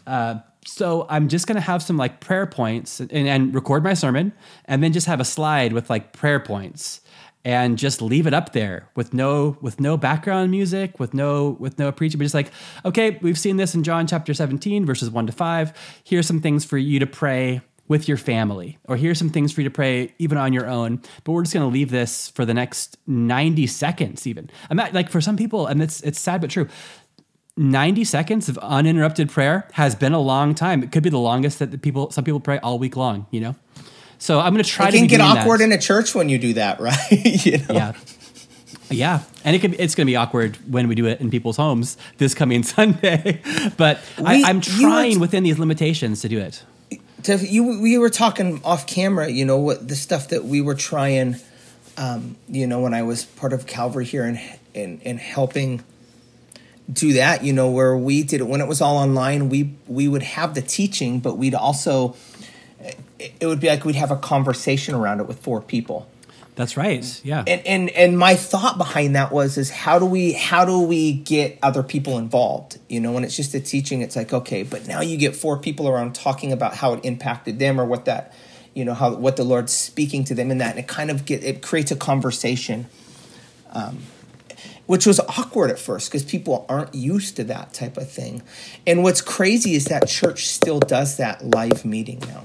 Uh, 0.08 0.40
so 0.66 1.06
I'm 1.10 1.28
just 1.28 1.48
gonna 1.48 1.62
have 1.62 1.82
some 1.82 1.98
like 1.98 2.20
prayer 2.20 2.46
points 2.46 3.00
and, 3.00 3.12
and 3.12 3.54
record 3.54 3.84
my 3.84 3.94
sermon, 3.94 4.34
and 4.66 4.84
then 4.84 4.94
just 4.94 5.08
have 5.08 5.20
a 5.20 5.26
slide 5.26 5.74
with 5.74 5.90
like 5.90 6.14
prayer 6.14 6.40
points 6.40 7.02
and 7.44 7.78
just 7.78 8.02
leave 8.02 8.28
it 8.28 8.34
up 8.34 8.54
there 8.54 8.88
with 8.96 9.14
no 9.14 9.58
with 9.62 9.80
no 9.80 9.98
background 9.98 10.52
music 10.52 11.00
with 11.00 11.14
no 11.14 11.58
with 11.60 11.80
no 11.80 11.92
preaching 11.92 12.20
but 12.20 12.24
just 12.24 12.36
like 12.36 12.52
okay 12.86 13.18
we've 13.24 13.40
seen 13.40 13.58
this 13.58 13.74
in 13.74 13.82
john 13.82 14.06
chapter 14.06 14.32
17 14.32 14.86
verses 14.86 15.10
1 15.10 15.26
to 15.26 15.32
5 15.32 16.02
here's 16.04 16.28
some 16.28 16.40
things 16.40 16.64
for 16.64 16.78
you 16.78 17.00
to 17.00 17.08
pray 17.08 17.62
with 17.92 18.08
your 18.08 18.16
family 18.16 18.78
or 18.86 18.96
here's 18.96 19.20
some 19.20 19.30
things 19.30 19.52
for 19.52 19.60
you 19.60 19.68
to 19.68 19.74
pray 19.74 20.14
even 20.18 20.38
on 20.38 20.54
your 20.54 20.66
own. 20.66 21.02
But 21.26 21.34
we're 21.34 21.42
just 21.42 21.54
going 21.54 21.70
to 21.70 21.74
leave 21.74 21.92
this 21.92 22.30
for 22.30 22.46
the 22.46 22.54
next 22.54 22.98
90 23.06 23.68
seconds 23.68 24.26
even. 24.26 24.50
I'm 24.70 24.78
not 24.78 24.94
like 24.94 25.10
for 25.10 25.20
some 25.20 25.36
people 25.36 25.68
and 25.68 25.84
it's 25.84 26.00
it's 26.02 26.18
sad 26.18 26.40
but 26.40 26.50
true 26.50 26.70
90 27.58 28.04
seconds 28.06 28.48
of 28.50 28.58
uninterrupted 28.60 29.30
prayer 29.30 29.68
has 29.74 29.94
been 29.96 30.14
a 30.14 30.20
long 30.20 30.56
time. 30.56 30.84
It 30.84 30.92
could 30.92 31.04
be 31.04 31.10
the 31.10 31.18
longest 31.20 31.60
that 31.60 31.72
the 31.72 31.78
people 31.78 32.10
some 32.12 32.24
people 32.24 32.40
pray 32.40 32.60
all 32.60 32.80
week 32.80 32.96
long 32.96 33.28
you 33.32 33.42
know? 33.42 33.56
So 34.20 34.40
i'm 34.40 34.54
going 34.54 34.64
to 34.64 34.70
try 34.70 34.88
it 34.88 34.92
to 34.92 34.98
can 35.00 35.08
get 35.08 35.20
awkward 35.22 35.60
that. 35.60 35.66
in 35.66 35.72
a 35.72 35.78
church 35.80 36.14
when 36.16 36.30
you 36.30 36.38
do 36.38 36.54
that, 36.54 36.80
right? 36.88 36.96
you 37.46 37.58
know? 37.58 37.66
yeah. 37.74 37.94
Yeah. 38.90 39.24
And 39.46 39.56
it 39.56 39.60
could 39.60 39.74
it's 39.80 39.96
going 39.96 40.06
to 40.06 40.12
be 40.12 40.16
awkward 40.16 40.58
when 40.72 40.88
we 40.88 40.96
do 40.96 41.06
it 41.08 41.22
in 41.22 41.30
people's 41.30 41.58
homes 41.58 41.98
this 42.18 42.34
coming 42.34 42.64
sunday. 42.76 43.42
But 43.78 44.00
We- 44.18 44.44
I, 44.44 44.54
were- 44.54 44.62
trying 44.62 45.20
within 45.20 45.44
these 45.44 45.60
limitations 45.60 46.22
to 46.22 46.30
do 46.30 46.40
it. 46.40 46.64
To 47.24 47.38
you 47.38 47.80
we 47.82 47.98
were 47.98 48.10
talking 48.10 48.62
off 48.64 48.88
camera 48.88 49.30
you 49.30 49.46
know 49.46 49.58
what 49.58 49.88
the 49.88 49.96
stuff 49.96 50.30
that 50.30 50.46
we 50.46 50.62
were 50.62 50.76
trying 50.76 51.36
um, 51.98 52.36
you 52.48 52.66
know 52.66 52.80
when 52.80 52.94
i 52.96 53.04
was 53.04 53.26
part 53.26 53.54
of 53.54 53.68
calvary 53.68 54.06
here 54.06 54.24
and 54.24 54.40
and 54.74 55.00
and 55.06 55.20
helping 55.20 55.84
do 56.92 57.14
that 57.14 57.44
you 57.44 57.54
know 57.54 57.70
where 57.70 57.96
we 57.96 58.24
did 58.24 58.42
it 58.42 58.48
when 58.48 58.62
it 58.62 58.68
was 58.68 58.82
all 58.82 58.98
online 58.98 59.50
we 59.50 59.74
we 59.88 60.08
would 60.08 60.24
have 60.24 60.56
the 60.56 60.62
teaching 60.62 61.20
but 61.20 61.38
we'd 61.38 61.56
also 61.56 62.16
it 63.40 63.46
would 63.48 63.60
be 63.60 63.68
like 63.68 63.86
we'd 63.86 63.96
have 63.96 64.12
a 64.12 64.18
conversation 64.18 64.96
around 64.96 65.20
it 65.20 65.28
with 65.28 65.40
four 65.40 65.62
people. 65.62 66.08
That's 66.56 66.76
right. 66.76 67.22
Yeah. 67.24 67.44
And 67.48 67.66
and 67.66 67.90
and 67.92 68.18
my 68.18 68.36
thought 68.36 68.78
behind 68.78 69.16
that 69.16 69.32
was 69.32 69.58
is 69.58 69.70
how 69.70 70.00
do 70.00 70.06
we 70.06 70.34
how 70.34 70.66
do 70.66 70.82
we 70.82 71.14
get 71.14 71.58
other 71.64 71.82
people 71.82 72.18
involved? 72.18 72.78
You 72.90 73.00
know 73.00 73.12
when 73.12 73.24
it's 73.24 73.36
just 73.36 73.54
a 73.54 73.60
teaching 73.60 74.02
it's 74.02 74.16
like 74.16 74.34
okay 74.34 74.64
but 74.64 74.88
now 74.88 75.02
you 75.02 75.18
get 75.18 75.36
four 75.36 75.58
people 75.58 75.88
around 75.88 76.14
talking 76.14 76.52
about 76.52 76.76
how 76.76 76.94
it 76.94 77.06
impacted 77.06 77.58
them 77.58 77.80
or 77.80 77.86
what 77.86 78.06
that 78.06 78.34
you 78.74 78.84
know 78.84 78.94
how 78.94 79.16
what 79.16 79.38
the 79.38 79.44
lord's 79.44 79.74
speaking 79.74 80.24
to 80.26 80.36
them 80.36 80.52
in 80.52 80.60
that 80.60 80.72
and 80.72 80.80
it 80.80 80.88
kind 80.88 81.10
of 81.10 81.26
get 81.26 81.44
it 81.44 81.62
creates 81.62 81.92
a 81.92 81.96
conversation 81.96 82.88
um, 83.72 84.00
which 84.92 85.06
was 85.06 85.20
awkward 85.22 85.70
at 85.72 85.80
first 85.80 86.10
because 86.12 86.24
people 86.24 86.66
aren't 86.68 86.94
used 86.94 87.38
to 87.38 87.44
that 87.46 87.74
type 87.74 87.96
of 87.98 88.10
thing 88.12 88.42
and 88.86 89.04
what's 89.04 89.22
crazy 89.22 89.74
is 89.74 89.86
that 89.86 90.08
church 90.08 90.48
still 90.48 90.80
does 90.80 91.16
that 91.18 91.46
live 91.46 91.86
meeting 91.86 92.20
now 92.28 92.44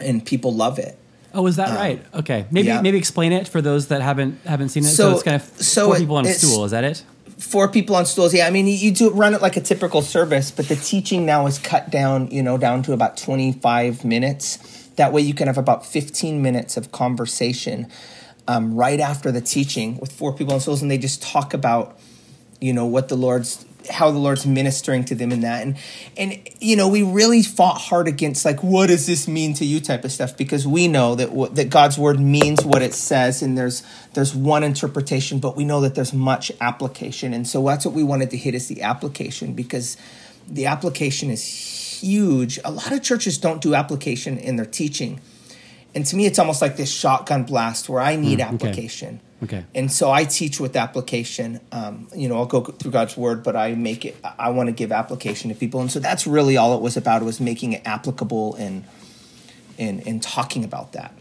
and 0.00 0.24
people 0.24 0.54
love 0.54 0.78
it 0.78 0.96
oh 1.34 1.46
is 1.46 1.56
that 1.56 1.76
right 1.76 2.00
okay 2.14 2.46
maybe 2.50 2.70
Um, 2.70 2.76
yeah. 2.76 2.82
maybe 2.82 2.96
explain 2.96 3.32
it 3.32 3.46
for 3.46 3.60
those 3.60 3.88
that 3.88 4.00
haven't 4.00 4.40
haven't 4.46 4.70
seen 4.70 4.82
it 4.84 4.88
so, 4.88 5.10
So- 5.10 5.10
it's 5.14 5.22
kind 5.22 5.36
of 5.42 5.42
so 5.62 5.86
four 5.86 5.96
it- 5.96 6.00
people 6.00 6.16
on 6.16 6.26
a 6.26 6.32
stool 6.32 6.64
is 6.64 6.70
that 6.70 6.84
it 6.84 7.04
four 7.38 7.66
people 7.66 7.96
on 7.96 8.06
stools. 8.06 8.32
Yeah, 8.32 8.46
I 8.46 8.50
mean, 8.50 8.68
you, 8.68 8.74
you 8.74 8.90
do 8.92 9.10
run 9.10 9.34
it 9.34 9.42
like 9.42 9.56
a 9.56 9.60
typical 9.60 10.00
service, 10.00 10.52
but 10.52 10.68
the 10.68 10.76
teaching 10.76 11.26
now 11.26 11.46
is 11.48 11.58
cut 11.58 11.90
down, 11.90 12.30
you 12.30 12.40
know, 12.40 12.56
down 12.56 12.84
to 12.84 12.92
about 12.92 13.16
25 13.16 14.04
minutes. 14.04 14.58
That 14.94 15.12
way 15.12 15.22
you 15.22 15.34
can 15.34 15.48
have 15.48 15.58
about 15.58 15.84
15 15.84 16.40
minutes 16.40 16.76
of 16.76 16.92
conversation 16.92 17.88
um, 18.48 18.74
right 18.74 19.00
after 19.00 19.30
the 19.30 19.40
teaching 19.40 19.98
with 19.98 20.12
four 20.12 20.32
people 20.32 20.54
on 20.54 20.60
souls, 20.60 20.82
and 20.82 20.90
they 20.90 20.98
just 20.98 21.22
talk 21.22 21.54
about, 21.54 21.98
you 22.60 22.72
know, 22.72 22.86
what 22.86 23.08
the 23.08 23.16
Lord's 23.16 23.64
how 23.90 24.10
the 24.10 24.18
Lord's 24.18 24.46
ministering 24.46 25.04
to 25.06 25.14
them 25.14 25.32
in 25.32 25.40
that. 25.40 25.62
And 25.62 25.76
and 26.16 26.38
you 26.60 26.76
know, 26.76 26.88
we 26.88 27.02
really 27.02 27.42
fought 27.42 27.78
hard 27.78 28.08
against 28.08 28.44
like 28.44 28.62
what 28.62 28.88
does 28.88 29.06
this 29.06 29.26
mean 29.26 29.54
to 29.54 29.64
you 29.64 29.80
type 29.80 30.04
of 30.04 30.12
stuff 30.12 30.36
because 30.36 30.66
we 30.66 30.88
know 30.88 31.14
that 31.14 31.32
what 31.32 31.56
that 31.56 31.70
God's 31.70 31.98
word 31.98 32.20
means 32.20 32.64
what 32.64 32.82
it 32.82 32.94
says 32.94 33.42
and 33.42 33.56
there's 33.56 33.82
there's 34.14 34.34
one 34.34 34.62
interpretation, 34.62 35.38
but 35.38 35.56
we 35.56 35.64
know 35.64 35.80
that 35.80 35.94
there's 35.94 36.12
much 36.12 36.52
application. 36.60 37.32
And 37.32 37.46
so 37.46 37.64
that's 37.66 37.84
what 37.84 37.94
we 37.94 38.02
wanted 38.02 38.30
to 38.30 38.36
hit 38.36 38.54
is 38.54 38.68
the 38.68 38.82
application 38.82 39.54
because 39.54 39.96
the 40.48 40.66
application 40.66 41.30
is 41.30 41.44
huge. 42.02 42.58
A 42.64 42.70
lot 42.70 42.92
of 42.92 43.02
churches 43.02 43.38
don't 43.38 43.60
do 43.60 43.74
application 43.74 44.38
in 44.38 44.56
their 44.56 44.66
teaching. 44.66 45.20
And 45.94 46.06
to 46.06 46.16
me 46.16 46.26
it's 46.26 46.38
almost 46.38 46.62
like 46.62 46.76
this 46.76 46.90
shotgun 46.90 47.44
blast 47.44 47.88
where 47.88 48.00
I 48.00 48.16
need 48.16 48.38
Mm, 48.38 48.54
okay. 48.54 48.68
application. 48.68 49.20
okay 49.42 49.64
And 49.74 49.90
so 49.92 50.10
I 50.10 50.24
teach 50.24 50.58
with 50.60 50.74
application. 50.76 51.60
Um, 51.70 52.08
you 52.14 52.28
know, 52.28 52.36
I'll 52.38 52.46
go 52.46 52.62
through 52.62 52.92
God's 52.92 53.16
word, 53.16 53.42
but 53.42 53.56
I 53.56 53.74
make 53.74 54.04
it. 54.04 54.16
I 54.38 54.50
want 54.50 54.68
to 54.68 54.72
give 54.72 54.90
application 54.92 55.50
to 55.50 55.56
people, 55.56 55.80
and 55.80 55.90
so 55.90 55.98
that's 56.00 56.26
really 56.26 56.56
all 56.56 56.74
it 56.76 56.80
was 56.82 56.96
about. 56.96 57.22
It 57.22 57.26
was 57.26 57.40
making 57.40 57.72
it 57.74 57.82
applicable 57.84 58.54
and 58.56 58.84
and 59.78 60.06
and 60.06 60.22
talking 60.22 60.64
about 60.64 60.92
that. 60.92 61.12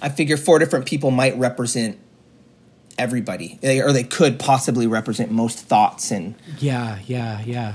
I 0.00 0.08
figure 0.08 0.36
four 0.36 0.58
different 0.58 0.86
people 0.86 1.10
might 1.10 1.36
represent 1.38 1.98
everybody, 2.96 3.58
They- 3.60 3.80
or 3.80 3.92
they 3.92 4.04
could 4.04 4.38
possibly 4.38 4.86
represent 4.86 5.30
most 5.30 5.58
thoughts 5.60 6.10
and 6.10 6.34
Yeah, 6.58 6.98
yeah, 7.06 7.40
yeah. 7.44 7.74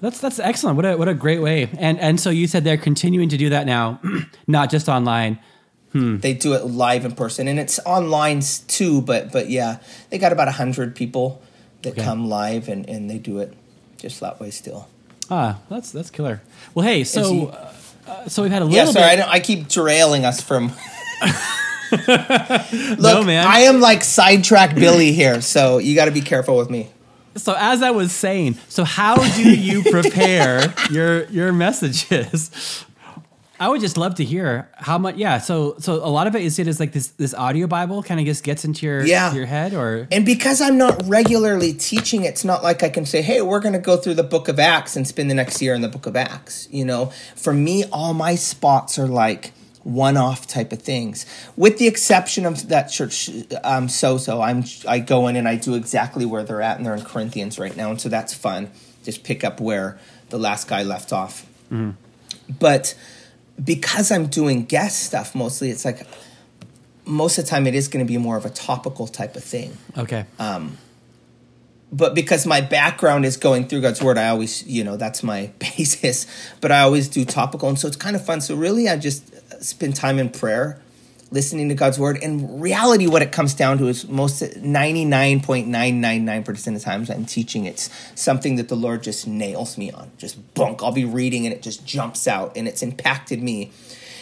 That's 0.00 0.20
that's 0.20 0.38
excellent. 0.38 0.76
What 0.76 0.86
a 0.86 0.96
what 0.96 1.08
a 1.08 1.14
great 1.14 1.40
way. 1.40 1.68
And 1.78 1.98
and 1.98 2.20
so 2.20 2.30
you 2.30 2.46
said 2.46 2.62
they're 2.64 2.76
continuing 2.76 3.28
to 3.30 3.36
do 3.36 3.50
that 3.50 3.66
now, 3.66 4.00
not 4.46 4.70
just 4.70 4.88
online. 4.88 5.38
they 5.92 6.34
do 6.34 6.52
it 6.54 6.64
live 6.66 7.04
in 7.04 7.12
person, 7.12 7.48
and 7.48 7.58
it's 7.58 7.80
online 7.84 8.40
too. 8.68 9.00
But 9.02 9.32
but 9.32 9.50
yeah, 9.50 9.78
they 10.10 10.18
got 10.18 10.32
about 10.32 10.46
a 10.48 10.52
hundred 10.52 10.94
people 10.94 11.42
that 11.82 11.92
Okay. 11.94 12.04
come 12.04 12.28
live, 12.28 12.68
and 12.68 12.88
and 12.88 13.10
they 13.10 13.18
do 13.18 13.38
it 13.40 13.54
just 13.96 14.20
that 14.20 14.38
way 14.40 14.50
still. 14.50 14.86
Ah, 15.30 15.58
that's 15.68 15.90
that's 15.90 16.10
killer. 16.10 16.42
Well, 16.74 16.86
hey, 16.86 16.98
he- 16.98 17.04
so 17.04 17.48
uh, 17.48 17.72
uh, 18.06 18.28
so 18.28 18.42
we've 18.42 18.52
had 18.52 18.62
a 18.62 18.66
little 18.66 18.76
Yeah, 18.86 18.90
sorry, 18.92 19.04
I, 19.06 19.16
bit. 19.16 19.22
don't, 19.22 19.30
I 19.34 19.40
keep 19.40 19.66
derailing 19.68 20.24
us 20.24 20.40
from. 20.40 20.72
Look, 21.90 22.98
No, 23.00 23.22
man. 23.24 23.46
I 23.46 23.60
am 23.60 23.80
like 23.80 24.04
sidetrack 24.04 24.74
Billy 24.74 25.12
here, 25.12 25.40
so 25.40 25.78
you 25.78 25.94
got 25.94 26.04
to 26.04 26.10
be 26.10 26.20
careful 26.20 26.56
with 26.56 26.70
me. 26.70 26.90
So 27.38 27.54
as 27.58 27.82
I 27.82 27.90
was 27.90 28.12
saying, 28.12 28.58
so 28.68 28.84
how 28.84 29.16
do 29.36 29.42
you 29.56 29.82
prepare 29.90 30.74
your 30.90 31.24
your 31.26 31.52
messages? 31.52 32.84
I 33.60 33.68
would 33.68 33.80
just 33.80 33.96
love 33.96 34.14
to 34.16 34.24
hear 34.24 34.68
how 34.76 34.98
much. 34.98 35.16
Yeah. 35.16 35.38
So 35.38 35.74
so 35.80 35.94
a 35.94 36.06
lot 36.10 36.28
of 36.28 36.36
it 36.36 36.42
is 36.42 36.58
it 36.60 36.68
is 36.68 36.78
like 36.78 36.92
this 36.92 37.08
this 37.08 37.34
audio 37.34 37.66
Bible 37.66 38.04
kind 38.04 38.20
of 38.20 38.26
just 38.26 38.44
gets 38.44 38.64
into 38.64 38.86
your 38.86 39.04
Yeah. 39.04 39.34
your 39.34 39.46
head 39.46 39.74
or 39.74 40.06
And 40.12 40.24
because 40.24 40.60
I'm 40.60 40.78
not 40.78 41.02
regularly 41.08 41.72
teaching, 41.72 42.22
it's 42.24 42.44
not 42.44 42.62
like 42.62 42.84
I 42.84 42.88
can 42.88 43.04
say, 43.04 43.20
hey, 43.20 43.42
we're 43.42 43.58
going 43.60 43.72
to 43.72 43.80
go 43.80 43.96
through 43.96 44.14
the 44.14 44.22
book 44.22 44.46
of 44.46 44.60
Acts 44.60 44.94
and 44.94 45.08
spend 45.08 45.28
the 45.28 45.34
next 45.34 45.60
year 45.60 45.74
in 45.74 45.80
the 45.80 45.88
book 45.88 46.06
of 46.06 46.14
Acts. 46.14 46.68
You 46.70 46.84
know, 46.84 47.06
for 47.34 47.52
me, 47.52 47.84
all 47.90 48.14
my 48.14 48.36
spots 48.36 48.96
are 48.96 49.08
like 49.08 49.52
one 49.88 50.16
off 50.16 50.46
type 50.46 50.72
of 50.72 50.82
things, 50.82 51.24
with 51.56 51.78
the 51.78 51.86
exception 51.86 52.44
of 52.44 52.68
that 52.68 52.88
church, 52.88 53.30
um, 53.64 53.88
so 53.88 54.18
so. 54.18 54.42
I'm 54.42 54.64
I 54.86 54.98
go 54.98 55.28
in 55.28 55.36
and 55.36 55.48
I 55.48 55.56
do 55.56 55.74
exactly 55.74 56.26
where 56.26 56.44
they're 56.44 56.62
at, 56.62 56.76
and 56.76 56.84
they're 56.84 56.94
in 56.94 57.04
Corinthians 57.04 57.58
right 57.58 57.74
now, 57.76 57.90
and 57.90 58.00
so 58.00 58.08
that's 58.08 58.34
fun. 58.34 58.70
Just 59.02 59.24
pick 59.24 59.44
up 59.44 59.60
where 59.60 59.98
the 60.28 60.38
last 60.38 60.68
guy 60.68 60.82
left 60.82 61.12
off. 61.12 61.46
But 62.58 62.94
because 63.62 64.10
I'm 64.12 64.26
doing 64.26 64.64
guest 64.64 65.04
stuff 65.04 65.34
mostly, 65.34 65.70
it's 65.70 65.84
like 65.84 66.06
most 67.04 67.38
of 67.38 67.44
the 67.44 67.50
time 67.50 67.66
it 67.66 67.74
is 67.74 67.88
going 67.88 68.04
to 68.04 68.08
be 68.08 68.18
more 68.18 68.36
of 68.36 68.44
a 68.44 68.50
topical 68.50 69.06
type 69.06 69.34
of 69.34 69.42
thing 69.42 69.74
okay. 69.96 70.26
but 71.92 72.14
because 72.14 72.44
my 72.44 72.60
background 72.60 73.24
is 73.24 73.36
going 73.36 73.66
through 73.66 73.80
God's 73.80 74.02
word, 74.02 74.18
I 74.18 74.28
always, 74.28 74.66
you 74.66 74.84
know, 74.84 74.96
that's 74.96 75.22
my 75.22 75.50
basis. 75.58 76.26
But 76.60 76.72
I 76.72 76.80
always 76.80 77.08
do 77.08 77.24
topical, 77.24 77.68
and 77.68 77.78
so 77.78 77.88
it's 77.88 77.96
kind 77.96 78.16
of 78.16 78.24
fun. 78.24 78.40
So 78.40 78.54
really, 78.54 78.88
I 78.88 78.96
just 78.96 79.24
spend 79.60 79.96
time 79.96 80.18
in 80.18 80.30
prayer, 80.30 80.80
listening 81.30 81.68
to 81.68 81.74
God's 81.74 81.98
word. 81.98 82.18
And 82.22 82.60
reality, 82.60 83.06
what 83.06 83.22
it 83.22 83.32
comes 83.32 83.54
down 83.54 83.78
to 83.78 83.88
is 83.88 84.08
most 84.08 84.56
ninety 84.56 85.04
nine 85.04 85.40
point 85.40 85.68
nine 85.68 86.00
nine 86.00 86.24
nine 86.24 86.44
percent 86.44 86.76
of 86.76 86.82
the 86.82 86.90
times 86.90 87.10
I'm 87.10 87.24
teaching 87.24 87.64
it's 87.64 87.90
something 88.14 88.56
that 88.56 88.68
the 88.68 88.76
Lord 88.76 89.02
just 89.02 89.26
nails 89.26 89.78
me 89.78 89.90
on, 89.90 90.10
just 90.18 90.54
bunk. 90.54 90.82
I'll 90.82 90.92
be 90.92 91.04
reading 91.04 91.46
and 91.46 91.54
it 91.54 91.62
just 91.62 91.86
jumps 91.86 92.26
out, 92.26 92.56
and 92.56 92.68
it's 92.68 92.82
impacted 92.82 93.42
me. 93.42 93.70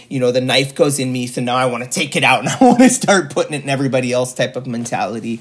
You 0.09 0.21
know, 0.21 0.31
the 0.31 0.41
knife 0.41 0.75
goes 0.75 0.99
in 1.01 1.13
me, 1.13 1.27
so 1.27 1.41
now 1.41 1.57
I 1.57 1.67
want 1.67 1.83
to 1.83 1.91
take 1.91 2.15
it 2.15 2.23
out 2.23 2.41
and 2.41 2.49
I 2.61 2.65
want 2.65 2.79
to 2.79 2.91
start 2.91 3.31
putting 3.31 3.55
it 3.55 3.63
in 3.63 3.69
everybody 3.69 4.13
else 4.13 4.35
type 4.35 4.57
of 4.57 4.67
mentality. 4.67 5.41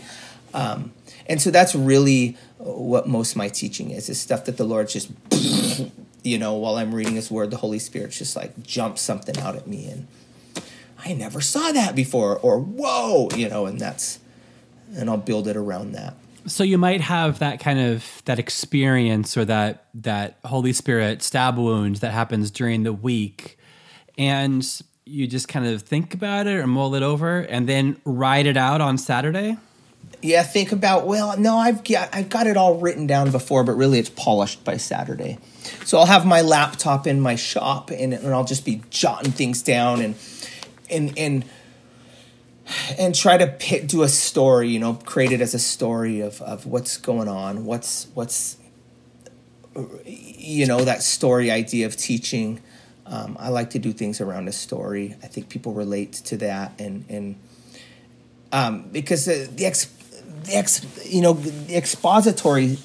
Um, 0.53 0.93
and 1.27 1.41
so 1.41 1.51
that's 1.51 1.75
really 1.75 2.37
what 2.57 3.07
most 3.07 3.35
my 3.35 3.49
teaching 3.49 3.91
is 3.91 4.09
is 4.09 4.19
stuff 4.19 4.45
that 4.45 4.57
the 4.57 4.63
lord 4.63 4.89
just 4.89 5.11
you 6.25 6.37
know 6.37 6.53
while 6.55 6.75
i'm 6.75 6.93
reading 6.93 7.15
his 7.15 7.29
word 7.29 7.51
the 7.51 7.57
holy 7.57 7.79
spirit 7.79 8.11
just 8.11 8.35
like 8.35 8.63
jumps 8.63 9.01
something 9.01 9.37
out 9.39 9.55
at 9.55 9.67
me 9.67 9.87
and 9.87 10.07
i 11.05 11.13
never 11.13 11.39
saw 11.39 11.71
that 11.71 11.95
before 11.95 12.37
or 12.39 12.59
whoa 12.59 13.29
you 13.35 13.47
know 13.47 13.65
and 13.65 13.79
that's 13.79 14.19
and 14.95 15.09
i'll 15.09 15.17
build 15.17 15.47
it 15.47 15.55
around 15.55 15.91
that 15.93 16.15
So 16.47 16.63
you 16.63 16.77
might 16.77 17.01
have 17.01 17.39
that 17.39 17.59
kind 17.59 17.79
of 17.79 18.21
that 18.25 18.37
experience 18.37 19.35
or 19.35 19.45
that 19.45 19.85
that 19.95 20.37
Holy 20.45 20.73
Spirit 20.73 21.23
stab 21.23 21.57
wound 21.57 21.95
that 21.97 22.11
happens 22.11 22.51
during 22.51 22.83
the 22.83 22.93
week, 22.93 23.57
and 24.15 24.63
you 25.05 25.25
just 25.25 25.47
kind 25.47 25.65
of 25.65 25.81
think 25.81 26.13
about 26.13 26.45
it 26.45 26.57
or 26.57 26.67
mull 26.67 26.93
it 26.93 27.01
over, 27.01 27.39
and 27.39 27.67
then 27.67 27.99
write 28.05 28.45
it 28.45 28.57
out 28.57 28.79
on 28.79 28.99
Saturday. 28.99 29.57
Yeah 30.25 30.43
think 30.43 30.71
about 30.71 31.05
well 31.05 31.37
no 31.37 31.57
i've 31.57 31.83
got 31.83 32.09
i've 32.13 32.29
got 32.29 32.47
it 32.47 32.57
all 32.57 32.79
written 32.79 33.07
down 33.07 33.31
before 33.31 33.63
but 33.63 33.73
really 33.73 33.99
it's 33.99 34.09
polished 34.09 34.63
by 34.63 34.77
saturday. 34.77 35.37
So 35.83 35.97
i'll 35.97 36.05
have 36.05 36.25
my 36.25 36.41
laptop 36.41 37.07
in 37.07 37.19
my 37.19 37.35
shop 37.35 37.91
and, 37.91 38.13
and 38.13 38.33
i'll 38.33 38.45
just 38.45 38.65
be 38.65 38.81
jotting 38.89 39.31
things 39.31 39.61
down 39.61 40.01
and 40.01 40.15
and 40.89 41.17
and 41.17 41.45
and 42.97 43.13
try 43.13 43.37
to 43.37 43.45
pit, 43.45 43.87
do 43.87 44.03
a 44.03 44.09
story 44.09 44.69
you 44.69 44.79
know 44.79 44.93
create 44.93 45.31
it 45.31 45.41
as 45.41 45.53
a 45.53 45.59
story 45.59 46.21
of 46.21 46.41
of 46.41 46.65
what's 46.65 46.97
going 46.97 47.27
on 47.27 47.65
what's 47.65 48.07
what's 48.13 48.57
you 50.05 50.65
know 50.65 50.83
that 50.83 51.03
story 51.03 51.51
idea 51.51 51.85
of 51.85 51.97
teaching. 51.97 52.61
Um, 53.07 53.37
i 53.39 53.49
like 53.49 53.71
to 53.71 53.79
do 53.79 53.93
things 53.93 54.19
around 54.19 54.47
a 54.47 54.51
story. 54.51 55.15
I 55.21 55.27
think 55.27 55.49
people 55.49 55.73
relate 55.73 56.13
to 56.13 56.37
that 56.37 56.79
and 56.79 57.05
and 57.09 57.35
um, 58.51 58.87
because 58.91 59.25
the, 59.25 59.49
the 59.53 59.65
ex 59.65 59.85
the 60.45 60.55
ex 60.55 60.85
you 61.05 61.21
know 61.21 61.33
the 61.33 61.75
expository 61.77 62.77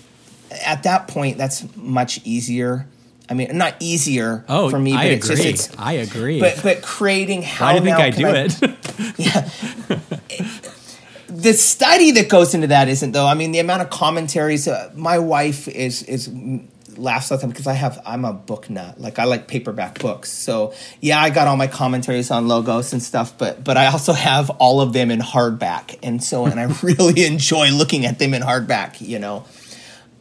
at 0.64 0.82
that 0.84 1.06
point 1.08 1.38
that's 1.38 1.64
much 1.76 2.20
easier 2.24 2.86
i 3.28 3.34
mean 3.34 3.56
not 3.56 3.74
easier 3.80 4.44
Oh, 4.48 4.68
for 4.70 4.78
me 4.78 4.92
but 4.92 5.00
I 5.00 5.04
it's 5.06 5.28
agree. 5.30 5.44
just 5.52 5.68
it's 5.70 5.78
I 5.78 5.92
agree. 5.92 6.40
but 6.40 6.60
but 6.62 6.82
creating 6.82 7.42
how 7.42 7.66
Why 7.66 7.78
do 7.78 7.84
you 7.88 7.94
think 7.94 7.98
I 7.98 8.10
do 8.10 8.26
it? 8.28 8.60
yeah. 9.18 9.48
the 11.28 11.52
study 11.52 12.10
that 12.12 12.28
goes 12.28 12.54
into 12.54 12.66
that 12.68 12.88
isn't 12.88 13.12
though. 13.12 13.26
I 13.26 13.34
mean, 13.34 13.52
the 13.52 13.60
amount 13.60 13.82
of 13.82 13.90
commentaries. 13.90 14.66
Uh, 14.66 14.90
my 14.94 15.18
wife 15.18 15.68
is 15.68 16.02
is 16.04 16.28
laughs 17.00 17.30
all 17.30 17.38
the 17.38 17.42
time 17.42 17.50
because 17.50 17.66
I 17.66 17.74
have 17.74 18.00
I'm 18.04 18.24
a 18.24 18.32
book 18.32 18.70
nut. 18.70 19.00
Like 19.00 19.18
I 19.18 19.24
like 19.24 19.48
paperback 19.48 19.98
books. 19.98 20.30
So 20.30 20.74
yeah, 21.00 21.20
I 21.20 21.30
got 21.30 21.48
all 21.48 21.56
my 21.56 21.66
commentaries 21.66 22.30
on 22.30 22.48
logos 22.48 22.92
and 22.92 23.02
stuff, 23.02 23.36
but 23.38 23.64
but 23.64 23.76
I 23.76 23.86
also 23.86 24.12
have 24.12 24.50
all 24.50 24.80
of 24.80 24.92
them 24.92 25.10
in 25.10 25.20
hardback, 25.20 25.98
and 26.02 26.22
so 26.22 26.46
and 26.46 26.60
I 26.60 26.64
really 26.82 27.24
enjoy 27.24 27.70
looking 27.70 28.06
at 28.06 28.18
them 28.18 28.34
in 28.34 28.42
hardback. 28.42 29.00
You 29.00 29.18
know. 29.18 29.44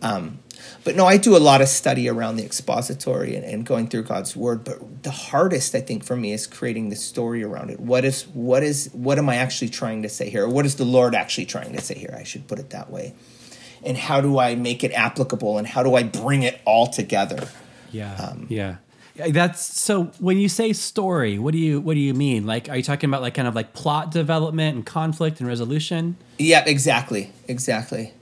Um, 0.01 0.39
but 0.83 0.95
no, 0.95 1.05
I 1.05 1.17
do 1.17 1.35
a 1.35 1.39
lot 1.39 1.61
of 1.61 1.67
study 1.67 2.07
around 2.07 2.37
the 2.37 2.45
expository 2.45 3.35
and, 3.35 3.43
and 3.43 3.65
going 3.65 3.89
through 3.89 4.03
God's 4.03 4.35
word. 4.35 4.63
But 4.63 5.03
the 5.03 5.11
hardest, 5.11 5.75
I 5.75 5.81
think, 5.81 6.05
for 6.05 6.15
me 6.15 6.31
is 6.31 6.47
creating 6.47 6.89
the 6.89 6.95
story 6.95 7.43
around 7.43 7.69
it. 7.69 7.79
What 7.79 8.05
is 8.05 8.27
what 8.29 8.63
is 8.63 8.89
what 8.93 9.17
am 9.17 9.29
I 9.29 9.35
actually 9.35 9.69
trying 9.69 10.03
to 10.03 10.09
say 10.09 10.29
here? 10.29 10.45
Or 10.45 10.49
what 10.49 10.65
is 10.65 10.75
the 10.75 10.85
Lord 10.85 11.15
actually 11.15 11.45
trying 11.45 11.73
to 11.73 11.81
say 11.81 11.95
here? 11.95 12.15
I 12.17 12.23
should 12.23 12.47
put 12.47 12.59
it 12.59 12.69
that 12.69 12.89
way. 12.89 13.13
And 13.83 13.97
how 13.97 14.21
do 14.21 14.37
I 14.39 14.55
make 14.55 14.83
it 14.83 14.91
applicable? 14.91 15.57
And 15.57 15.65
how 15.67 15.83
do 15.83 15.95
I 15.95 16.03
bring 16.03 16.43
it 16.43 16.59
all 16.65 16.87
together? 16.87 17.47
Yeah, 17.91 18.13
Um, 18.15 18.45
yeah. 18.49 18.75
That's 19.15 19.61
so. 19.81 20.05
When 20.19 20.37
you 20.37 20.47
say 20.47 20.71
story, 20.71 21.39
what 21.39 21.51
do 21.51 21.57
you 21.57 21.81
what 21.81 21.95
do 21.95 21.99
you 21.99 22.13
mean? 22.13 22.45
Like, 22.45 22.69
are 22.69 22.77
you 22.77 22.83
talking 22.83 23.09
about 23.09 23.21
like 23.21 23.33
kind 23.33 23.49
of 23.49 23.55
like 23.55 23.73
plot 23.73 24.11
development 24.11 24.77
and 24.77 24.85
conflict 24.85 25.41
and 25.41 25.47
resolution? 25.49 26.15
Yeah, 26.37 26.63
exactly, 26.65 27.31
exactly. 27.45 28.13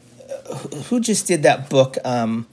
Uh, 0.50 0.56
who- 0.56 1.00
just 1.00 1.28
did 1.28 1.44
that 1.44 1.70
book? 1.70 1.98
Um, 2.04 2.48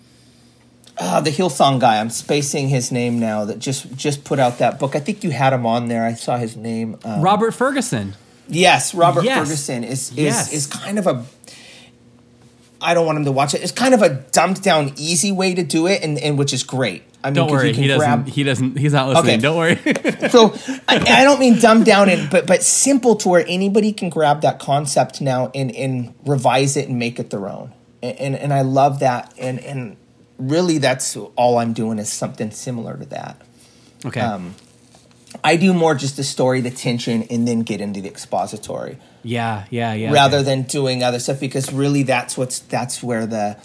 ah, 1.00 1.20
the 1.20 1.30
Hillsong 1.30 1.80
guy. 1.80 1.98
I'm 2.00 2.10
spacing 2.10 2.68
his 2.68 2.92
name 2.92 3.18
now. 3.18 3.46
That 3.46 3.60
just 3.60 3.96
just 3.96 4.24
put 4.24 4.38
out 4.38 4.58
that 4.58 4.78
book. 4.78 4.94
I 4.94 5.00
think 5.00 5.24
you 5.24 5.30
had 5.30 5.54
him 5.54 5.64
on 5.64 5.88
there. 5.88 6.04
I 6.04 6.12
saw 6.12 6.36
his 6.36 6.54
name. 6.54 6.98
Um, 7.02 7.22
Robert 7.22 7.54
Fergusson. 7.54 8.12
Yes, 8.46 8.92
Robert 8.94 9.24
Yes. 9.24 9.48
Fergusson 9.48 9.84
is 9.84 10.10
is 10.10 10.16
Yes. 10.18 10.52
is 10.52 10.66
kind 10.66 10.98
of 10.98 11.06
a. 11.06 11.24
I 12.84 12.94
don't 12.94 13.06
want 13.06 13.18
him 13.18 13.24
to 13.24 13.32
watch 13.32 13.54
it. 13.54 13.62
It's 13.62 13.72
kind 13.72 13.94
of 13.94 14.02
a 14.02 14.10
dumbed 14.32 14.62
down, 14.62 14.92
easy 14.96 15.32
way 15.32 15.54
to 15.54 15.62
do 15.62 15.86
it, 15.86 16.02
and, 16.02 16.18
and 16.18 16.38
which 16.38 16.52
is 16.52 16.62
great. 16.62 17.02
I 17.24 17.28
mean, 17.28 17.34
don't 17.36 17.50
worry, 17.50 17.72
he 17.72 17.86
doesn't. 17.86 18.06
grab- 18.06 18.28
He 18.28 18.42
doesn't. 18.42 18.76
He's 18.78 18.92
not 18.92 19.08
listening. 19.08 19.34
Okay. 19.34 19.40
Don't 19.40 19.56
worry. 19.56 19.76
so 20.30 20.54
I, 20.86 21.20
I 21.20 21.24
don't 21.24 21.40
mean 21.40 21.58
dumbed 21.58 21.86
down, 21.86 22.10
and 22.10 22.28
but 22.30 22.46
but 22.46 22.62
simple 22.62 23.16
to 23.16 23.28
where 23.30 23.44
anybody 23.48 23.92
can 23.92 24.10
grab 24.10 24.42
that 24.42 24.58
concept 24.58 25.20
now 25.22 25.50
and 25.54 25.74
and 25.74 26.14
revise 26.26 26.76
it 26.76 26.88
and 26.88 26.98
make 26.98 27.18
it 27.18 27.30
their 27.30 27.48
own. 27.48 27.72
And 28.02 28.18
and, 28.20 28.36
and 28.36 28.52
I 28.52 28.60
love 28.60 29.00
that. 29.00 29.32
And 29.38 29.58
and 29.60 29.96
really, 30.38 30.76
that's 30.78 31.16
all 31.16 31.56
I'm 31.56 31.72
doing 31.72 31.98
is 31.98 32.12
something 32.12 32.50
similar 32.50 32.96
to 32.98 33.06
that. 33.06 33.40
okay. 34.04 34.20
Um, 34.20 34.54
I 35.42 35.56
do 35.56 35.72
more 35.72 35.94
just 35.94 36.16
the 36.16 36.22
story, 36.24 36.60
the 36.60 36.70
tension, 36.70 37.22
and 37.30 37.48
then 37.48 37.60
get 37.62 37.80
into 37.80 38.00
the 38.02 38.08
expository. 38.08 38.98
Yeah, 39.24 39.64
yeah, 39.70 39.92
yeah. 39.94 40.12
rather 40.12 40.38
okay. 40.38 40.44
than 40.44 40.62
doing 40.62 41.02
other 41.02 41.18
stuff 41.18 41.40
because 41.40 41.72
really 41.72 42.02
that's 42.04 42.36
what's 42.36 42.60
that's 42.60 43.02
where 43.02 43.26
the 43.26 43.56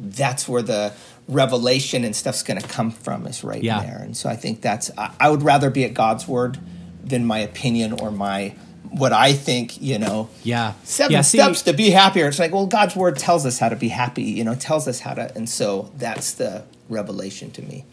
that's 0.00 0.48
where 0.48 0.62
the 0.62 0.92
revelation 1.28 2.04
and 2.04 2.16
stuff's 2.16 2.42
going 2.42 2.60
to 2.60 2.66
come 2.66 2.90
from 2.90 3.26
is 3.26 3.44
right 3.44 3.62
Yeah. 3.62 3.80
there 3.80 3.98
and 3.98 4.16
so 4.16 4.28
i 4.28 4.36
think 4.36 4.60
that's 4.60 4.90
I, 4.98 5.12
I 5.20 5.30
would 5.30 5.42
rather 5.42 5.70
be 5.70 5.84
at 5.84 5.94
god's 5.94 6.26
word 6.26 6.58
than 7.04 7.24
my 7.24 7.38
opinion 7.38 7.92
or 8.00 8.10
my 8.10 8.54
what 8.90 9.12
i 9.12 9.32
think 9.32 9.80
you 9.80 9.98
know 9.98 10.28
yeah, 10.42 10.74
seven 10.84 11.12
yeah, 11.12 11.20
see, 11.22 11.38
steps 11.38 11.62
to 11.62 11.72
be 11.72 11.90
happier 11.90 12.26
it's 12.28 12.38
like 12.38 12.52
well 12.52 12.66
god's 12.66 12.96
word 12.96 13.16
tells 13.18 13.46
us 13.46 13.58
how 13.58 13.68
to 13.68 13.76
be 13.76 13.88
happy 13.88 14.22
you 14.24 14.44
know 14.44 14.54
tells 14.54 14.88
us 14.88 15.00
how 15.00 15.14
to 15.14 15.32
and 15.36 15.48
so 15.48 15.90
that's 15.96 16.32
the 16.34 16.64
revelation 16.88 17.50
to 17.52 17.62
me 17.62 17.84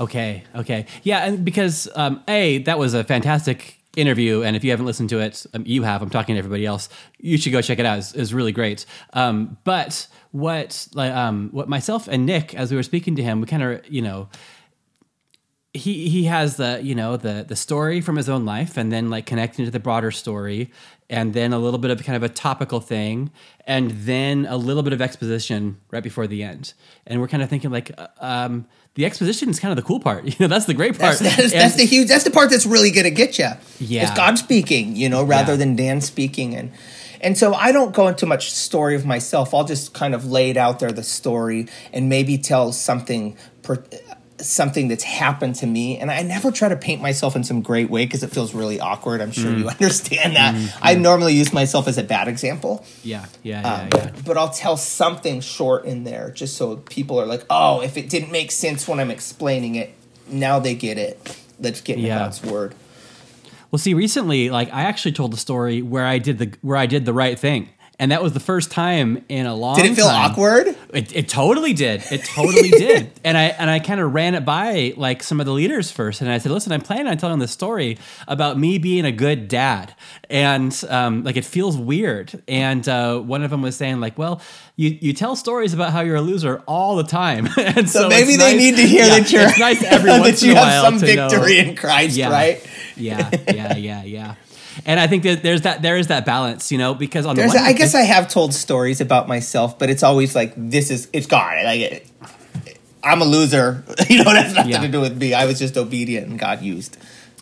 Okay, 0.00 0.42
okay, 0.56 0.86
yeah, 1.04 1.26
and 1.26 1.44
because 1.44 1.86
um, 1.94 2.24
a 2.26 2.58
that 2.58 2.76
was 2.76 2.92
a 2.94 3.04
fantastic 3.04 3.78
interview, 3.96 4.42
and 4.42 4.56
if 4.56 4.64
you 4.64 4.70
haven't 4.70 4.86
listened 4.86 5.10
to 5.10 5.20
it, 5.20 5.44
um, 5.54 5.64
you 5.66 5.82
have. 5.82 6.02
I'm 6.02 6.10
talking 6.10 6.34
to 6.34 6.38
everybody 6.38 6.66
else. 6.66 6.88
You 7.18 7.36
should 7.38 7.52
go 7.52 7.60
check 7.60 7.78
it 7.78 7.86
out. 7.86 7.98
It's, 7.98 8.14
it's 8.14 8.32
really 8.32 8.52
great. 8.52 8.86
Um, 9.12 9.58
but 9.64 10.06
what 10.30 10.88
like 10.94 11.12
um, 11.12 11.50
what 11.52 11.68
myself 11.68 12.08
and 12.08 12.26
Nick, 12.26 12.54
as 12.54 12.70
we 12.70 12.76
were 12.76 12.82
speaking 12.82 13.16
to 13.16 13.22
him, 13.22 13.40
we 13.40 13.46
kind 13.46 13.62
of 13.62 13.88
you 13.88 14.02
know 14.02 14.28
he 15.74 16.08
he 16.08 16.24
has 16.24 16.56
the 16.56 16.80
you 16.82 16.94
know 16.94 17.16
the 17.16 17.44
the 17.48 17.56
story 17.56 18.00
from 18.00 18.16
his 18.16 18.28
own 18.28 18.44
life 18.44 18.76
and 18.76 18.92
then 18.92 19.08
like 19.08 19.24
connecting 19.24 19.64
to 19.64 19.70
the 19.70 19.80
broader 19.80 20.10
story 20.10 20.70
and 21.08 21.32
then 21.32 21.52
a 21.52 21.58
little 21.58 21.78
bit 21.78 21.90
of 21.90 22.02
kind 22.04 22.16
of 22.16 22.22
a 22.22 22.28
topical 22.28 22.78
thing 22.78 23.30
and 23.66 23.90
then 23.90 24.46
a 24.50 24.56
little 24.56 24.82
bit 24.82 24.92
of 24.92 25.00
exposition 25.00 25.80
right 25.90 26.02
before 26.02 26.26
the 26.26 26.42
end 26.42 26.74
and 27.06 27.20
we're 27.20 27.28
kind 27.28 27.42
of 27.42 27.48
thinking 27.48 27.70
like 27.70 27.90
uh, 27.96 28.08
um, 28.20 28.66
the 28.94 29.06
exposition 29.06 29.48
is 29.48 29.58
kind 29.58 29.70
of 29.72 29.76
the 29.76 29.82
cool 29.86 30.00
part 30.00 30.24
you 30.26 30.34
know 30.40 30.48
that's 30.48 30.66
the 30.66 30.74
great 30.74 30.98
part 30.98 31.18
That's, 31.18 31.36
that's, 31.36 31.52
that's 31.52 31.76
the 31.76 31.84
huge. 31.86 32.08
That's 32.08 32.24
the 32.24 32.30
part 32.30 32.50
that's 32.50 32.66
really 32.66 32.90
going 32.90 33.04
to 33.04 33.10
get 33.10 33.38
you. 33.38 33.48
Yeah. 33.78 34.02
it's 34.02 34.16
God 34.16 34.38
speaking, 34.38 34.96
you 34.96 35.08
know, 35.08 35.22
rather 35.24 35.52
Yeah. 35.52 35.56
than 35.58 35.76
Dan 35.76 36.00
speaking, 36.00 36.54
and 36.54 36.72
and 37.20 37.38
so 37.38 37.54
I 37.54 37.70
don't 37.72 37.94
go 37.94 38.08
into 38.08 38.26
much 38.26 38.52
story 38.52 38.96
of 38.96 39.06
myself. 39.06 39.54
I'll 39.54 39.64
just 39.64 39.94
kind 39.94 40.12
of 40.14 40.24
lay 40.26 40.50
it 40.50 40.56
out 40.56 40.80
there, 40.80 40.90
the 40.90 41.04
story, 41.04 41.68
and 41.92 42.08
maybe 42.08 42.36
tell 42.36 42.72
something. 42.72 43.36
Per, 43.62 43.76
something 44.46 44.88
that's 44.88 45.04
happened 45.04 45.54
to 45.54 45.66
me 45.66 45.98
and 45.98 46.10
i 46.10 46.22
never 46.22 46.50
try 46.50 46.68
to 46.68 46.76
paint 46.76 47.00
myself 47.00 47.36
in 47.36 47.44
some 47.44 47.62
great 47.62 47.88
way 47.90 48.04
because 48.04 48.22
it 48.22 48.30
feels 48.30 48.54
really 48.54 48.80
awkward 48.80 49.20
i'm 49.20 49.30
sure 49.32 49.50
Mm. 49.52 49.58
you 49.60 49.68
understand 49.68 50.36
that 50.36 50.76
i 50.82 50.94
normally 50.94 51.34
use 51.34 51.52
myself 51.52 51.86
as 51.88 51.98
a 51.98 52.02
bad 52.02 52.28
example 52.28 52.84
yeah 53.02 53.24
yeah 53.42 53.60
yeah, 53.62 53.74
um, 53.74 53.88
yeah. 53.94 54.10
but 54.26 54.36
I'll 54.36 54.50
tell 54.50 54.76
something 54.76 55.40
short 55.40 55.84
in 55.84 56.04
there 56.04 56.30
just 56.30 56.56
so 56.56 56.76
people 56.76 57.20
are 57.20 57.26
like, 57.26 57.44
oh, 57.50 57.80
if 57.82 57.96
it 57.96 58.08
didn't 58.08 58.32
make 58.32 58.50
sense 58.50 58.88
when 58.88 58.98
I'm 58.98 59.10
explaining 59.10 59.74
it, 59.74 59.92
now 60.28 60.58
they 60.58 60.74
get 60.74 60.96
it. 60.98 61.36
Let's 61.60 61.80
get 61.82 61.98
Yeah. 61.98 62.18
God's 62.18 62.42
word. 62.42 62.74
Well, 63.70 63.78
see, 63.78 63.94
recently, 63.94 64.48
like 64.50 64.72
I 64.72 64.82
actually 64.82 65.12
told 65.12 65.32
the 65.32 65.36
story 65.36 65.82
where 65.82 66.06
I 66.06 66.18
did 66.18 66.38
the 66.38 66.52
where 66.62 66.76
I 66.76 66.86
did 66.86 67.04
the 67.04 67.12
right 67.12 67.38
thing, 67.38 67.68
and 67.98 68.10
that 68.10 68.22
was 68.22 68.32
the 68.32 68.40
first 68.40 68.70
time 68.70 69.24
in 69.28 69.46
a 69.46 69.54
long. 69.54 69.76
Time. 69.76 69.84
Did 69.84 69.92
it 69.92 69.96
feel 69.96 70.06
time. 70.08 70.30
awkward? 70.30 70.76
It, 70.92 71.16
it 71.16 71.28
totally 71.28 71.72
did. 71.72 72.02
It 72.10 72.24
totally 72.24 72.68
did. 72.70 73.10
And 73.24 73.38
I 73.38 73.44
and 73.44 73.70
I 73.70 73.78
kind 73.78 73.98
of 73.98 74.12
ran 74.12 74.34
it 74.34 74.44
by 74.44 74.92
like 74.96 75.22
some 75.22 75.40
of 75.40 75.46
the 75.46 75.52
leaders 75.52 75.90
first, 75.90 76.20
and 76.20 76.30
I 76.30 76.36
said, 76.38 76.52
"Listen, 76.52 76.72
I'm 76.72 76.82
planning 76.82 77.06
on 77.08 77.16
telling 77.16 77.38
this 77.38 77.50
story 77.50 77.96
about 78.28 78.58
me 78.58 78.76
being 78.78 79.04
a 79.06 79.12
good 79.12 79.48
dad, 79.48 79.94
and 80.28 80.72
um, 80.90 81.24
like 81.24 81.36
it 81.36 81.44
feels 81.46 81.76
weird." 81.78 82.42
And 82.46 82.86
uh, 82.88 83.18
one 83.20 83.42
of 83.42 83.50
them 83.50 83.62
was 83.62 83.74
saying, 83.76 84.00
"Like, 84.00 84.18
well, 84.18 84.42
you 84.76 84.98
you 85.00 85.12
tell 85.14 85.34
stories 85.34 85.72
about 85.72 85.92
how 85.92 86.00
you're 86.02 86.16
a 86.16 86.20
loser 86.20 86.62
all 86.66 86.96
the 86.96 87.04
time, 87.04 87.48
and 87.58 87.88
so, 87.88 88.02
So, 88.02 88.08
maybe 88.10 88.36
they 88.36 88.52
nice- 88.52 88.56
need 88.58 88.76
to 88.76 88.86
hear 88.86 89.04
yeah, 89.06 89.18
that 89.20 89.32
you're 89.32 89.42
it's 89.48 89.58
nice 89.58 89.82
every 89.84 90.10
that 90.10 90.42
you 90.42 90.50
in 90.52 90.56
a 90.58 90.60
have 90.60 90.82
while 90.84 90.90
some 91.00 91.00
to 91.08 91.16
know- 91.16 91.28
victory 91.30 91.58
in 91.58 91.74
Christ, 91.74 92.16
yeah, 92.16 92.30
right? 92.30 92.66
Yeah, 92.96 93.30
yeah, 93.48 93.76
yeah, 93.76 94.02
yeah. 94.04 94.34
And 94.86 94.98
I 95.00 95.06
think 95.06 95.22
that 95.24 95.42
there's 95.42 95.62
that 95.62 95.82
there 95.82 95.96
is 95.96 96.06
that 96.08 96.24
balance, 96.24 96.72
you 96.72 96.78
know, 96.78 96.94
because 96.94 97.26
on 97.26 97.36
There's 97.36 97.52
the 97.52 97.58
a, 97.58 97.62
I 97.62 97.72
guess 97.72 97.94
I 97.94 98.02
have 98.02 98.28
told 98.28 98.54
stories 98.54 99.00
about 99.00 99.28
myself, 99.28 99.78
but 99.78 99.90
it's 99.90 100.02
always 100.02 100.34
like 100.34 100.52
this 100.56 100.90
is 100.90 101.08
it's 101.12 101.26
God. 101.26 101.64
Like 101.64 101.80
it, 101.80 102.06
I'm 103.04 103.20
a 103.20 103.24
loser. 103.24 103.84
You 104.08 104.24
know, 104.24 104.32
That's 104.32 104.54
nothing 104.54 104.72
Yeah. 104.72 104.80
to 104.82 104.88
do 104.88 105.00
with 105.00 105.16
me. 105.16 105.34
I 105.34 105.44
was 105.46 105.58
just 105.58 105.76
obedient, 105.76 106.28
and 106.28 106.38
God 106.38 106.62
used 106.62 106.96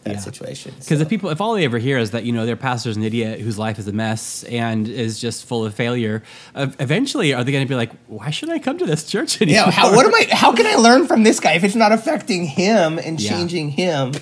that 0.04 0.14
Yeah. 0.14 0.18
situation. 0.20 0.72
Because 0.78 0.98
so. 0.98 1.02
if 1.02 1.08
people, 1.10 1.28
if 1.30 1.40
all 1.42 1.54
they 1.54 1.64
ever 1.66 1.78
hear 1.78 1.98
is 1.98 2.12
that 2.12 2.24
you 2.24 2.32
know 2.32 2.46
their 2.46 2.56
pastor's 2.56 2.96
an 2.96 3.02
idiot 3.02 3.40
whose 3.40 3.58
life 3.58 3.78
is 3.78 3.86
a 3.86 3.92
mess 3.92 4.44
and 4.44 4.88
is 4.88 5.20
just 5.20 5.44
full 5.44 5.64
of 5.64 5.74
failure, 5.74 6.22
uh, 6.54 6.68
eventually 6.78 7.34
are 7.34 7.44
they 7.44 7.52
going 7.52 7.64
to 7.64 7.68
be 7.68 7.74
like, 7.74 7.90
why 8.06 8.30
should 8.30 8.48
I 8.48 8.58
come 8.58 8.78
to 8.78 8.86
this 8.86 9.04
church 9.04 9.42
anymore? 9.42 9.64
yeah, 9.66 9.70
how, 9.70 9.94
what 9.94 10.06
am 10.06 10.14
I? 10.14 10.26
How 10.34 10.52
can 10.52 10.66
I 10.66 10.76
learn 10.76 11.06
from 11.06 11.22
this 11.22 11.38
guy 11.40 11.52
if 11.52 11.64
it's 11.64 11.74
not 11.74 11.92
affecting 11.92 12.44
him 12.46 12.98
and 12.98 13.20
Yeah. 13.20 13.30
changing 13.30 13.70
him? 13.70 14.12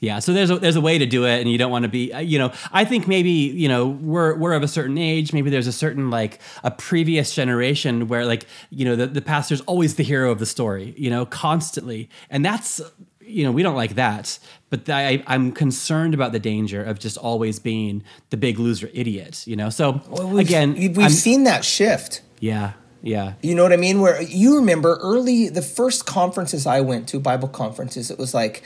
Yeah, 0.00 0.18
so 0.20 0.32
there's 0.32 0.48
a 0.50 0.58
there's 0.58 0.76
a 0.76 0.80
way 0.80 0.96
to 0.96 1.04
do 1.04 1.26
it, 1.26 1.40
and 1.42 1.50
you 1.52 1.58
don't 1.58 1.70
want 1.70 1.82
to 1.82 1.88
be, 1.90 2.10
uh, 2.12 2.20
you 2.20 2.38
know. 2.38 2.52
I 2.72 2.86
think 2.86 3.06
maybe 3.06 3.30
you 3.30 3.68
know 3.68 3.86
we're 3.88 4.34
we're 4.34 4.54
of 4.54 4.62
a 4.62 4.68
certain 4.68 4.96
age. 4.96 5.34
Maybe 5.34 5.50
there's 5.50 5.66
a 5.66 5.72
certain 5.72 6.08
like 6.08 6.40
a 6.64 6.70
previous 6.70 7.34
generation 7.34 8.08
where 8.08 8.24
like 8.24 8.46
you 8.70 8.86
know 8.86 8.96
the 8.96 9.06
the 9.06 9.20
pastor's 9.20 9.60
always 9.62 9.96
the 9.96 10.02
hero 10.02 10.30
of 10.32 10.38
the 10.38 10.46
story, 10.46 10.94
you 10.96 11.10
know, 11.10 11.26
constantly, 11.26 12.08
and 12.30 12.42
that's 12.42 12.80
you 13.20 13.44
know 13.44 13.52
we 13.52 13.62
don't 13.62 13.76
like 13.76 13.96
that. 13.96 14.38
But 14.70 14.88
I 14.88 15.22
I'm 15.26 15.52
concerned 15.52 16.14
about 16.14 16.32
the 16.32 16.38
danger 16.40 16.82
of 16.82 16.98
just 16.98 17.18
always 17.18 17.58
being 17.58 18.02
the 18.30 18.38
big 18.38 18.58
loser 18.58 18.88
idiot, 18.94 19.46
you 19.46 19.54
know. 19.56 19.68
So 19.68 20.00
We've- 20.08 20.40
again, 20.40 20.74
we've 20.76 20.98
I'm- 20.98 21.10
seen 21.10 21.44
that 21.44 21.62
shift. 21.62 22.22
yeah, 22.40 22.72
yeah, 23.02 23.34
You 23.42 23.54
know 23.54 23.62
what 23.64 23.72
I 23.74 23.76
mean? 23.76 24.00
Where 24.00 24.22
you 24.22 24.56
remember 24.56 24.98
early, 25.02 25.48
the 25.50 25.62
first 25.62 26.06
conferences 26.06 26.66
I 26.66 26.80
went 26.80 27.06
to, 27.08 27.20
Bible 27.20 27.48
conferences, 27.48 28.10
it 28.10 28.18
was 28.18 28.32
like, 28.34 28.62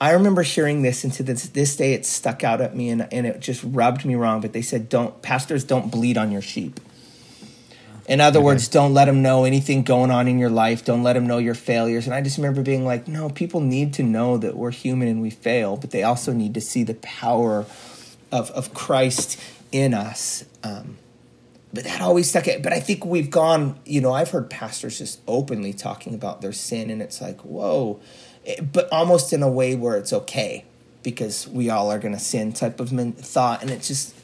I 0.00 0.12
remember 0.12 0.42
hearing 0.42 0.82
this, 0.82 1.04
and 1.04 1.12
to 1.14 1.22
this, 1.22 1.48
this 1.48 1.76
day 1.76 1.94
it 1.94 2.04
stuck 2.04 2.44
out 2.44 2.60
at 2.60 2.76
me 2.76 2.90
and, 2.90 3.08
and 3.12 3.26
it 3.26 3.40
just 3.40 3.64
rubbed 3.64 4.04
me 4.04 4.14
wrong. 4.14 4.40
But 4.40 4.52
they 4.52 4.62
said, 4.62 4.88
don't, 4.88 5.22
pastors 5.22 5.64
don't 5.64 5.90
bleed 5.90 6.18
on 6.18 6.30
your 6.30 6.42
sheep. 6.42 6.80
In 8.08 8.20
other 8.20 8.40
words, 8.40 8.68
don't 8.68 8.94
let 8.94 9.06
them 9.06 9.22
know 9.22 9.44
anything 9.44 9.82
going 9.82 10.12
on 10.12 10.28
in 10.28 10.38
your 10.38 10.50
life. 10.50 10.84
Don't 10.84 11.02
let 11.02 11.14
them 11.14 11.26
know 11.26 11.38
your 11.38 11.54
failures. 11.54 12.06
And 12.06 12.14
I 12.14 12.20
just 12.20 12.36
remember 12.36 12.62
being 12.62 12.84
like, 12.84 13.08
no, 13.08 13.30
people 13.30 13.60
need 13.60 13.94
to 13.94 14.04
know 14.04 14.36
that 14.38 14.56
we're 14.56 14.70
human 14.70 15.08
and 15.08 15.22
we 15.22 15.30
fail, 15.30 15.76
but 15.76 15.90
they 15.90 16.04
also 16.04 16.32
need 16.32 16.54
to 16.54 16.60
see 16.60 16.84
the 16.84 16.94
power 16.94 17.66
of, 18.30 18.50
of 18.52 18.72
Christ 18.74 19.40
in 19.72 19.92
us. 19.92 20.44
Um, 20.62 20.98
but 21.72 21.84
that 21.84 22.00
always 22.00 22.30
stuck 22.30 22.46
it. 22.46 22.62
But 22.62 22.72
I 22.72 22.80
think 22.80 23.04
we've 23.04 23.30
gone, 23.30 23.78
you 23.84 24.00
know, 24.00 24.12
I've 24.12 24.30
heard 24.30 24.48
pastors 24.48 24.98
just 24.98 25.20
openly 25.26 25.72
talking 25.72 26.14
about 26.14 26.40
their 26.40 26.52
sin, 26.52 26.90
and 26.90 27.02
it's 27.02 27.20
like, 27.20 27.40
whoa, 27.40 28.00
but 28.72 28.88
almost 28.92 29.32
in 29.32 29.42
a 29.42 29.48
way 29.48 29.74
where 29.74 29.96
it's 29.96 30.12
okay 30.12 30.64
because 31.02 31.46
we 31.48 31.70
all 31.70 31.90
are 31.90 31.98
going 31.98 32.14
to 32.14 32.20
sin 32.20 32.52
type 32.52 32.80
of 32.80 32.92
men- 32.92 33.12
thought. 33.12 33.62
And 33.62 33.70
it's 33.70 33.88
just, 33.88 34.14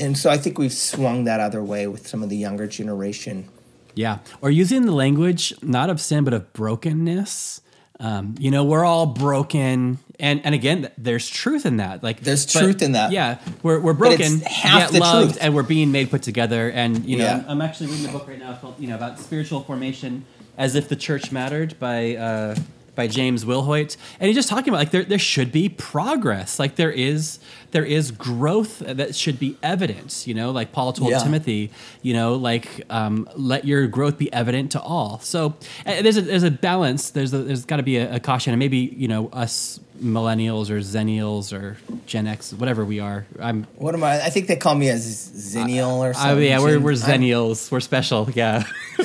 and 0.00 0.16
so 0.16 0.30
I 0.30 0.38
think 0.38 0.58
we've 0.58 0.72
swung 0.72 1.24
that 1.24 1.40
other 1.40 1.62
way 1.62 1.86
with 1.86 2.06
some 2.06 2.22
of 2.22 2.28
the 2.30 2.36
younger 2.36 2.66
generation. 2.66 3.48
yeah. 3.94 4.18
Or 4.40 4.50
using 4.50 4.86
the 4.86 4.92
language 4.92 5.52
not 5.62 5.90
of 5.90 6.00
sin 6.00 6.24
but 6.24 6.32
of 6.34 6.52
brokenness. 6.52 7.60
Um, 8.00 8.34
you 8.40 8.50
know, 8.50 8.64
we're 8.64 8.84
all 8.84 9.06
broken, 9.06 9.98
and 10.18 10.40
and 10.44 10.52
again, 10.52 10.90
there's 10.98 11.28
truth 11.28 11.64
in 11.64 11.76
that. 11.76 12.02
Like 12.02 12.20
There's 12.20 12.44
but- 12.52 12.60
truth 12.60 12.82
in 12.82 12.92
that. 12.92 13.12
Yeah, 13.12 13.38
we're 13.62 13.78
we're 13.78 13.92
broken, 13.94 14.40
half 14.40 14.80
yet 14.80 14.92
the 14.92 14.98
loved, 14.98 15.30
truth. 15.34 15.38
and 15.40 15.54
we're 15.54 15.62
being 15.62 15.92
made 15.92 16.10
put 16.10 16.22
together. 16.22 16.68
And 16.72 17.06
you 17.06 17.18
know, 17.18 17.24
Yeah. 17.24 17.36
I'm, 17.46 17.50
I'm 17.50 17.62
actually 17.62 17.90
reading 17.90 18.06
a 18.08 18.12
book 18.12 18.26
right 18.26 18.38
now 18.38 18.56
called 18.56 18.80
you 18.80 18.88
know 18.88 18.96
about 18.96 19.20
spiritual 19.20 19.60
formation 19.62 20.24
as 20.58 20.74
if 20.74 20.88
the 20.88 20.96
church 20.96 21.30
mattered 21.30 21.78
by. 21.78 22.16
Uh, 22.16 22.56
by 22.94 23.06
James 23.06 23.44
Wilhoit, 23.44 23.96
and 24.20 24.26
he's 24.28 24.36
just 24.36 24.48
talking 24.48 24.68
about 24.70 24.78
like 24.78 24.90
there, 24.90 25.04
there 25.04 25.18
should 25.18 25.50
be 25.52 25.68
progress, 25.68 26.58
like 26.58 26.76
there 26.76 26.90
is 26.92 27.38
there 27.72 27.84
is 27.84 28.10
growth 28.12 28.78
that 28.78 29.16
should 29.16 29.40
be 29.40 29.56
evident. 29.62 30.26
You 30.26 30.34
know, 30.34 30.50
like 30.52 30.70
Paul 30.72 30.92
told 30.92 31.10
Yeah. 31.10 31.18
Timothy, 31.18 31.70
you 32.02 32.12
know, 32.14 32.34
like 32.34 32.82
um, 32.90 33.28
let 33.36 33.64
your 33.64 33.86
growth 33.88 34.16
be 34.18 34.32
evident 34.32 34.70
to 34.72 34.80
all. 34.80 35.18
So 35.20 35.54
uh, 35.86 36.02
there's 36.02 36.16
a 36.16 36.22
there's 36.22 36.42
a 36.44 36.50
balance. 36.50 37.10
There's 37.10 37.32
a, 37.34 37.38
there's 37.38 37.64
got 37.64 37.76
to 37.78 37.82
be 37.82 37.96
a, 37.96 38.14
a 38.16 38.20
caution, 38.20 38.52
and 38.52 38.58
maybe 38.60 38.78
you 38.96 39.08
know 39.08 39.28
us 39.32 39.80
millennials 40.02 40.70
or 40.70 40.78
zennials 40.80 41.52
or 41.52 41.76
Gen 42.06 42.26
X, 42.26 42.52
whatever 42.52 42.84
we 42.84 43.00
are. 43.00 43.26
I'm. 43.40 43.66
What 43.76 43.94
am 43.94 44.04
I? 44.04 44.22
I 44.24 44.30
think 44.30 44.46
they 44.46 44.56
call 44.56 44.74
me 44.74 44.88
a 44.88 44.94
zennial 44.96 45.98
or 45.98 46.14
something. 46.14 46.44
yeah, 46.44 46.60
we're 46.60 46.78
we're 46.78 46.92
I'm- 46.92 47.20
zennials. 47.22 47.70
We're 47.72 47.80
special. 47.80 48.28
Yeah. 48.34 48.64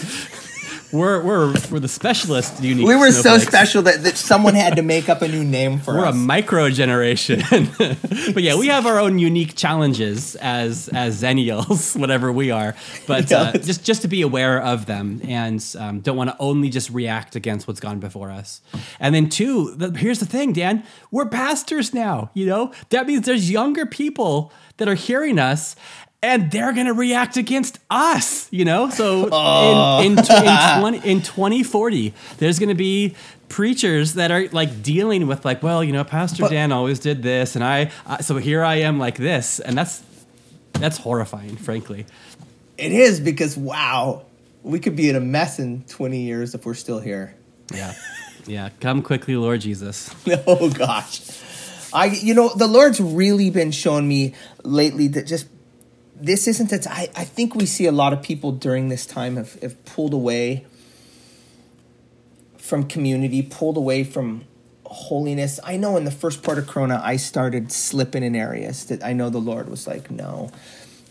we're 0.91 1.21
we're 1.23 1.53
we're 1.69 1.79
the 1.79 1.87
specialist. 1.87 2.61
Unique. 2.63 2.87
We 2.87 2.95
were 2.95 3.11
so 3.11 3.37
special 3.37 3.83
that, 3.83 4.03
that 4.03 4.17
someone 4.17 4.55
had 4.55 4.75
to 4.77 4.81
make 4.81 5.07
up 5.07 5.21
a 5.21 5.27
new 5.27 5.43
name 5.43 5.79
for 5.79 5.91
us. 5.91 5.97
We're 5.97 6.05
a 6.05 6.13
micro 6.13 6.69
generation, 6.69 7.41
but 7.77 8.41
yeah, 8.41 8.55
we 8.55 8.67
have 8.67 8.85
our 8.85 8.99
own 8.99 9.19
unique 9.19 9.55
challenges 9.55 10.35
as 10.35 10.89
as 10.89 11.21
zennials, 11.21 11.95
whatever 11.99 12.31
we 12.31 12.49
are. 12.51 12.75
But 13.05 13.31
uh, 13.31 13.53
just 13.53 13.83
just 13.83 14.01
to 14.01 14.07
be 14.07 14.21
aware 14.21 14.61
of 14.61 14.87
them 14.87 15.21
and 15.27 15.63
um, 15.77 15.99
don't 15.99 16.17
want 16.17 16.31
to 16.31 16.35
only 16.39 16.69
just 16.69 16.89
react 16.89 17.35
against 17.35 17.67
what's 17.67 17.79
gone 17.79 17.99
before 17.99 18.31
us. 18.31 18.61
And 18.99 19.13
then 19.13 19.29
two, 19.29 19.75
the, 19.75 19.91
here's 19.91 20.19
the 20.19 20.25
thing, 20.25 20.53
Dan, 20.53 20.83
we're 21.11 21.27
pastors 21.27 21.93
now. 21.93 22.31
You 22.33 22.47
know 22.47 22.73
that 22.89 23.05
means 23.05 23.25
there's 23.25 23.51
younger 23.51 23.85
people 23.85 24.51
that 24.77 24.87
are 24.87 24.95
hearing 24.95 25.37
us. 25.37 25.75
And 26.21 26.51
they're 26.51 26.73
gonna 26.73 26.93
react 26.93 27.37
against 27.37 27.79
us, 27.89 28.51
you 28.51 28.65
know. 28.65 28.89
So 28.89 29.27
in, 30.01 30.11
in, 30.11 30.19
in, 30.19 30.79
20, 30.81 31.09
in 31.09 31.21
2040, 31.21 32.13
there's 32.39 32.59
gonna 32.59 32.75
be 32.75 33.15
preachers 33.47 34.13
that 34.15 34.31
are 34.31 34.47
like 34.49 34.83
dealing 34.83 35.27
with 35.27 35.45
like, 35.45 35.63
well, 35.63 35.83
you 35.83 35.91
know, 35.91 36.03
Pastor 36.03 36.43
But- 36.43 36.51
Dan 36.51 36.71
always 36.71 36.99
did 36.99 37.23
this, 37.23 37.55
and 37.55 37.63
I, 37.63 37.91
I 38.05 38.21
so 38.21 38.37
here 38.37 38.63
I 38.63 38.75
am 38.75 38.99
like 38.99 39.17
this, 39.17 39.59
and 39.59 39.77
that's 39.77 40.03
that's 40.73 40.97
horrifying, 40.97 41.57
frankly. 41.57 42.05
It 42.77 42.91
is 42.91 43.19
because 43.19 43.57
wow, 43.57 44.25
we 44.63 44.79
could 44.79 44.95
be 44.95 45.09
in 45.09 45.15
a 45.15 45.19
mess 45.21 45.59
in 45.59 45.83
20 45.83 46.21
years 46.21 46.55
if 46.55 46.65
we're 46.65 46.73
still 46.73 46.99
here. 46.99 47.35
Yeah, 47.73 47.93
yeah. 48.45 48.69
Come 48.79 49.01
quickly, 49.01 49.35
Lord 49.35 49.61
Jesus. 49.61 50.13
oh 50.47 50.69
gosh. 50.69 51.21
I 51.91 52.05
you 52.05 52.33
know, 52.33 52.49
the 52.55 52.67
Lord's 52.67 52.99
really 52.99 53.49
been 53.49 53.71
showing 53.71 54.07
me 54.07 54.35
lately 54.63 55.07
that 55.09 55.25
just 55.25 55.47
this 56.19 56.47
isn't 56.47 56.69
that 56.69 56.87
I, 56.87 57.09
I 57.15 57.23
think 57.23 57.55
we 57.55 57.65
see 57.65 57.85
a 57.85 57.91
lot 57.91 58.13
of 58.13 58.21
people 58.21 58.51
during 58.51 58.89
this 58.89 59.05
time 59.05 59.37
have, 59.37 59.53
have 59.61 59.85
pulled 59.85 60.13
away 60.13 60.65
from 62.57 62.83
community, 62.83 63.41
pulled 63.41 63.77
away 63.77 64.03
from 64.03 64.45
holiness. 64.85 65.59
I 65.63 65.77
know 65.77 65.97
in 65.97 66.03
the 66.03 66.11
first 66.11 66.43
part 66.43 66.57
of 66.57 66.67
Corona 66.67 67.01
I 67.03 67.15
started 67.15 67.71
slipping 67.71 68.23
in 68.23 68.35
areas 68.35 68.85
that 68.85 69.03
I 69.03 69.13
know 69.13 69.29
the 69.29 69.39
Lord 69.39 69.69
was 69.69 69.87
like, 69.87 70.11
no. 70.11 70.51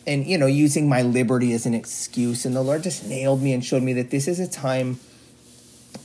And 0.06 0.26
you 0.26 0.38
know, 0.38 0.46
using 0.46 0.88
my 0.88 1.02
liberty 1.02 1.52
as 1.52 1.66
an 1.66 1.74
excuse. 1.74 2.44
And 2.44 2.54
the 2.54 2.62
Lord 2.62 2.82
just 2.82 3.06
nailed 3.06 3.42
me 3.42 3.52
and 3.52 3.64
showed 3.64 3.82
me 3.82 3.92
that 3.94 4.11
this 4.11 4.28
is 4.28 4.40
a 4.40 4.48
time 4.48 4.98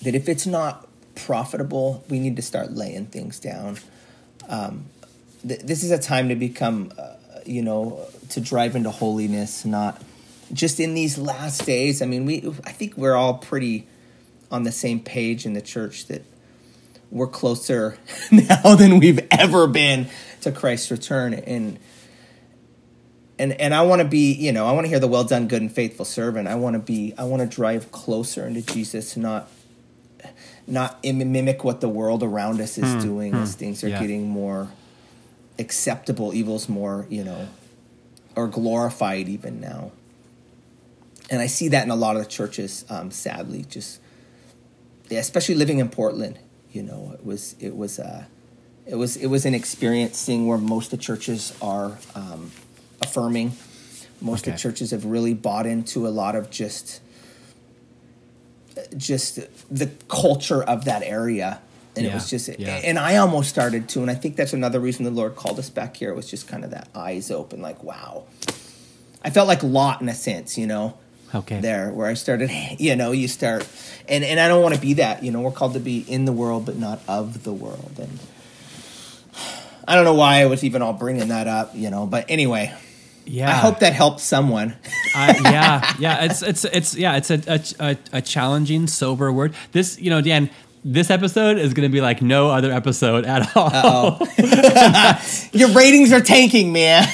that 0.04 0.16
if 0.16 0.30
it's 0.30 0.46
not 0.46 0.88
profitable, 1.16 2.04
we 2.10 2.20
need 2.20 2.36
to 2.36 2.42
start 2.42 2.72
laying 2.72 3.06
things 3.06 3.40
down. 3.40 3.78
Um, 4.48 4.86
th- 5.48 5.62
this 5.62 5.84
is 5.84 5.92
a 5.92 6.00
time 6.00 6.30
to 6.30 6.36
become, 6.36 6.92
uh, 6.98 7.16
you 7.46 7.62
know, 7.62 8.06
to 8.30 8.42
drive 8.42 8.76
into 8.76 8.92
holiness, 8.92 9.66
not 9.66 10.02
just 10.52 10.80
in 10.80 10.94
these 10.94 11.18
last 11.18 11.66
days. 11.66 12.02
I 12.02 12.06
mean, 12.06 12.26
we 12.26 12.48
I 12.66 12.72
think 12.72 12.98
we're 12.98 13.16
all 13.16 13.36
pretty 13.36 13.88
on 14.52 14.64
the 14.64 14.72
same 14.72 15.00
page 15.00 15.46
in 15.46 15.54
the 15.54 15.62
church 15.62 16.08
that 16.08 16.24
we're 17.10 17.28
closer 17.28 17.98
now 18.32 18.76
than 18.76 19.00
we've 19.00 19.26
ever 19.32 19.68
been 19.68 20.08
to 20.42 20.52
Christ's 20.52 20.92
return 20.92 21.34
and 21.34 21.80
and 23.40 23.54
and 23.54 23.74
I 23.74 23.82
want 23.82 24.02
to 24.02 24.08
be, 24.08 24.34
you 24.34 24.52
know, 24.52 24.68
I 24.68 24.74
want 24.74 24.86
to 24.86 24.90
hear 24.90 25.00
the 25.00 25.08
well 25.08 25.24
done 25.24 25.48
good 25.48 25.62
and 25.62 25.72
faithful 25.72 26.06
servant. 26.06 26.48
I 26.48 26.56
want 26.56 26.76
to 26.76 26.80
be 26.80 27.14
I 27.18 27.24
want 27.24 27.42
to 27.42 27.48
drive 27.48 27.92
closer 27.92 28.46
into 28.46 28.62
Jesus, 28.62 29.18
not 29.18 29.50
not 30.68 31.04
mimic 31.04 31.64
what 31.64 31.82
the 31.82 31.90
world 31.90 32.24
around 32.24 32.62
us 32.62 32.78
is 32.78 32.94
hmm, 32.94 33.00
doing 33.00 33.32
hmm, 33.34 33.40
as 33.40 33.56
things 33.56 33.84
are 33.84 33.90
yeah. 33.90 34.00
getting 34.00 34.30
more 34.30 34.70
acceptable, 35.60 36.34
evil's 36.34 36.68
more, 36.68 37.06
you 37.10 37.24
know, 37.24 37.48
or 38.36 38.48
glorified 38.48 39.30
even 39.30 39.60
now. 39.60 39.92
And 41.30 41.42
I 41.42 41.48
see 41.48 41.70
that 41.70 41.84
in 41.84 41.92
a 41.92 41.96
lot 41.96 42.16
of 42.16 42.24
the 42.24 42.30
churches, 42.30 42.86
um, 42.90 43.12
sadly, 43.12 43.66
just 43.70 44.00
yeah, 45.10 45.20
especially 45.20 45.56
living 45.56 45.80
in 45.80 45.90
Portland. 45.90 46.40
You 46.72 46.84
know, 46.84 47.12
it 47.14 47.26
was 47.26 47.56
it 47.60 47.76
was 47.76 48.00
uh, 48.00 48.26
it 48.86 48.96
was 48.96 49.16
it 49.16 49.28
was 49.28 49.46
an 49.46 49.54
experience 49.54 50.18
seeing 50.18 50.48
where 50.48 50.58
most 50.58 50.92
of 50.92 51.00
the 51.00 51.04
churches 51.04 51.56
are 51.62 51.98
um, 52.16 52.52
affirming. 53.02 53.54
Most 54.22 54.44
okay. 54.44 54.52
of 54.52 54.58
the 54.58 54.62
churches 54.62 54.92
have 54.92 55.06
really 55.06 55.34
bought 55.34 55.66
into 55.66 56.08
a 56.08 56.10
lot 56.10 56.36
of 56.36 56.50
just 56.50 57.02
just 58.98 59.40
the 59.70 59.92
culture 60.08 60.64
of 60.64 60.86
that 60.86 61.04
area 61.04 61.62
and 61.96 62.06
yeah, 62.06 62.12
it 62.12 62.16
was 62.16 62.30
just 62.30 62.50
yeah. 62.60 62.82
and 62.84 62.98
i 62.98 63.18
almost 63.18 63.50
started 63.50 63.88
to 63.90 64.02
and 64.02 64.10
i 64.10 64.16
think 64.16 64.36
that's 64.36 64.54
another 64.54 64.80
reason 64.80 65.06
the 65.06 65.12
lord 65.12 65.36
called 65.36 65.60
us 65.60 65.70
back 65.70 65.96
here 65.98 66.10
it 66.10 66.16
was 66.16 66.30
just 66.30 66.48
kind 66.48 66.64
of 66.64 66.72
that 66.72 66.88
eyes 66.96 67.32
open 67.32 67.62
like 67.62 67.84
wow. 67.84 68.24
I 69.26 69.30
felt 69.30 69.48
like 69.48 69.64
lot 69.64 70.02
in 70.02 70.10
a 70.10 70.14
sense 70.14 70.58
you 70.58 70.68
know 70.68 70.98
okay. 71.34 71.62
there 71.62 71.92
where 71.92 72.08
i 72.08 72.14
started 72.14 72.50
you 72.80 72.96
know 72.96 73.12
you 73.12 73.28
start 73.28 73.68
and 74.08 74.24
and 74.24 74.40
i 74.40 74.48
don't 74.48 74.62
want 74.62 74.76
to 74.76 74.82
be 74.82 74.94
that 74.96 75.24
you 75.24 75.32
know 75.32 75.42
we're 75.42 75.52
called 75.52 75.74
to 75.74 75.80
be 75.80 76.00
in 76.00 76.26
the 76.26 76.34
world 76.34 76.66
but 76.66 76.78
not 76.78 77.02
of 77.08 77.44
the 77.44 77.54
world 77.54 77.94
and 77.98 78.20
i 79.88 79.96
don't 79.96 80.06
know 80.06 80.14
why 80.14 80.42
i 80.42 80.46
was 80.46 80.64
even 80.64 80.82
all 80.82 80.94
bringing 80.94 81.30
that 81.30 81.48
up 81.48 81.72
you 81.74 81.90
know 81.90 82.06
but 82.06 82.26
anyway. 82.30 82.74
Yeah. 83.26 83.50
i 83.50 83.54
hope 83.54 83.80
that 83.80 83.94
helped 83.94 84.20
someone. 84.20 84.76
Uh, 85.16 85.34
yeah 85.44 85.94
yeah 85.98 86.26
it's 86.26 86.42
it's 86.42 86.66
it's 86.66 86.94
yeah 86.94 87.16
it's 87.16 87.32
a, 87.32 87.62
a, 87.80 87.98
a 88.12 88.22
challenging 88.22 88.86
sober 88.88 89.32
word. 89.32 89.54
This 89.72 89.98
you 89.98 90.10
know 90.10 90.20
dan 90.20 90.50
this 90.86 91.10
episode 91.10 91.58
is 91.58 91.74
going 91.74 91.88
to 91.88 91.92
be 91.92 92.02
like 92.02 92.22
no 92.22 92.50
other 92.50 92.72
episode 92.72 93.26
at 93.26 93.56
all. 93.56 94.20
Your 95.54 95.70
ratings 95.70 96.12
are 96.12 96.22
tanking, 96.22 96.74
man. 96.74 97.08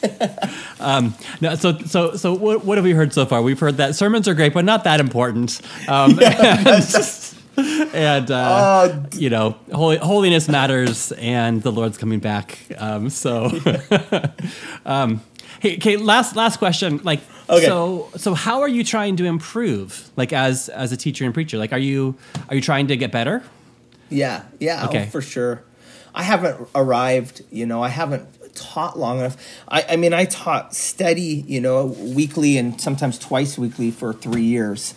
um, 0.80 1.14
no, 1.40 1.54
so 1.54 1.78
so 1.78 2.16
so 2.16 2.34
what, 2.34 2.64
what 2.64 2.78
have 2.78 2.84
we 2.84 2.92
heard 2.92 3.12
so 3.12 3.24
far? 3.24 3.40
We've 3.42 3.58
heard 3.58 3.76
that 3.76 3.94
sermons 3.94 4.26
are 4.26 4.34
great, 4.34 4.52
but 4.52 4.64
not 4.64 4.84
that 4.84 4.98
important. 5.00 5.60
Um, 5.86 6.18
and, 6.22 7.94
and 7.94 8.30
uh, 8.30 8.34
uh, 8.34 9.02
you 9.12 9.30
know, 9.30 9.56
holy, 9.72 9.98
holiness 9.98 10.48
matters, 10.48 11.12
and 11.12 11.62
the 11.62 11.70
Lord's 11.70 11.98
coming 11.98 12.18
back. 12.18 12.58
Um, 12.78 13.10
so, 13.10 13.46
um, 14.84 15.22
hey, 15.60 15.76
okay, 15.76 15.96
last 15.96 16.34
last 16.34 16.56
question. 16.56 17.00
Like, 17.04 17.20
Okay. 17.48 17.64
So 17.64 18.10
so 18.16 18.34
how 18.34 18.60
are 18.60 18.68
you 18.68 18.84
trying 18.84 19.16
to 19.16 19.24
improve 19.24 20.10
like 20.16 20.32
as 20.32 20.68
as 20.68 20.92
a 20.92 20.96
teacher 20.96 21.24
and 21.24 21.32
preacher? 21.32 21.58
Like 21.58 21.72
are 21.72 21.78
you 21.78 22.16
are 22.48 22.54
you 22.54 22.60
trying 22.60 22.88
to 22.88 22.96
get 22.96 23.10
better? 23.10 23.42
Yeah. 24.10 24.42
Yeah, 24.58 24.86
okay. 24.86 25.04
Oh, 25.06 25.10
for 25.10 25.22
sure. 25.22 25.62
I 26.14 26.22
haven't 26.22 26.68
arrived, 26.74 27.42
you 27.50 27.66
know, 27.66 27.82
I 27.82 27.88
haven't 27.88 28.26
taught 28.54 28.98
long 28.98 29.20
enough. 29.20 29.36
I, 29.68 29.84
I 29.90 29.96
mean, 29.96 30.12
I 30.12 30.24
taught 30.24 30.74
steady, 30.74 31.44
you 31.46 31.60
know, 31.60 31.86
weekly 31.86 32.58
and 32.58 32.80
sometimes 32.80 33.18
twice 33.18 33.56
weekly 33.56 33.90
for 33.90 34.12
three 34.12 34.42
years. 34.42 34.94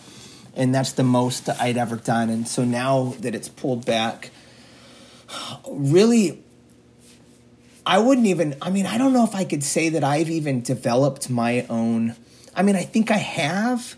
And 0.56 0.74
that's 0.74 0.92
the 0.92 1.04
most 1.04 1.48
I'd 1.48 1.76
ever 1.76 1.96
done. 1.96 2.28
And 2.28 2.48
so 2.48 2.64
now 2.64 3.14
that 3.20 3.34
it's 3.34 3.48
pulled 3.48 3.86
back, 3.86 4.30
really 5.66 6.42
I 7.84 7.98
wouldn't 7.98 8.26
even, 8.26 8.56
I 8.62 8.70
mean, 8.70 8.86
I 8.86 8.96
don't 8.96 9.12
know 9.12 9.24
if 9.24 9.34
I 9.34 9.44
could 9.44 9.64
say 9.64 9.88
that 9.90 10.04
I've 10.04 10.30
even 10.30 10.62
developed 10.62 11.28
my 11.28 11.66
own 11.68 12.14
I 12.54 12.62
mean, 12.62 12.76
I 12.76 12.82
think 12.82 13.10
I 13.10 13.16
have 13.16 13.96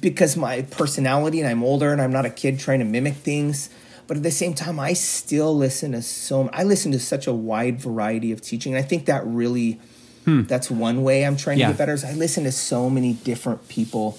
because 0.00 0.36
my 0.36 0.62
personality 0.62 1.40
and 1.40 1.48
I'm 1.48 1.62
older 1.62 1.92
and 1.92 2.00
I'm 2.00 2.12
not 2.12 2.26
a 2.26 2.30
kid 2.30 2.58
trying 2.58 2.80
to 2.80 2.84
mimic 2.84 3.14
things. 3.14 3.70
But 4.06 4.16
at 4.16 4.22
the 4.22 4.30
same 4.30 4.54
time, 4.54 4.78
I 4.78 4.92
still 4.92 5.56
listen 5.56 5.92
to 5.92 6.02
so 6.02 6.50
I 6.52 6.64
listen 6.64 6.92
to 6.92 6.98
such 6.98 7.26
a 7.26 7.32
wide 7.32 7.80
variety 7.80 8.32
of 8.32 8.42
teaching. 8.42 8.74
And 8.74 8.84
I 8.84 8.86
think 8.86 9.06
that 9.06 9.24
really 9.26 9.80
hmm. 10.24 10.42
that's 10.42 10.70
one 10.70 11.02
way 11.02 11.24
I'm 11.24 11.36
trying 11.36 11.58
yeah. 11.58 11.68
to 11.68 11.72
get 11.72 11.78
better. 11.78 11.92
Is 11.92 12.04
I 12.04 12.12
listen 12.12 12.44
to 12.44 12.52
so 12.52 12.90
many 12.90 13.14
different 13.14 13.68
people. 13.68 14.18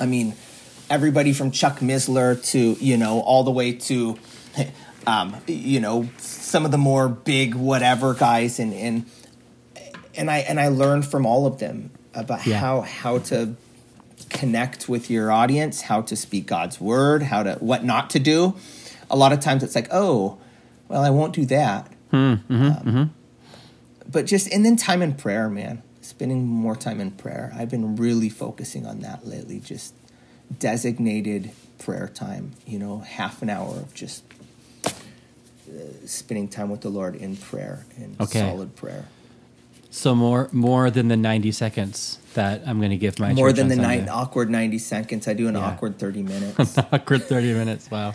I 0.00 0.06
mean, 0.06 0.34
everybody 0.88 1.32
from 1.32 1.50
Chuck 1.50 1.80
Missler 1.80 2.42
to 2.52 2.58
you 2.58 2.96
know 2.96 3.20
all 3.20 3.44
the 3.44 3.50
way 3.50 3.72
to 3.72 4.16
um, 5.06 5.36
you 5.46 5.80
know 5.80 6.08
some 6.18 6.64
of 6.64 6.70
the 6.70 6.78
more 6.78 7.08
big 7.08 7.54
whatever 7.54 8.14
guys 8.14 8.58
and 8.58 8.72
and 8.72 9.06
and 10.14 10.30
I 10.30 10.38
and 10.38 10.60
I 10.60 10.68
learned 10.68 11.04
from 11.04 11.26
all 11.26 11.46
of 11.46 11.58
them 11.58 11.90
about 12.14 12.46
yeah. 12.46 12.58
how 12.58 12.82
how 12.82 13.18
to 13.18 13.56
connect 14.30 14.88
with 14.88 15.10
your 15.10 15.30
audience, 15.30 15.82
how 15.82 16.02
to 16.02 16.16
speak 16.16 16.46
God's 16.46 16.80
word, 16.80 17.22
how 17.22 17.42
to 17.42 17.54
what 17.54 17.84
not 17.84 18.10
to 18.10 18.18
do. 18.18 18.54
A 19.10 19.16
lot 19.16 19.32
of 19.32 19.40
times 19.40 19.62
it's 19.62 19.74
like, 19.74 19.88
oh, 19.90 20.38
well, 20.88 21.02
I 21.02 21.10
won't 21.10 21.34
do 21.34 21.44
that. 21.46 21.90
Mm-hmm, 22.12 22.54
um, 22.54 22.74
mm-hmm. 22.74 23.04
But 24.10 24.26
just 24.26 24.52
and 24.52 24.64
then 24.64 24.76
time 24.76 25.02
in 25.02 25.14
prayer, 25.14 25.48
man. 25.48 25.82
Spending 26.00 26.46
more 26.46 26.76
time 26.76 27.00
in 27.00 27.12
prayer. 27.12 27.50
I've 27.56 27.70
been 27.70 27.96
really 27.96 28.28
focusing 28.28 28.86
on 28.86 29.00
that 29.00 29.26
lately. 29.26 29.58
Just 29.58 29.94
designated 30.58 31.50
prayer 31.78 32.08
time. 32.08 32.52
You 32.66 32.78
know, 32.78 32.98
half 32.98 33.40
an 33.40 33.48
hour 33.48 33.76
of 33.76 33.94
just 33.94 34.22
uh, 34.86 36.06
spending 36.06 36.48
time 36.48 36.70
with 36.70 36.82
the 36.82 36.90
Lord 36.90 37.16
in 37.16 37.36
prayer, 37.36 37.86
in 37.96 38.16
okay. 38.20 38.40
solid 38.40 38.76
prayer. 38.76 39.06
So 39.94 40.12
more 40.12 40.48
more 40.50 40.90
than 40.90 41.06
the 41.06 41.16
ninety 41.16 41.52
seconds 41.52 42.18
that 42.34 42.62
I'm 42.66 42.78
going 42.78 42.90
to 42.90 42.96
give 42.96 43.20
my 43.20 43.32
more 43.32 43.52
than 43.52 43.68
the 43.68 43.76
ni- 43.76 44.08
awkward 44.08 44.50
ninety 44.50 44.80
seconds. 44.80 45.28
I 45.28 45.34
do 45.34 45.46
an 45.46 45.54
yeah. 45.54 45.60
awkward 45.60 46.00
thirty 46.00 46.20
minutes. 46.20 46.76
awkward 46.92 47.22
thirty 47.22 47.54
minutes. 47.54 47.88
Wow. 47.92 48.14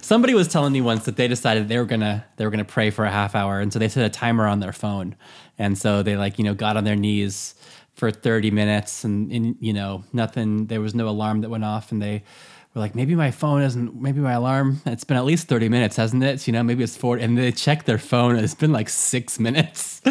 Somebody 0.00 0.32
was 0.32 0.48
telling 0.48 0.72
me 0.72 0.80
once 0.80 1.04
that 1.04 1.16
they 1.16 1.28
decided 1.28 1.68
they 1.68 1.76
were 1.76 1.84
gonna 1.84 2.24
they 2.36 2.46
were 2.46 2.50
gonna 2.50 2.64
pray 2.64 2.88
for 2.88 3.04
a 3.04 3.10
half 3.10 3.34
hour, 3.34 3.60
and 3.60 3.70
so 3.70 3.78
they 3.78 3.90
set 3.90 4.06
a 4.06 4.08
timer 4.08 4.46
on 4.46 4.60
their 4.60 4.72
phone, 4.72 5.16
and 5.58 5.76
so 5.76 6.02
they 6.02 6.16
like 6.16 6.38
you 6.38 6.44
know 6.44 6.54
got 6.54 6.78
on 6.78 6.84
their 6.84 6.96
knees 6.96 7.54
for 7.92 8.10
30 8.12 8.52
minutes 8.52 9.02
and, 9.02 9.30
and 9.32 9.56
you 9.58 9.72
know 9.72 10.04
nothing 10.12 10.66
there 10.68 10.80
was 10.80 10.94
no 10.94 11.08
alarm 11.08 11.40
that 11.40 11.50
went 11.50 11.64
off 11.64 11.90
and 11.90 12.00
they 12.00 12.22
were 12.78 12.84
like, 12.84 12.94
maybe 12.94 13.14
my 13.14 13.30
phone 13.30 13.62
isn't, 13.62 14.00
maybe 14.00 14.20
my 14.20 14.32
alarm, 14.32 14.80
it's 14.86 15.04
been 15.04 15.16
at 15.16 15.24
least 15.24 15.48
30 15.48 15.68
minutes, 15.68 15.96
hasn't 15.96 16.22
it? 16.22 16.46
You 16.46 16.52
know, 16.52 16.62
maybe 16.62 16.84
it's 16.84 16.96
four. 16.96 17.16
And 17.16 17.36
they 17.36 17.52
check 17.52 17.84
their 17.84 17.98
phone 17.98 18.36
it's 18.36 18.54
been 18.54 18.72
like 18.72 18.88
six 18.88 19.38
minutes. 19.38 20.00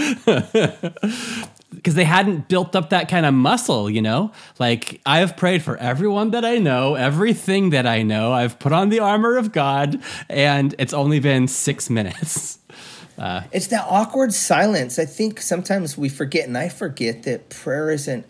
Because 1.70 1.95
they 1.95 2.05
hadn't 2.05 2.47
built 2.47 2.78
up 2.78 2.91
that 2.91 3.09
kind 3.09 3.26
of 3.26 3.34
muscle, 3.34 3.89
you 3.89 4.01
know? 4.01 4.32
Like, 4.57 5.01
I 5.05 5.20
have 5.20 5.36
prayed 5.36 5.61
for 5.61 5.76
everyone 5.78 6.32
that 6.32 6.45
I 6.45 6.59
know, 6.59 6.95
everything 6.95 7.72
that 7.72 7.86
I 7.86 8.03
know. 8.03 8.32
I've 8.32 8.57
put 8.57 8.72
on 8.72 8.88
the 8.88 8.99
armor 9.01 9.36
of 9.36 9.51
God, 9.51 10.01
and 10.30 10.74
it's 10.80 10.93
only 10.93 11.20
been 11.20 11.47
six 11.47 11.89
minutes. 11.89 12.59
Uh, 13.18 13.41
it's 13.51 13.65
that 13.65 13.84
awkward 13.89 14.32
silence. 14.32 14.99
I 14.99 15.05
think 15.05 15.41
sometimes 15.41 15.97
we 15.97 16.07
forget, 16.07 16.47
and 16.47 16.55
I 16.55 16.70
forget 16.70 17.24
that 17.24 17.49
prayer 17.49 17.89
isn't, 17.89 18.28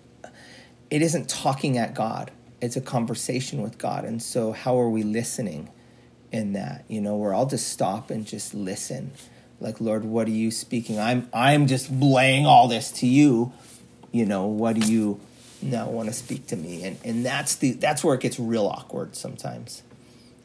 it 0.90 1.02
isn't 1.02 1.28
talking 1.28 1.78
at 1.78 1.94
God 1.94 2.32
it's 2.62 2.76
a 2.76 2.82
conversation 2.82 3.62
with 3.62 3.78
God. 3.78 4.06
And 4.06 4.22
so, 4.22 4.52
how 4.52 4.80
are 4.80 4.90
we 4.90 5.04
listening 5.04 5.70
in 6.32 6.54
that? 6.54 6.86
You 6.88 7.02
know, 7.02 7.16
where 7.16 7.34
I'll 7.34 7.46
just 7.46 7.70
stop 7.70 8.10
and 8.10 8.26
just 8.26 8.54
listen. 8.54 9.12
Like, 9.60 9.82
Lord, 9.82 10.06
what 10.06 10.28
are 10.28 10.32
you 10.32 10.52
speaking? 10.52 11.00
I'm 11.00 11.30
I'm 11.34 11.68
just 11.68 11.92
laying 11.92 12.46
all 12.46 12.68
this 12.68 12.92
to 12.94 13.08
you. 13.08 13.52
You 14.12 14.26
know, 14.26 14.46
what 14.46 14.80
do 14.80 14.92
you 14.92 15.20
now 15.62 15.90
want 15.90 16.10
to 16.10 16.14
speak 16.14 16.48
to 16.48 16.56
me? 16.56 16.84
And 16.84 16.98
and 17.04 17.26
that's 17.26 17.56
the 17.56 17.72
that's 17.74 18.04
where 18.04 18.16
it 18.16 18.22
gets 18.22 18.40
real 18.40 18.68
awkward 18.68 19.16
sometimes. 19.16 19.84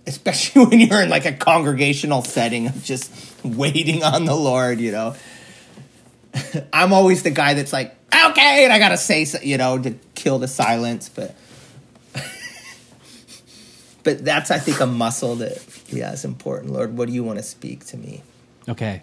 Especially 0.06 0.64
when 0.66 0.80
you're 0.80 1.02
in 1.02 1.08
like 1.08 1.26
a 1.26 1.32
congregational 1.32 2.22
setting 2.22 2.66
of 2.66 2.82
just 2.82 3.12
waiting 3.44 4.02
on 4.02 4.24
the 4.24 4.34
Lord, 4.34 4.80
you 4.80 4.92
know. 4.92 5.14
I'm 6.72 6.92
always 6.92 7.22
the 7.22 7.30
guy 7.30 7.54
that's 7.54 7.72
like, 7.72 7.94
okay, 8.12 8.64
and 8.64 8.72
I 8.72 8.78
gotta 8.78 8.96
say, 8.96 9.26
you 9.42 9.58
know, 9.58 9.78
to 9.78 9.94
kill 10.14 10.38
the 10.38 10.48
silence. 10.48 11.10
But 11.10 11.36
but 14.04 14.24
that's 14.24 14.50
I 14.50 14.58
think 14.58 14.80
a 14.80 14.86
muscle 14.86 15.36
that 15.36 15.58
yeah 15.88 16.12
is 16.12 16.24
important. 16.24 16.72
Lord, 16.72 16.96
what 16.96 17.08
do 17.08 17.14
you 17.14 17.24
want 17.24 17.38
to 17.38 17.42
speak 17.44 17.84
to 17.86 17.96
me? 17.96 18.22
Okay. 18.68 19.02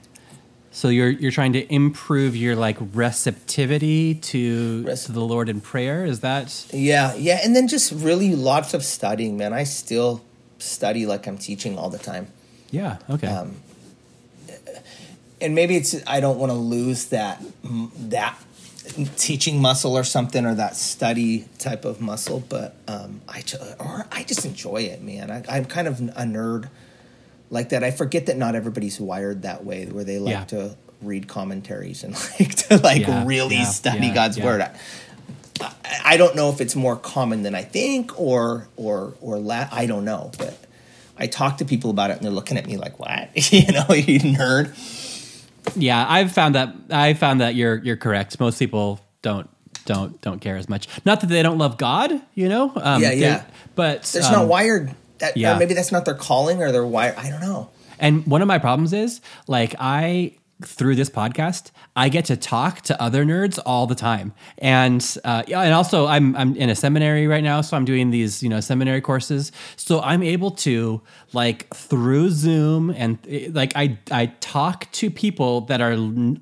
So 0.71 0.89
you're 0.89 1.09
you're 1.09 1.31
trying 1.31 1.53
to 1.53 1.73
improve 1.73 2.35
your 2.35 2.55
like 2.55 2.77
receptivity 2.93 4.15
to, 4.15 4.83
Rece- 4.83 5.07
to 5.07 5.11
the 5.11 5.21
Lord 5.21 5.49
in 5.49 5.61
prayer. 5.61 6.05
Is 6.05 6.19
that 6.19 6.67
Yeah, 6.71 7.15
yeah, 7.15 7.39
and 7.43 7.55
then 7.55 7.67
just 7.67 7.91
really 7.91 8.35
lots 8.35 8.73
of 8.73 8.83
studying, 8.83 9.37
man. 9.37 9.51
I 9.51 9.63
still 9.63 10.23
study 10.59 11.05
like 11.05 11.27
I'm 11.27 11.37
teaching 11.37 11.77
all 11.77 11.89
the 11.89 11.97
time. 11.97 12.27
Yeah. 12.71 12.97
Okay. 13.09 13.27
Um, 13.27 13.55
and 15.41 15.55
maybe 15.55 15.75
it's 15.75 15.95
I 16.05 16.19
don't 16.19 16.37
want 16.37 16.51
to 16.51 16.57
lose 16.57 17.05
that 17.05 17.41
that 17.63 18.37
teaching 19.17 19.61
muscle 19.61 19.97
or 19.97 20.03
something 20.03 20.45
or 20.45 20.55
that 20.55 20.75
study 20.75 21.45
type 21.57 21.85
of 21.85 22.01
muscle, 22.01 22.43
but 22.49 22.75
um, 22.87 23.21
I 23.27 23.43
or 23.79 24.05
I 24.11 24.23
just 24.23 24.45
enjoy 24.45 24.83
it, 24.83 25.01
man. 25.01 25.31
I, 25.31 25.43
I'm 25.49 25.65
kind 25.65 25.87
of 25.87 25.99
a 25.99 26.23
nerd 26.23 26.69
like 27.49 27.69
that. 27.69 27.83
I 27.83 27.91
forget 27.91 28.27
that 28.27 28.37
not 28.37 28.55
everybody's 28.55 28.99
wired 28.99 29.43
that 29.43 29.65
way, 29.65 29.85
where 29.85 30.03
they 30.03 30.19
like 30.19 30.31
Yeah. 30.33 30.43
to 30.45 30.75
read 31.01 31.27
commentaries 31.27 32.03
and 32.03 32.13
like 32.39 32.55
to 32.55 32.77
like 32.77 33.01
Yeah, 33.01 33.25
really 33.25 33.55
yeah, 33.55 33.63
study 33.65 34.11
God's 34.11 34.37
word. 34.39 34.61
I, 34.61 34.75
I 36.05 36.17
don't 36.17 36.35
know 36.35 36.49
if 36.49 36.61
it's 36.61 36.75
more 36.75 36.95
common 36.95 37.43
than 37.43 37.55
I 37.55 37.63
think 37.63 38.19
or 38.19 38.67
or 38.75 39.13
or 39.21 39.37
la- 39.39 39.67
I 39.71 39.85
don't 39.85 40.05
know, 40.05 40.31
but 40.37 40.57
I 41.17 41.27
talk 41.27 41.57
to 41.57 41.65
people 41.65 41.89
about 41.89 42.11
it 42.11 42.17
and 42.17 42.25
they're 42.25 42.31
looking 42.31 42.57
at 42.57 42.65
me 42.65 42.77
like, 42.77 42.99
"What? 42.99 43.29
you 43.51 43.71
know, 43.71 43.85
you 43.93 44.19
nerd." 44.19 44.73
Yeah, 45.75 46.05
I've 46.07 46.31
found 46.31 46.55
that 46.55 46.73
I 46.89 47.13
found 47.13 47.41
that 47.41 47.55
you're 47.55 47.77
you're 47.77 47.97
correct. 47.97 48.39
Most 48.39 48.59
people 48.59 48.99
don't 49.21 49.49
don't 49.85 50.19
don't 50.21 50.39
care 50.39 50.55
as 50.57 50.69
much. 50.69 50.87
Not 51.05 51.21
that 51.21 51.27
they 51.27 51.43
don't 51.43 51.57
love 51.57 51.77
God, 51.77 52.11
you 52.35 52.49
know. 52.49 52.71
Um, 52.75 53.01
Yeah, 53.01 53.09
they- 53.09 53.17
yeah. 53.17 53.43
But 53.75 54.03
There's 54.03 54.25
um, 54.25 54.33
not 54.33 54.47
wired. 54.47 54.93
That, 55.19 55.35
yeah. 55.37 55.57
Maybe 55.57 55.73
that's 55.73 55.91
not 55.91 56.05
their 56.05 56.13
calling 56.15 56.61
or 56.61 56.71
their 56.71 56.85
wire. 56.85 57.13
I 57.17 57.29
don't 57.29 57.41
know. 57.41 57.69
And 57.99 58.25
one 58.25 58.41
of 58.41 58.47
my 58.47 58.57
problems 58.59 58.93
is 58.93 59.19
like 59.47 59.75
I 59.79 60.33
through 60.61 60.95
this 60.95 61.09
podcast, 61.09 61.71
I 61.95 62.09
get 62.09 62.25
to 62.25 62.35
talk 62.35 62.81
to 62.81 63.01
other 63.01 63.23
nerds 63.23 63.59
all 63.65 63.87
the 63.87 63.95
time, 63.95 64.33
and 64.57 65.05
uh, 65.23 65.43
yeah, 65.47 65.61
and 65.61 65.73
also 65.73 66.05
I'm 66.07 66.35
I'm 66.35 66.55
in 66.55 66.69
a 66.69 66.75
seminary 66.75 67.27
right 67.27 67.43
now, 67.43 67.61
so 67.61 67.77
I'm 67.77 67.85
doing 67.85 68.09
these 68.11 68.43
you 68.43 68.49
know 68.49 68.59
seminary 68.59 68.99
courses, 69.01 69.51
so 69.77 70.01
I'm 70.01 70.21
able 70.21 70.51
to 70.51 71.01
like 71.31 71.73
through 71.73 72.31
Zoom 72.31 72.89
and 72.89 73.19
like 73.53 73.71
I 73.75 73.97
I 74.11 74.27
talk 74.41 74.91
to 74.93 75.09
people 75.09 75.61
that 75.61 75.79
are 75.79 75.95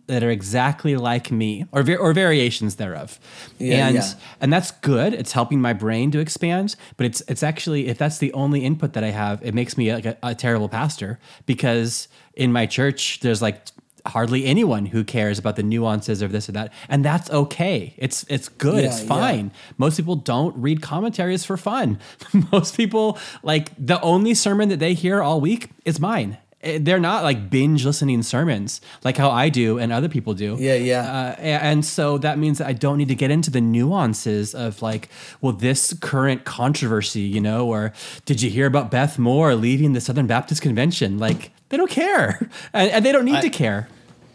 that 0.07 0.23
are 0.23 0.31
exactly 0.31 0.95
like 0.95 1.31
me 1.31 1.65
or 1.71 1.85
or 1.99 2.13
variations 2.13 2.77
thereof, 2.77 3.19
Yeah, 3.59 3.87
and 3.87 3.95
yeah. 3.97 4.13
and 4.41 4.51
that's 4.51 4.71
good. 4.71 5.13
It's 5.13 5.33
helping 5.33 5.61
my 5.61 5.73
brain 5.73 6.09
to 6.11 6.19
expand, 6.19 6.75
but 6.97 7.05
it's 7.05 7.21
it's 7.27 7.43
actually 7.43 7.87
if 7.87 7.97
that's 7.99 8.17
the 8.17 8.33
only 8.33 8.63
input 8.65 8.93
that 8.93 9.03
I 9.03 9.11
have, 9.11 9.43
it 9.43 9.53
makes 9.53 9.77
me 9.77 9.93
like 9.93 10.05
a, 10.05 10.17
a 10.23 10.33
terrible 10.33 10.69
pastor 10.69 11.19
because 11.45 12.07
in 12.33 12.51
my 12.51 12.65
church 12.65 13.19
there's 13.21 13.41
like 13.41 13.67
hardly 14.07 14.45
anyone 14.45 14.87
who 14.87 15.03
cares 15.03 15.37
about 15.39 15.55
the 15.55 15.63
nuances 15.63 16.21
of 16.21 16.31
this 16.31 16.49
or 16.49 16.53
that, 16.53 16.73
and 16.89 17.03
that's 17.05 17.29
okay. 17.29 17.93
It's 17.97 18.25
it's 18.29 18.49
good. 18.49 18.83
Yeah, 18.83 18.89
it's 18.89 19.01
yeah. 19.01 19.07
fine. 19.07 19.51
Most 19.77 19.97
people 19.97 20.15
don't 20.15 20.55
read 20.57 20.81
commentaries 20.81 21.45
for 21.45 21.57
fun. 21.57 21.99
Most 22.51 22.75
people 22.77 23.17
like 23.43 23.71
the 23.77 23.99
only 24.01 24.33
sermon 24.33 24.69
that 24.69 24.79
they 24.79 24.93
hear 24.93 25.21
all 25.21 25.39
week 25.41 25.69
is 25.85 25.99
mine. 25.99 26.37
Eh, 26.63 26.79
They're 26.81 26.99
not 26.99 27.23
like 27.23 27.49
binge 27.51 27.85
listening 27.85 28.23
sermons 28.23 28.81
like 29.03 29.15
how 29.15 29.29
I 29.29 29.49
do 29.49 29.77
and 29.77 29.91
other 29.93 30.09
people 30.09 30.33
do. 30.33 30.57
Yeah, 30.59 30.73
yeah. 30.73 31.01
Uh, 31.37 31.39
and 31.41 31.85
so 31.85 32.17
that 32.17 32.39
means 32.39 32.57
that 32.57 32.67
I 32.67 32.73
don't 32.73 32.97
need 32.97 33.09
to 33.09 33.15
get 33.15 33.29
into 33.29 33.51
the 33.51 33.61
nuances 33.61 34.55
of 34.55 34.81
like, 34.81 35.09
well, 35.39 35.53
this 35.53 35.93
current 36.01 36.45
controversy, 36.45 37.21
you 37.21 37.39
know, 37.41 37.67
or 37.67 37.93
did 38.25 38.41
you 38.41 38.49
hear 38.49 38.65
about 38.65 38.89
Beth 38.89 39.19
Moore 39.19 39.53
leaving 39.53 39.93
the 39.93 40.01
Southern 40.01 40.25
Baptist 40.25 40.63
Convention? 40.63 41.19
Like, 41.19 41.51
they 41.69 41.77
don't 41.77 41.91
care, 41.91 42.39
and, 42.73 42.89
and 42.91 43.05
they 43.05 43.11
don't 43.11 43.25
need 43.25 43.35
I- 43.35 43.41
to 43.41 43.49
care. 43.51 43.87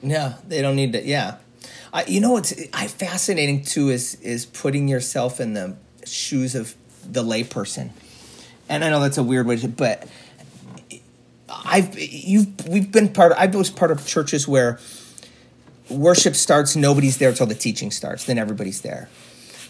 Yeah, 0.03 0.35
they 0.47 0.61
don't 0.61 0.77
need 0.77 0.93
to. 0.95 1.05
Yeah, 1.05 1.37
I, 1.93 2.05
you 2.05 2.21
know 2.21 2.33
what's 2.33 2.55
I 2.73 2.89
fascinating 2.89 3.65
too 3.65 3.91
is 3.91 4.17
is 4.17 4.47
putting 4.47 4.89
yourself 4.89 5.41
in 5.41 5.55
the 5.55 5.77
shoes 6.05 6.55
of 6.55 6.75
the 7.05 7.23
layperson, 7.23 7.91
and 8.69 8.85
I 8.85 8.91
know 8.91 9.01
that's 9.01 9.19
a 9.19 9.23
weird 9.23 9.47
way, 9.47 9.57
to, 9.57 9.69
but 9.69 10.09
I've 11.49 11.99
you've 11.99 12.67
we've 12.67 12.91
been 12.91 13.13
part. 13.13 13.33
Of, 13.33 13.39
I 13.39 13.47
was 13.47 13.71
part 13.71 13.91
of 13.91 14.07
churches 14.07 14.49
where 14.49 14.81
worship 15.89 16.35
starts, 16.35 16.75
nobody's 16.75 17.19
there 17.19 17.33
till 17.33 17.47
the 17.47 17.55
teaching 17.55 17.91
starts, 17.91 18.25
then 18.25 18.39
everybody's 18.39 18.81
there. 18.81 19.09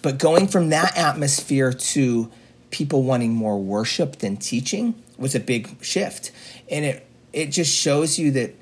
But 0.00 0.18
going 0.18 0.48
from 0.48 0.70
that 0.70 0.96
atmosphere 0.96 1.72
to 1.72 2.30
people 2.70 3.02
wanting 3.02 3.34
more 3.34 3.58
worship 3.58 4.16
than 4.16 4.36
teaching 4.36 4.94
was 5.18 5.34
a 5.34 5.40
big 5.40 5.82
shift, 5.84 6.30
and 6.70 6.84
it 6.84 7.06
it 7.32 7.46
just 7.46 7.74
shows 7.74 8.18
you 8.18 8.30
that 8.32 8.54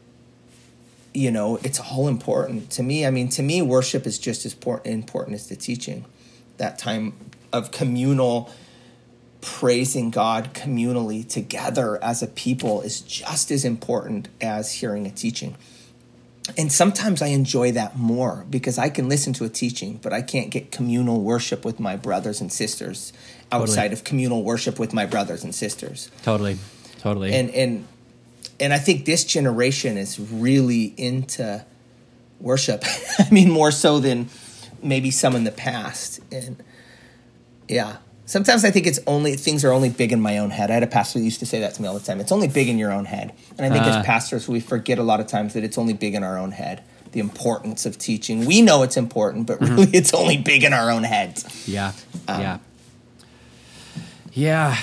you 1.12 1.30
know 1.30 1.58
it's 1.62 1.80
all 1.80 2.08
important. 2.08 2.70
To 2.72 2.82
me 2.82 3.06
i 3.06 3.10
mean 3.10 3.28
to 3.30 3.42
me 3.42 3.62
worship 3.62 4.06
is 4.06 4.18
just 4.18 4.44
as 4.46 4.54
important 4.84 5.34
as 5.34 5.48
the 5.48 5.56
teaching. 5.56 6.04
That 6.58 6.78
time 6.78 7.14
of 7.52 7.70
communal 7.70 8.50
praising 9.40 10.10
god 10.10 10.52
communally 10.52 11.26
together 11.26 11.98
as 12.04 12.22
a 12.22 12.26
people 12.26 12.82
is 12.82 13.00
just 13.00 13.50
as 13.50 13.64
important 13.64 14.28
as 14.40 14.72
hearing 14.72 15.06
a 15.06 15.10
teaching. 15.10 15.56
And 16.58 16.70
sometimes 16.72 17.22
i 17.22 17.28
enjoy 17.28 17.72
that 17.72 17.96
more 17.96 18.44
because 18.50 18.76
i 18.76 18.88
can 18.90 19.08
listen 19.08 19.32
to 19.34 19.44
a 19.44 19.48
teaching 19.48 20.00
but 20.02 20.12
i 20.12 20.20
can't 20.20 20.50
get 20.50 20.72
communal 20.72 21.20
worship 21.22 21.64
with 21.64 21.78
my 21.78 21.96
brothers 21.96 22.40
and 22.40 22.52
sisters 22.52 23.12
outside 23.52 23.92
of 23.92 24.04
communal 24.04 24.42
worship 24.42 24.78
with 24.78 24.92
my 24.92 25.06
brothers 25.06 25.44
and 25.44 25.54
sisters. 25.54 26.10
Totally, 26.22 26.58
totally. 26.98 27.32
and 27.32 27.50
and 27.50 27.86
and 28.60 28.72
I 28.72 28.78
think 28.78 29.04
this 29.06 29.24
generation 29.24 29.96
is 29.96 30.18
really 30.20 30.92
into 30.96 31.64
worship. 32.40 32.84
I 33.18 33.28
mean, 33.30 33.50
more 33.50 33.70
so 33.70 33.98
than 33.98 34.28
maybe 34.82 35.10
some 35.10 35.34
in 35.34 35.44
the 35.44 35.50
past. 35.52 36.20
And 36.32 36.62
yeah, 37.68 37.96
sometimes 38.26 38.64
I 38.64 38.70
think 38.70 38.86
it's 38.86 38.98
only 39.06 39.34
things 39.36 39.64
are 39.64 39.72
only 39.72 39.88
big 39.90 40.12
in 40.12 40.20
my 40.20 40.38
own 40.38 40.50
head. 40.50 40.70
I 40.70 40.74
had 40.74 40.82
a 40.82 40.86
pastor 40.86 41.18
who 41.18 41.24
used 41.24 41.40
to 41.40 41.46
say 41.46 41.60
that 41.60 41.74
to 41.74 41.82
me 41.82 41.88
all 41.88 41.94
the 41.98 42.04
time. 42.04 42.20
It's 42.20 42.32
only 42.32 42.48
big 42.48 42.68
in 42.68 42.78
your 42.78 42.92
own 42.92 43.04
head. 43.06 43.32
And 43.58 43.66
I 43.66 43.70
think 43.70 43.84
Ah. 43.84 43.98
as 43.98 44.06
pastors, 44.06 44.48
we 44.48 44.60
forget 44.60 44.98
a 44.98 45.02
lot 45.02 45.20
of 45.20 45.26
times 45.26 45.54
that 45.54 45.64
it's 45.64 45.76
only 45.78 45.92
big 45.92 46.14
in 46.14 46.22
our 46.22 46.38
own 46.38 46.52
head. 46.52 46.82
The 47.12 47.20
importance 47.20 47.86
of 47.86 47.98
teaching. 47.98 48.44
We 48.46 48.62
know 48.62 48.82
it's 48.84 48.96
important, 48.96 49.46
but 49.46 49.60
really 49.60 49.88
it's 49.92 50.14
only 50.14 50.36
big 50.36 50.62
in 50.64 50.72
our 50.72 50.90
own 50.90 51.02
heads. 51.02 51.44
Yeah. 51.68 51.92
Um, 52.28 52.40
yeah. 52.40 52.58
Yeah. 54.32 54.76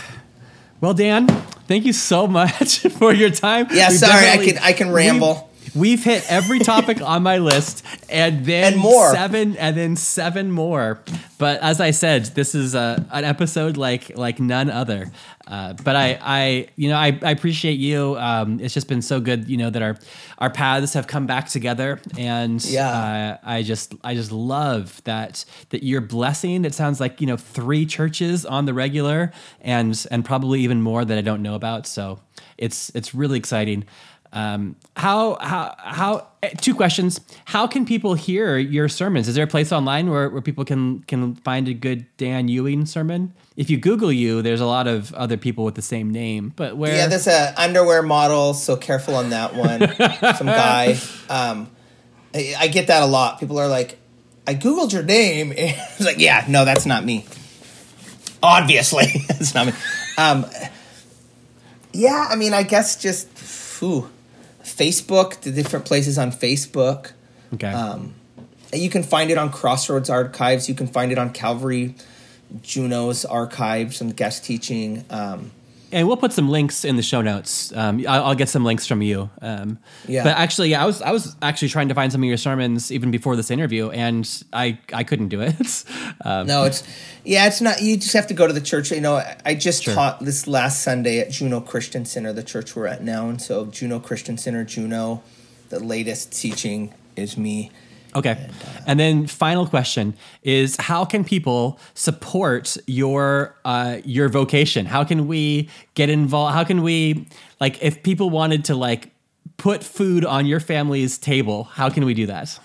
Well, 0.81 0.93
Dan, 0.93 1.27
thank 1.67 1.85
you 1.85 1.93
so 1.93 2.27
much 2.27 2.79
for 2.99 3.13
your 3.13 3.29
time. 3.29 3.67
Yeah, 3.71 3.89
We've 3.89 3.99
sorry, 3.99 4.29
I 4.29 4.37
can- 4.37 4.57
I 4.59 4.73
can 4.73 4.91
ramble. 4.91 5.46
We've 5.75 6.03
hit 6.03 6.25
every 6.31 6.59
topic 6.59 7.01
on 7.01 7.23
my 7.23 7.37
list, 7.37 7.83
and 8.09 8.45
then 8.45 8.73
And 8.73 8.81
more. 8.81 9.11
seven, 9.13 9.55
and 9.57 9.75
then 9.77 9.95
seven 9.95 10.51
more. 10.51 11.01
But 11.37 11.61
as 11.61 11.79
I 11.81 11.91
said, 11.91 12.25
this 12.35 12.55
is 12.55 12.73
a, 12.75 13.05
an 13.11 13.23
episode 13.23 13.77
like 13.77 14.17
like 14.17 14.39
none 14.39 14.69
other. 14.69 15.11
Uh, 15.45 15.73
but 15.81 15.95
I, 15.95 16.19
I, 16.21 16.67
you 16.75 16.89
know, 16.89 16.97
I, 16.97 17.17
I 17.21 17.31
appreciate 17.31 17.79
you. 17.79 18.17
Um, 18.17 18.59
it's 18.59 18.73
just 18.73 18.89
been 18.89 19.01
so 19.01 19.21
good, 19.21 19.47
you 19.47 19.55
know, 19.55 19.69
that 19.69 19.81
our 19.81 19.97
our 20.39 20.49
paths 20.49 20.93
have 20.93 21.07
come 21.07 21.25
back 21.25 21.47
together, 21.47 21.99
and 22.17 22.63
Yeah. 22.65 23.37
uh, 23.43 23.47
I 23.49 23.63
just 23.63 23.93
I 24.03 24.13
just 24.15 24.31
love 24.31 25.01
that 25.05 25.45
that 25.69 25.83
you're 25.83 26.01
blessing. 26.01 26.65
It 26.65 26.73
sounds 26.73 26.99
like 26.99 27.21
you 27.21 27.27
know 27.27 27.37
three 27.37 27.85
churches 27.85 28.45
on 28.45 28.65
the 28.65 28.73
regular, 28.73 29.31
and 29.61 30.05
and 30.11 30.25
probably 30.25 30.61
even 30.61 30.81
more 30.81 31.05
that 31.05 31.17
I 31.17 31.21
don't 31.21 31.41
know 31.41 31.55
about. 31.55 31.87
So 31.87 32.19
it's 32.57 32.89
it's 32.95 33.13
really 33.15 33.37
exciting. 33.37 33.85
Um, 34.33 34.75
how 34.95 35.37
how 35.39 35.75
how? 35.77 36.27
eh, 36.43 36.49
Two 36.61 36.75
questions. 36.75 37.19
How 37.45 37.65
can 37.67 37.85
people 37.85 38.13
hear 38.13 38.57
your 38.57 38.89
sermons? 38.89 39.27
Is 39.27 39.35
there 39.35 39.45
a 39.45 39.47
place 39.47 39.71
online 39.71 40.09
where, 40.09 40.29
where 40.29 40.41
people 40.41 40.65
can 40.65 41.01
can 41.03 41.35
find 41.35 41.67
a 41.67 41.73
good 41.73 42.05
Dan 42.17 42.47
Ewing 42.47 42.85
sermon? 42.85 43.33
If 43.55 43.69
you 43.69 43.77
Google 43.77 44.11
you, 44.11 44.41
there's 44.41 44.61
a 44.61 44.65
lot 44.65 44.87
of 44.87 45.13
other 45.15 45.37
people 45.37 45.63
with 45.65 45.75
the 45.75 45.81
same 45.81 46.11
name. 46.11 46.53
But 46.55 46.77
where? 46.77 46.95
Yeah, 46.95 47.07
there's 47.07 47.27
a 47.27 47.53
underwear 47.57 48.03
model, 48.03 48.53
so 48.53 48.75
careful 48.75 49.15
on 49.15 49.29
that 49.31 49.55
one. 49.55 49.79
Some 50.35 50.47
guy. 50.47 50.97
Um, 51.29 51.69
I, 52.35 52.53
I 52.59 52.67
get 52.67 52.87
that 52.87 53.01
a 53.01 53.07
lot. 53.07 53.39
People 53.39 53.57
are 53.57 53.67
like, 53.67 53.97
"I 54.45 54.53
googled 54.53 54.91
your 54.93 55.03
name." 55.03 55.51
And 55.57 55.75
it's 55.75 56.01
like, 56.01 56.19
"Yeah, 56.19 56.45
no, 56.47 56.65
that's 56.65 56.85
not 56.85 57.03
me. 57.05 57.25
Obviously, 58.43 59.05
that's 59.27 59.55
not 59.55 59.67
me." 59.67 59.73
Um, 60.17 60.45
yeah, 61.93 62.27
I 62.29 62.35
mean, 62.35 62.53
I 62.53 62.63
guess 62.63 63.01
just 63.01 63.27
whew, 63.79 64.09
Facebook, 64.67 65.41
the 65.41 65.51
different 65.51 65.85
places 65.85 66.17
on 66.17 66.31
Facebook. 66.31 67.11
okay. 67.53 67.71
Um, 67.71 68.13
you 68.73 68.89
can 68.89 69.03
find 69.03 69.31
it 69.31 69.37
on 69.37 69.49
Crossroads 69.51 70.09
Archives. 70.09 70.67
You 70.67 70.75
can 70.75 70.87
find 70.87 71.11
it 71.11 71.17
on 71.17 71.31
Calvary 71.31 71.95
Juneau's 72.61 73.25
archives 73.25 74.01
and 74.01 74.15
guest 74.15 74.43
teaching. 74.43 75.05
Um, 75.09 75.51
And 75.91 76.05
we'll 76.07 76.17
put 76.17 76.33
some 76.33 76.49
links 76.49 76.83
in 76.83 76.97
the 76.97 77.01
show 77.01 77.21
notes. 77.21 77.71
Um, 77.73 78.03
I'll, 78.07 78.25
I'll 78.25 78.35
get 78.35 78.49
some 78.49 78.65
links 78.65 78.85
from 78.85 79.01
you. 79.01 79.29
Um, 79.41 79.79
Yeah. 80.05 80.23
But 80.23 80.37
actually, 80.37 80.69
yeah, 80.69 80.83
I 80.83 80.85
was 80.85 81.01
I 81.01 81.11
was 81.11 81.35
actually 81.41 81.69
trying 81.69 81.87
to 81.89 81.95
find 81.95 82.11
some 82.11 82.21
of 82.21 82.27
your 82.27 82.37
sermons 82.37 82.91
even 82.91 83.09
before 83.09 83.35
this 83.37 83.49
interview, 83.49 83.89
and 83.89 84.27
I 84.51 84.79
I 84.93 85.03
couldn't 85.03 85.29
do 85.29 85.39
it. 85.41 85.83
um, 86.25 86.47
No, 86.47 86.65
it's 86.65 86.83
yeah, 87.23 87.47
it's 87.47 87.61
not. 87.61 87.81
You 87.81 87.95
just 87.97 88.13
have 88.13 88.27
to 88.27 88.33
go 88.33 88.47
to 88.47 88.53
the 88.53 88.61
church. 88.61 88.91
You 88.91 88.99
know, 89.01 89.15
I- 89.15 89.37
I 89.45 89.55
just 89.55 89.83
Sure. 89.83 89.93
taught 89.93 90.19
this 90.23 90.45
last 90.47 90.83
Sunday 90.83 91.19
at 91.19 91.31
Juneau 91.31 91.61
Christian 91.61 92.03
Center, 92.05 92.33
the 92.33 92.43
church 92.43 92.75
we're 92.75 92.87
at 92.87 93.03
now, 93.03 93.29
and 93.29 93.41
so 93.41 93.65
Juneau 93.67 93.99
Christian 93.99 94.37
Center, 94.37 94.63
Juneau, 94.65 95.21
the 95.69 95.79
latest 95.79 96.31
teaching 96.33 96.93
is 97.15 97.37
me. 97.37 97.71
Okay. 98.17 98.31
And, 98.31 98.51
uh, 98.51 98.81
and, 98.87 98.99
then 98.99 99.27
final 99.27 99.67
question 99.67 100.15
is 100.41 100.75
how 100.77 101.05
can 101.05 101.23
people 101.23 101.79
support 101.93 102.75
your 102.87 103.55
uh, 103.63 103.97
your 104.03 104.27
vocation? 104.27 104.87
How 104.87 105.03
can 105.03 105.27
we 105.27 105.69
get 105.93 106.09
involved? 106.09 106.55
How 106.55 106.63
can 106.63 106.81
we 106.81 107.27
like 107.61 107.81
if 107.83 108.01
people 108.01 108.31
wanted 108.31 108.65
to 108.65 108.75
like 108.75 109.11
put 109.57 109.83
food 109.83 110.25
on 110.25 110.47
your 110.47 110.59
family's 110.59 111.17
table, 111.19 111.65
how 111.65 111.89
can 111.89 112.05
we 112.05 112.15
do 112.15 112.25
that? 112.25 112.59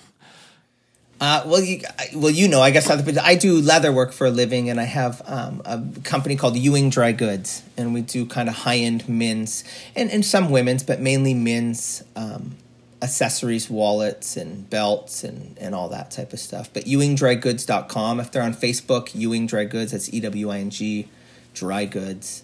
Uh, 1.20 1.40
well, 1.46 1.60
you, 1.60 1.80
well, 2.16 2.32
you 2.32 2.48
know, 2.48 2.60
I 2.60 2.72
guess 2.72 2.90
I 2.90 3.36
do 3.36 3.60
leather 3.60 3.92
work 3.92 4.12
for 4.12 4.26
a 4.26 4.30
living, 4.30 4.68
and 4.68 4.80
I 4.80 4.84
have 4.84 5.22
um, 5.26 5.62
a 5.64 5.80
company 6.02 6.34
called 6.34 6.56
Ewing 6.56 6.90
Dry 6.90 7.12
Goods, 7.12 7.62
and 7.76 7.94
we 7.94 8.00
do 8.00 8.26
kind 8.26 8.48
of 8.48 8.56
high 8.56 8.78
end 8.78 9.08
men's 9.08 9.62
and, 9.94 10.10
and 10.10 10.24
some 10.24 10.50
women's, 10.50 10.82
but 10.82 11.00
mainly 11.00 11.32
men's 11.32 12.02
um, 12.16 12.56
accessories, 13.02 13.68
wallets, 13.68 14.36
and 14.36 14.70
belts, 14.70 15.24
and, 15.24 15.58
and 15.58 15.74
all 15.74 15.88
that 15.88 16.10
type 16.10 16.32
of 16.32 16.38
stuff. 16.38 16.70
But 16.72 16.84
EwingDryGoods.com. 16.84 18.20
If 18.20 18.30
they're 18.30 18.42
on 18.42 18.54
Facebook, 18.54 19.14
Ewing 19.14 19.46
Dry 19.46 19.64
Goods, 19.64 19.92
that's 19.92 20.12
E 20.14 20.20
W 20.20 20.50
I 20.50 20.58
N 20.58 20.70
G, 20.70 21.08
Dry 21.52 21.84
Goods. 21.84 22.42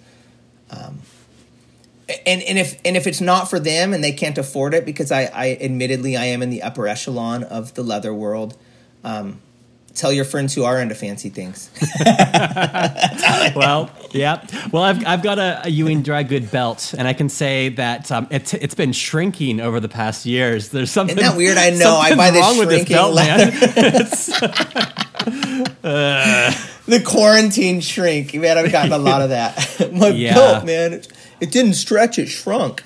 Um, 0.70 1.00
and 2.26 2.42
and 2.42 2.59
if 2.59 2.80
and 2.84 2.96
if 2.96 3.06
it's 3.06 3.20
not 3.20 3.50
for 3.50 3.61
them 3.61 3.92
and 3.92 4.02
they 4.02 4.12
can't 4.12 4.38
afford 4.38 4.74
it 4.74 4.84
because 4.84 5.12
I, 5.12 5.24
I 5.24 5.59
admittedly 5.61 6.16
I 6.16 6.24
am 6.26 6.42
in 6.42 6.50
the 6.50 6.62
upper 6.62 6.88
echelon 6.88 7.44
of 7.44 7.74
the 7.74 7.82
leather 7.82 8.14
world, 8.14 8.56
um, 9.04 9.40
tell 9.99 10.12
your 10.12 10.24
friends 10.24 10.55
who 10.55 10.64
are 10.64 10.80
into 10.80 10.94
fancy 10.94 11.28
things. 11.28 11.70
well, 13.57 13.90
yeah. 14.12 14.46
Well, 14.72 14.84
I've, 14.84 15.05
I've 15.07 15.22
got 15.22 15.38
a, 15.38 15.62
a 15.64 15.68
Ewing 15.68 16.03
dry 16.03 16.22
good 16.22 16.51
belt, 16.51 16.94
and 16.96 17.07
I 17.09 17.12
can 17.12 17.28
say 17.28 17.68
that 17.70 18.11
um, 18.11 18.28
it's 18.30 18.55
it's 18.55 18.74
been 18.74 18.92
shrinking 18.92 19.61
over 19.61 19.80
the 19.80 19.88
past 19.88 20.24
years. 20.24 20.70
There's 20.70 20.90
something. 20.90 21.18
Isn't 21.18 21.30
that 21.30 21.36
weird? 21.36 21.59
I 21.59 21.70
know. 21.70 21.96
I 21.96 22.14
buy 22.14 22.30
this 22.30 22.40
wrong 22.40 22.59
with 22.59 22.68
this 22.68 22.88
belt, 22.88 23.12
leather. 23.14 23.51
man. 23.51 23.64
uh, 25.84 26.55
the 26.86 27.03
quarantine 27.05 27.80
shrink, 27.80 28.34
man. 28.34 28.57
I've 28.57 28.72
gotten 28.72 28.92
a 28.92 28.99
lot 28.99 29.20
of 29.20 29.30
that. 29.30 29.90
My 29.92 30.09
yeah. 30.09 30.34
belt, 30.34 30.64
man. 30.64 30.94
It, 30.94 31.09
it 31.40 31.51
didn't 31.51 31.74
stretch; 31.74 32.18
it 32.18 32.26
shrunk. 32.26 32.82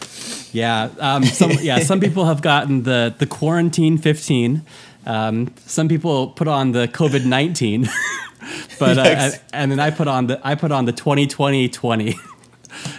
Yeah. 0.52 0.90
Um, 0.98 1.24
some 1.24 1.52
yeah. 1.60 1.80
Some 1.80 2.00
people 2.00 2.24
have 2.24 2.42
gotten 2.42 2.82
the 2.84 3.14
the 3.16 3.26
quarantine 3.26 3.98
15 3.98 4.64
um, 5.07 5.53
some 5.66 5.88
people 5.88 6.28
put 6.28 6.48
on 6.48 6.72
the 6.72 6.88
COVID 6.88 7.24
nineteen, 7.24 7.88
but 8.78 8.98
uh, 8.98 9.30
and 9.53 9.70
then 9.70 9.80
I 9.80 9.90
put 9.90 10.09
on 10.09 10.26
the 10.26 10.40
I 10.46 10.55
put 10.55 10.72
on 10.72 10.84
the 10.84 10.92
twenty 10.92 11.26
twenty 11.26 11.68
twenty. 11.68 12.16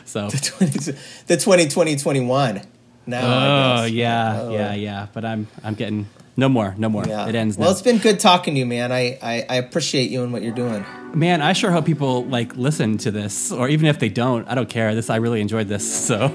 So 0.05 0.29
the 0.29 0.37
twenty 0.37 0.97
the 1.25 1.37
twenty 1.37 1.67
twenty 1.67 1.95
twenty 1.95 2.19
one. 2.19 2.61
Now. 3.07 3.81
Oh 3.81 3.85
yeah, 3.85 4.41
oh. 4.41 4.51
yeah, 4.51 4.73
yeah. 4.75 5.07
But 5.11 5.25
I'm 5.25 5.47
I'm 5.63 5.73
getting 5.73 6.07
no 6.35 6.49
more, 6.49 6.73
no 6.77 6.89
more. 6.89 7.03
Yeah. 7.05 7.27
It 7.27 7.35
ends. 7.35 7.57
Well, 7.57 7.69
now. 7.69 7.71
it's 7.71 7.81
been 7.81 7.99
good 7.99 8.19
talking 8.19 8.55
to 8.55 8.59
you, 8.59 8.65
man. 8.65 8.91
I, 8.91 9.17
I 9.21 9.45
I 9.49 9.55
appreciate 9.55 10.09
you 10.09 10.23
and 10.23 10.33
what 10.33 10.41
you're 10.41 10.53
doing. 10.53 10.85
Man, 11.13 11.41
I 11.41 11.53
sure 11.53 11.71
hope 11.71 11.85
people 11.85 12.25
like 12.25 12.55
listen 12.55 12.97
to 12.99 13.11
this, 13.11 13.51
or 13.51 13.69
even 13.69 13.87
if 13.87 13.99
they 13.99 14.09
don't, 14.09 14.47
I 14.47 14.55
don't 14.55 14.69
care. 14.69 14.95
This 14.95 15.09
I 15.09 15.17
really 15.17 15.41
enjoyed 15.41 15.67
this. 15.67 15.83
So 16.13 16.27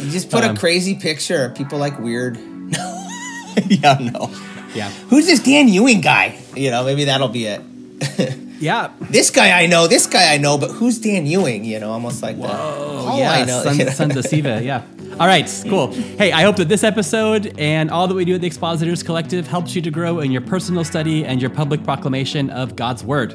you 0.00 0.10
just 0.10 0.30
put 0.30 0.44
um, 0.44 0.56
a 0.56 0.58
crazy 0.58 0.96
picture. 0.96 1.50
People 1.50 1.78
like 1.78 1.98
weird. 1.98 2.36
yeah, 3.66 3.98
no. 4.00 4.30
Yeah. 4.74 4.90
Who's 5.08 5.26
this 5.26 5.42
Dan 5.42 5.68
Ewing 5.68 6.00
guy? 6.00 6.38
You 6.54 6.70
know, 6.70 6.84
maybe 6.84 7.04
that'll 7.04 7.28
be 7.28 7.46
it. 7.46 7.62
yeah. 8.60 8.92
This 9.00 9.30
guy 9.30 9.60
I 9.60 9.66
know, 9.66 9.86
this 9.86 10.06
guy 10.06 10.32
I 10.34 10.38
know, 10.38 10.58
but 10.58 10.70
who's 10.70 10.98
Dan 10.98 11.26
Ewing? 11.26 11.64
You 11.64 11.80
know, 11.80 11.90
almost 11.90 12.22
like 12.22 12.36
Whoa, 12.36 12.48
that. 12.48 12.60
Oh, 12.60 13.18
yeah, 13.18 13.32
I 13.32 13.44
know. 13.44 13.62
Son, 13.62 13.90
Sons 13.90 14.16
of 14.16 14.24
Sceva, 14.24 14.62
yeah. 14.62 14.84
All 15.18 15.26
right, 15.26 15.50
cool. 15.68 15.92
Hey, 15.92 16.30
I 16.30 16.42
hope 16.42 16.56
that 16.56 16.68
this 16.68 16.84
episode 16.84 17.58
and 17.58 17.90
all 17.90 18.06
that 18.06 18.14
we 18.14 18.24
do 18.24 18.34
at 18.34 18.40
the 18.40 18.46
Expositors 18.46 19.02
Collective 19.02 19.48
helps 19.48 19.74
you 19.74 19.82
to 19.82 19.90
grow 19.90 20.20
in 20.20 20.30
your 20.30 20.42
personal 20.42 20.84
study 20.84 21.24
and 21.24 21.40
your 21.40 21.50
public 21.50 21.82
proclamation 21.82 22.50
of 22.50 22.76
God's 22.76 23.02
Word. 23.02 23.34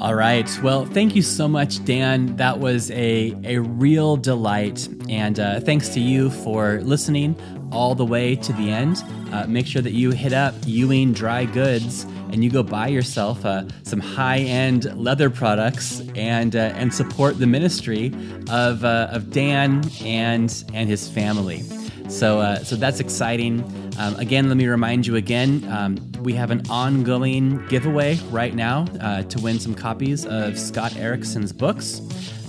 All 0.00 0.14
right. 0.14 0.48
Well, 0.62 0.84
thank 0.84 1.16
you 1.16 1.22
so 1.22 1.48
much, 1.48 1.82
Dan. 1.84 2.36
That 2.36 2.60
was 2.60 2.90
a, 2.90 3.34
a 3.44 3.58
real 3.58 4.16
delight. 4.16 4.86
And 5.08 5.40
uh, 5.40 5.60
thanks 5.60 5.88
to 5.90 6.00
you 6.00 6.30
for 6.30 6.80
listening 6.82 7.34
all 7.74 7.94
the 7.94 8.04
way 8.06 8.36
to 8.36 8.52
the 8.54 8.70
end. 8.70 9.02
Uh, 9.32 9.46
make 9.46 9.66
sure 9.66 9.82
that 9.82 9.92
you 9.92 10.10
hit 10.10 10.32
up 10.32 10.54
Ewing 10.64 11.12
Dry 11.12 11.44
Goods 11.44 12.04
and 12.30 12.42
you 12.42 12.50
go 12.50 12.62
buy 12.62 12.88
yourself 12.88 13.44
uh, 13.44 13.64
some 13.82 14.00
high-end 14.00 14.96
leather 14.96 15.30
products 15.30 16.02
and 16.16 16.56
uh, 16.56 16.72
and 16.74 16.92
support 16.92 17.38
the 17.38 17.46
ministry 17.46 18.12
of, 18.50 18.84
uh, 18.84 19.08
of 19.10 19.30
Dan 19.30 19.82
and 20.02 20.64
and 20.72 20.88
his 20.88 21.08
family. 21.08 21.62
So, 22.08 22.40
uh, 22.40 22.58
so 22.58 22.76
that's 22.76 23.00
exciting. 23.00 23.64
Um, 23.98 24.16
again, 24.16 24.48
let 24.48 24.56
me 24.56 24.66
remind 24.66 25.06
you 25.06 25.16
again 25.16 25.66
um, 25.70 25.96
we 26.20 26.34
have 26.34 26.50
an 26.50 26.62
ongoing 26.68 27.66
giveaway 27.68 28.18
right 28.30 28.54
now 28.54 28.86
uh, 29.00 29.22
to 29.22 29.40
win 29.40 29.58
some 29.58 29.74
copies 29.74 30.26
of 30.26 30.58
Scott 30.58 30.96
Erickson's 30.96 31.52
books. 31.52 32.00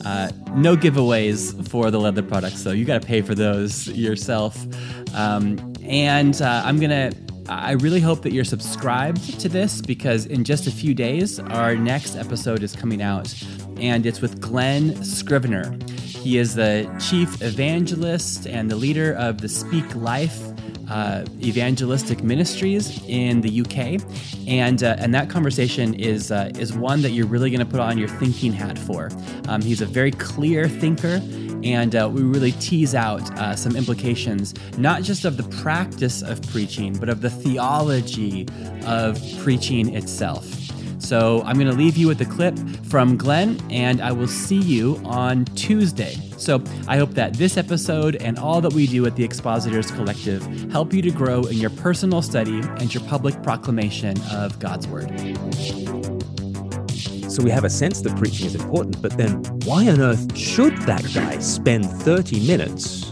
Uh, 0.05 0.31
no 0.53 0.75
giveaways 0.75 1.67
for 1.67 1.89
the 1.89 1.99
leather 1.99 2.21
products, 2.21 2.63
though. 2.63 2.71
You 2.71 2.85
got 2.85 3.01
to 3.01 3.07
pay 3.07 3.21
for 3.21 3.33
those 3.33 3.87
yourself. 3.87 4.55
Um, 5.15 5.73
and 5.83 6.39
uh, 6.41 6.61
I'm 6.65 6.79
going 6.79 6.91
to 6.91 7.25
I 7.47 7.73
really 7.73 7.99
hope 7.99 8.23
that 8.23 8.33
you're 8.33 8.43
subscribed 8.43 9.39
to 9.39 9.47
this 9.47 9.79
because 9.79 10.25
in 10.25 10.43
just 10.43 10.65
a 10.65 10.71
few 10.71 10.95
days, 10.95 11.39
our 11.39 11.75
next 11.75 12.15
episode 12.15 12.63
is 12.63 12.75
coming 12.75 13.03
out, 13.03 13.31
and 13.79 14.07
it's 14.07 14.19
with 14.19 14.41
Glen 14.41 15.03
Scrivener. 15.03 15.77
He 16.01 16.39
is 16.39 16.55
the 16.55 16.91
chief 16.99 17.39
evangelist 17.43 18.47
and 18.47 18.71
the 18.71 18.75
leader 18.75 19.13
of 19.13 19.41
the 19.41 19.47
Speak 19.47 19.93
Life 19.93 20.41
uh, 20.89 21.25
evangelistic 21.41 22.23
ministries 22.23 23.03
in 23.07 23.41
the 23.41 23.61
UK, 23.61 24.01
and 24.47 24.83
uh, 24.83 24.95
and 24.99 25.13
that 25.13 25.29
conversation 25.29 25.93
is 25.95 26.31
uh, 26.31 26.51
is 26.57 26.73
one 26.73 27.01
that 27.01 27.11
you're 27.11 27.27
really 27.27 27.49
going 27.49 27.59
to 27.59 27.65
put 27.65 27.79
on 27.79 27.97
your 27.97 28.07
thinking 28.07 28.53
hat 28.53 28.77
for. 28.77 29.09
Um, 29.47 29.61
he's 29.61 29.81
a 29.81 29.85
very 29.85 30.11
clear 30.11 30.67
thinker, 30.67 31.19
and 31.63 31.95
uh, 31.95 32.09
we 32.11 32.21
really 32.21 32.51
tease 32.53 32.95
out 32.95 33.21
uh, 33.37 33.55
some 33.55 33.75
implications, 33.75 34.53
not 34.77 35.03
just 35.03 35.25
of 35.25 35.37
the 35.37 35.43
practice 35.61 36.21
of 36.21 36.41
preaching, 36.49 36.97
but 36.97 37.09
of 37.09 37.21
the 37.21 37.29
theology 37.29 38.47
of 38.85 39.19
preaching 39.39 39.95
itself. 39.95 40.45
So 40.99 41.43
I'm 41.43 41.55
going 41.55 41.69
to 41.69 41.75
leave 41.75 41.97
you 41.97 42.07
with 42.07 42.19
a 42.21 42.25
clip 42.25 42.57
from 42.85 43.15
Glen, 43.15 43.61
and 43.69 44.01
I 44.01 44.11
will 44.11 44.27
see 44.27 44.59
you 44.59 44.99
on 45.05 45.45
Tuesday. 45.45 46.15
So 46.37 46.63
I 46.87 46.97
hope 46.97 47.11
that 47.11 47.35
this 47.35 47.57
episode 47.57 48.15
and 48.15 48.39
all 48.39 48.59
that 48.61 48.73
we 48.73 48.87
do 48.87 49.05
at 49.05 49.15
the 49.15 49.23
Expositors 49.23 49.91
Collective 49.91 50.43
help 50.71 50.93
you 50.93 51.01
to 51.03 51.11
grow 51.11 51.43
in 51.43 51.57
your 51.57 51.69
personal 51.69 52.21
study 52.21 52.59
and 52.59 52.93
your 52.93 53.03
public 53.03 53.41
proclamation 53.43 54.19
of 54.31 54.57
God's 54.59 54.87
Word. 54.87 55.11
So 57.35 57.43
we 57.43 57.51
have 57.51 57.65
a 57.65 57.69
sense 57.69 57.99
that 57.99 58.15
preaching 58.15 58.45
is 58.45 58.55
important, 58.55 59.01
but 59.01 59.17
then 59.17 59.43
why 59.65 59.89
on 59.89 59.99
earth 59.99 60.37
should 60.37 60.77
that 60.83 61.03
guy 61.13 61.37
spend 61.39 61.85
30 61.85 62.47
minutes 62.47 63.11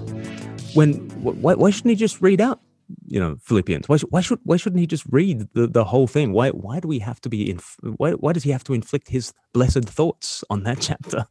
when 0.73 0.93
why, 1.21 1.55
why 1.55 1.69
shouldn't 1.71 1.89
he 1.89 1.97
just 1.97 2.21
read 2.21 2.39
out 2.39 2.61
you 3.05 3.19
know 3.19 3.35
Philippians. 3.41 3.89
Why, 3.89 3.97
why 3.97 4.21
should 4.21 4.39
why 4.43 4.55
shouldn't 4.55 4.79
he 4.79 4.87
just 4.87 5.03
read 5.09 5.49
the, 5.53 5.67
the 5.67 5.83
whole 5.83 6.07
thing? 6.07 6.31
Why 6.31 6.51
why 6.51 6.79
do 6.79 6.87
we 6.87 6.99
have 6.99 7.19
to 7.19 7.29
be 7.29 7.49
in? 7.49 7.59
Why 7.97 8.11
why 8.11 8.31
does 8.31 8.43
he 8.43 8.51
have 8.51 8.63
to 8.63 8.73
inflict 8.73 9.09
his 9.09 9.33
blessed 9.53 9.83
thoughts 9.83 10.41
on 10.49 10.63
that 10.63 10.79
chapter 10.79 11.25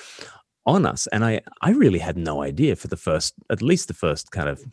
on 0.66 0.86
us? 0.86 1.06
And 1.08 1.26
I 1.26 1.42
I 1.60 1.72
really 1.72 1.98
had 1.98 2.16
no 2.16 2.42
idea 2.42 2.76
for 2.76 2.88
the 2.88 2.96
first 2.96 3.34
at 3.50 3.60
least 3.60 3.88
the 3.88 3.94
first 3.94 4.30
kind 4.30 4.48
of 4.48 4.64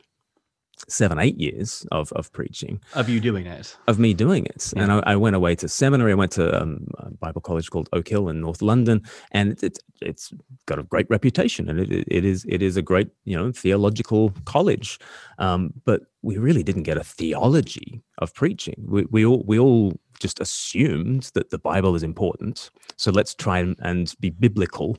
seven, 0.88 1.20
eight 1.20 1.40
years 1.40 1.86
of, 1.92 2.12
of 2.14 2.32
preaching. 2.32 2.82
Of 2.94 3.10
you 3.10 3.20
doing 3.20 3.46
it. 3.46 3.76
Of 3.88 4.00
me 4.00 4.14
doing 4.14 4.46
it. 4.46 4.72
Yeah. 4.76 4.84
And 4.84 4.92
I, 4.92 5.00
I, 5.06 5.16
went 5.16 5.36
away 5.36 5.56
to 5.56 5.68
seminary. 5.68 6.12
I 6.12 6.16
went 6.16 6.32
to 6.34 6.62
um, 6.62 6.88
a 6.98 7.12
Bible 7.12 7.42
college 7.42 7.70
called 7.70 7.90
Oak 7.94 8.08
Hill 8.08 8.30
in 8.30 8.42
North 8.42 8.62
London. 8.62 9.04
And 9.32 9.52
it, 9.52 9.64
it, 9.64 9.80
it's 10.02 10.34
got 10.66 10.80
a 10.80 10.84
great 10.84 11.10
reputation. 11.10 11.70
And 11.70 11.80
it, 11.80 12.08
it 12.08 12.26
is 12.26 12.46
it 12.48 12.62
is 12.62 12.78
a 12.78 12.82
great, 12.82 13.10
you 13.26 13.36
know, 13.36 13.52
theological 13.52 14.34
college. 14.46 15.00
Um, 15.38 15.74
but 15.86 16.04
we 16.22 16.38
really 16.38 16.64
didn't 16.64 16.84
get 16.84 16.98
a 16.98 17.04
theology 17.04 18.02
of 18.18 18.34
preaching. 18.34 18.86
We, 18.86 19.06
we, 19.10 19.26
all, 19.26 19.44
we 19.46 19.58
all 19.58 19.94
just 20.20 20.40
assumed 20.40 21.32
that 21.34 21.50
the 21.50 21.60
Bible 21.60 21.96
is 21.96 22.04
important. 22.04 22.70
So 22.98 23.12
let's 23.12 23.34
try 23.34 23.60
and, 23.60 23.76
and 23.80 24.14
be 24.20 24.30
biblical 24.30 24.98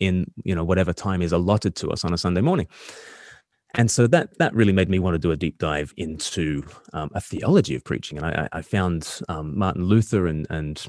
in, 0.00 0.30
you 0.44 0.54
know, 0.54 0.64
whatever 0.64 0.92
time 0.92 1.22
is 1.22 1.32
allotted 1.32 1.76
to 1.76 1.90
us 1.90 2.04
on 2.04 2.12
a 2.12 2.18
Sunday 2.18 2.42
morning 2.42 2.68
and 3.74 3.90
so 3.90 4.06
that 4.06 4.38
that 4.38 4.54
really 4.54 4.72
made 4.72 4.88
me 4.88 4.98
want 4.98 5.14
to 5.14 5.18
do 5.18 5.32
a 5.32 5.36
deep 5.36 5.58
dive 5.58 5.92
into 5.96 6.64
um, 6.92 7.10
a 7.14 7.20
theology 7.20 7.74
of 7.74 7.84
preaching. 7.84 8.18
And 8.18 8.26
I, 8.26 8.48
I 8.52 8.62
found 8.62 9.20
um, 9.28 9.58
Martin 9.58 9.84
Luther 9.84 10.26
and 10.26 10.46
and 10.50 10.86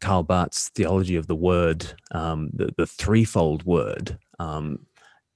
Karl 0.00 0.22
Barth's 0.22 0.70
theology 0.70 1.16
of 1.16 1.26
the 1.26 1.36
word, 1.36 1.92
um, 2.12 2.50
the 2.52 2.70
the 2.76 2.86
threefold 2.86 3.64
word, 3.64 4.18
um, 4.38 4.86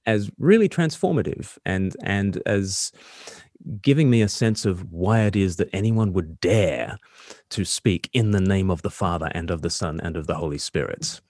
as 0.05 0.29
really 0.37 0.67
transformative 0.67 1.57
and 1.65 1.95
and 2.03 2.41
as 2.45 2.91
giving 3.81 4.09
me 4.09 4.21
a 4.21 4.27
sense 4.27 4.65
of 4.65 4.91
why 4.91 5.21
it 5.21 5.35
is 5.35 5.55
that 5.55 5.69
anyone 5.73 6.13
would 6.13 6.39
dare 6.39 6.97
to 7.49 7.65
speak 7.65 8.09
in 8.13 8.31
the 8.31 8.41
name 8.41 8.69
of 8.69 8.81
the 8.81 8.91
Father 8.91 9.31
and 9.33 9.49
of 9.49 9.61
the 9.61 9.69
Son 9.69 9.99
and 10.01 10.17
of 10.17 10.27
the 10.27 10.35
Holy 10.35 10.57
Spirit. 10.57 11.21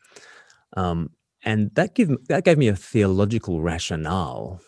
Um, 0.76 1.12
and 1.44 1.74
that 1.76 1.94
give 1.94 2.10
that 2.28 2.44
gave 2.44 2.58
me 2.58 2.68
a 2.68 2.76
theological 2.76 3.62
rationale 3.62 4.60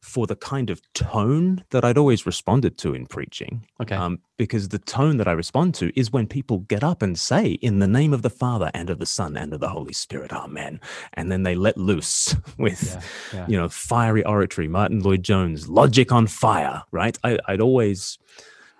for 0.00 0.26
the 0.26 0.36
kind 0.36 0.70
of 0.70 0.80
tone 0.92 1.64
that 1.70 1.84
I'd 1.84 1.98
always 1.98 2.26
responded 2.26 2.78
to 2.78 2.94
in 2.94 3.06
preaching. 3.06 3.66
Okay. 3.80 3.94
Um, 3.94 4.20
because 4.36 4.68
the 4.68 4.78
tone 4.78 5.16
that 5.16 5.28
I 5.28 5.32
respond 5.32 5.74
to 5.76 5.98
is 5.98 6.12
when 6.12 6.26
people 6.26 6.58
get 6.60 6.84
up 6.84 7.02
and 7.02 7.18
say, 7.18 7.52
In 7.62 7.78
the 7.78 7.88
name 7.88 8.12
of 8.12 8.22
the 8.22 8.30
Father 8.30 8.70
and 8.74 8.90
of 8.90 8.98
the 8.98 9.06
Son 9.06 9.36
and 9.36 9.52
of 9.52 9.60
the 9.60 9.68
Holy 9.68 9.92
Spirit, 9.92 10.32
Amen. 10.32 10.80
And 11.14 11.30
then 11.30 11.42
they 11.42 11.54
let 11.54 11.76
loose 11.76 12.34
with, 12.58 12.94
Yeah, 13.32 13.40
yeah. 13.40 13.46
you 13.48 13.56
know, 13.56 13.68
fiery 13.68 14.24
oratory, 14.24 14.68
Martyn 14.68 15.00
Lloyd-Jones, 15.00 15.68
logic 15.68 16.12
on 16.12 16.26
fire, 16.26 16.82
right? 16.92 17.18
I, 17.24 17.38
I'd 17.46 17.60
always 17.60 18.18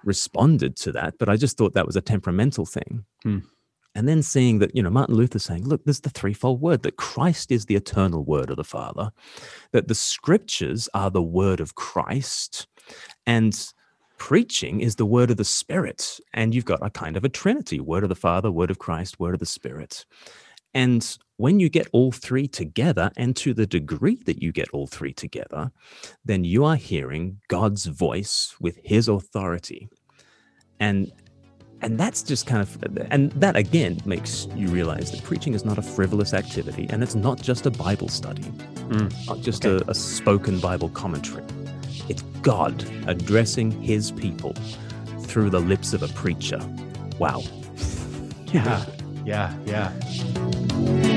responded 0.04 0.76
to 0.76 0.92
that, 0.92 1.14
but 1.18 1.28
I 1.28 1.36
just 1.36 1.56
thought 1.58 1.74
that 1.74 1.86
was 1.86 1.96
a 1.96 2.00
temperamental 2.00 2.66
thing. 2.66 3.04
Hmm. 3.22 3.38
And 3.98 4.06
then 4.06 4.22
seeing 4.22 4.60
that, 4.60 4.76
you 4.76 4.82
know, 4.84 4.90
Martin 4.90 5.16
Luther 5.16 5.40
saying, 5.40 5.66
look, 5.66 5.84
there's 5.84 6.02
the 6.02 6.08
threefold 6.08 6.60
word 6.60 6.84
that 6.84 6.98
Christ 6.98 7.50
is 7.50 7.66
the 7.66 7.74
eternal 7.74 8.24
word 8.24 8.48
of 8.48 8.56
the 8.56 8.62
Father, 8.62 9.10
that 9.72 9.88
the 9.88 9.94
scriptures 9.96 10.88
are 10.94 11.10
the 11.10 11.20
word 11.20 11.58
of 11.58 11.74
Christ, 11.74 12.68
and 13.26 13.72
preaching 14.16 14.80
is 14.82 14.94
the 14.94 15.04
word 15.04 15.32
of 15.32 15.36
the 15.36 15.44
Spirit. 15.44 16.20
And 16.32 16.54
you've 16.54 16.64
got 16.64 16.78
a 16.80 16.90
kind 16.90 17.16
of 17.16 17.24
a 17.24 17.28
trinity 17.28 17.80
word 17.80 18.04
of 18.04 18.08
the 18.08 18.14
Father, 18.14 18.52
word 18.52 18.70
of 18.70 18.78
Christ, 18.78 19.18
word 19.18 19.34
of 19.34 19.40
the 19.40 19.46
Spirit. 19.46 20.06
And 20.72 21.18
when 21.36 21.58
you 21.58 21.68
get 21.68 21.88
all 21.90 22.12
three 22.12 22.46
together, 22.46 23.10
and 23.16 23.34
to 23.34 23.52
the 23.52 23.66
degree 23.66 24.22
that 24.26 24.40
you 24.40 24.52
get 24.52 24.68
all 24.70 24.86
three 24.86 25.12
together, 25.12 25.72
then 26.24 26.44
you 26.44 26.64
are 26.64 26.76
hearing 26.76 27.40
God's 27.48 27.86
voice 27.86 28.54
with 28.60 28.78
his 28.84 29.08
authority. 29.08 29.88
And 30.78 31.10
and 31.82 31.98
that's 31.98 32.22
just 32.22 32.46
kind 32.46 32.60
of 32.62 32.76
and 33.10 33.30
that 33.32 33.54
again 33.56 33.98
makes 34.04 34.48
you 34.56 34.68
realize 34.68 35.10
that 35.12 35.22
preaching 35.22 35.54
is 35.54 35.64
not 35.64 35.78
a 35.78 35.82
frivolous 35.82 36.34
activity 36.34 36.86
and 36.90 37.02
it's 37.02 37.14
not 37.14 37.40
just 37.40 37.66
a 37.66 37.70
bible 37.70 38.08
study 38.08 38.42
Mm, 38.88 39.12
not 39.26 39.40
just 39.40 39.66
okay. 39.66 39.84
a, 39.86 39.90
a 39.90 39.94
spoken 39.94 40.58
bible 40.60 40.88
commentary 40.88 41.44
it's 42.08 42.22
god 42.42 42.84
addressing 43.06 43.70
his 43.70 44.10
people 44.10 44.54
through 45.20 45.50
the 45.50 45.60
lips 45.60 45.92
of 45.92 46.02
a 46.02 46.08
preacher 46.08 46.58
wow 47.18 47.42
Yeah. 48.52 48.84
Yeah. 49.26 49.52
Yeah. 49.66 51.07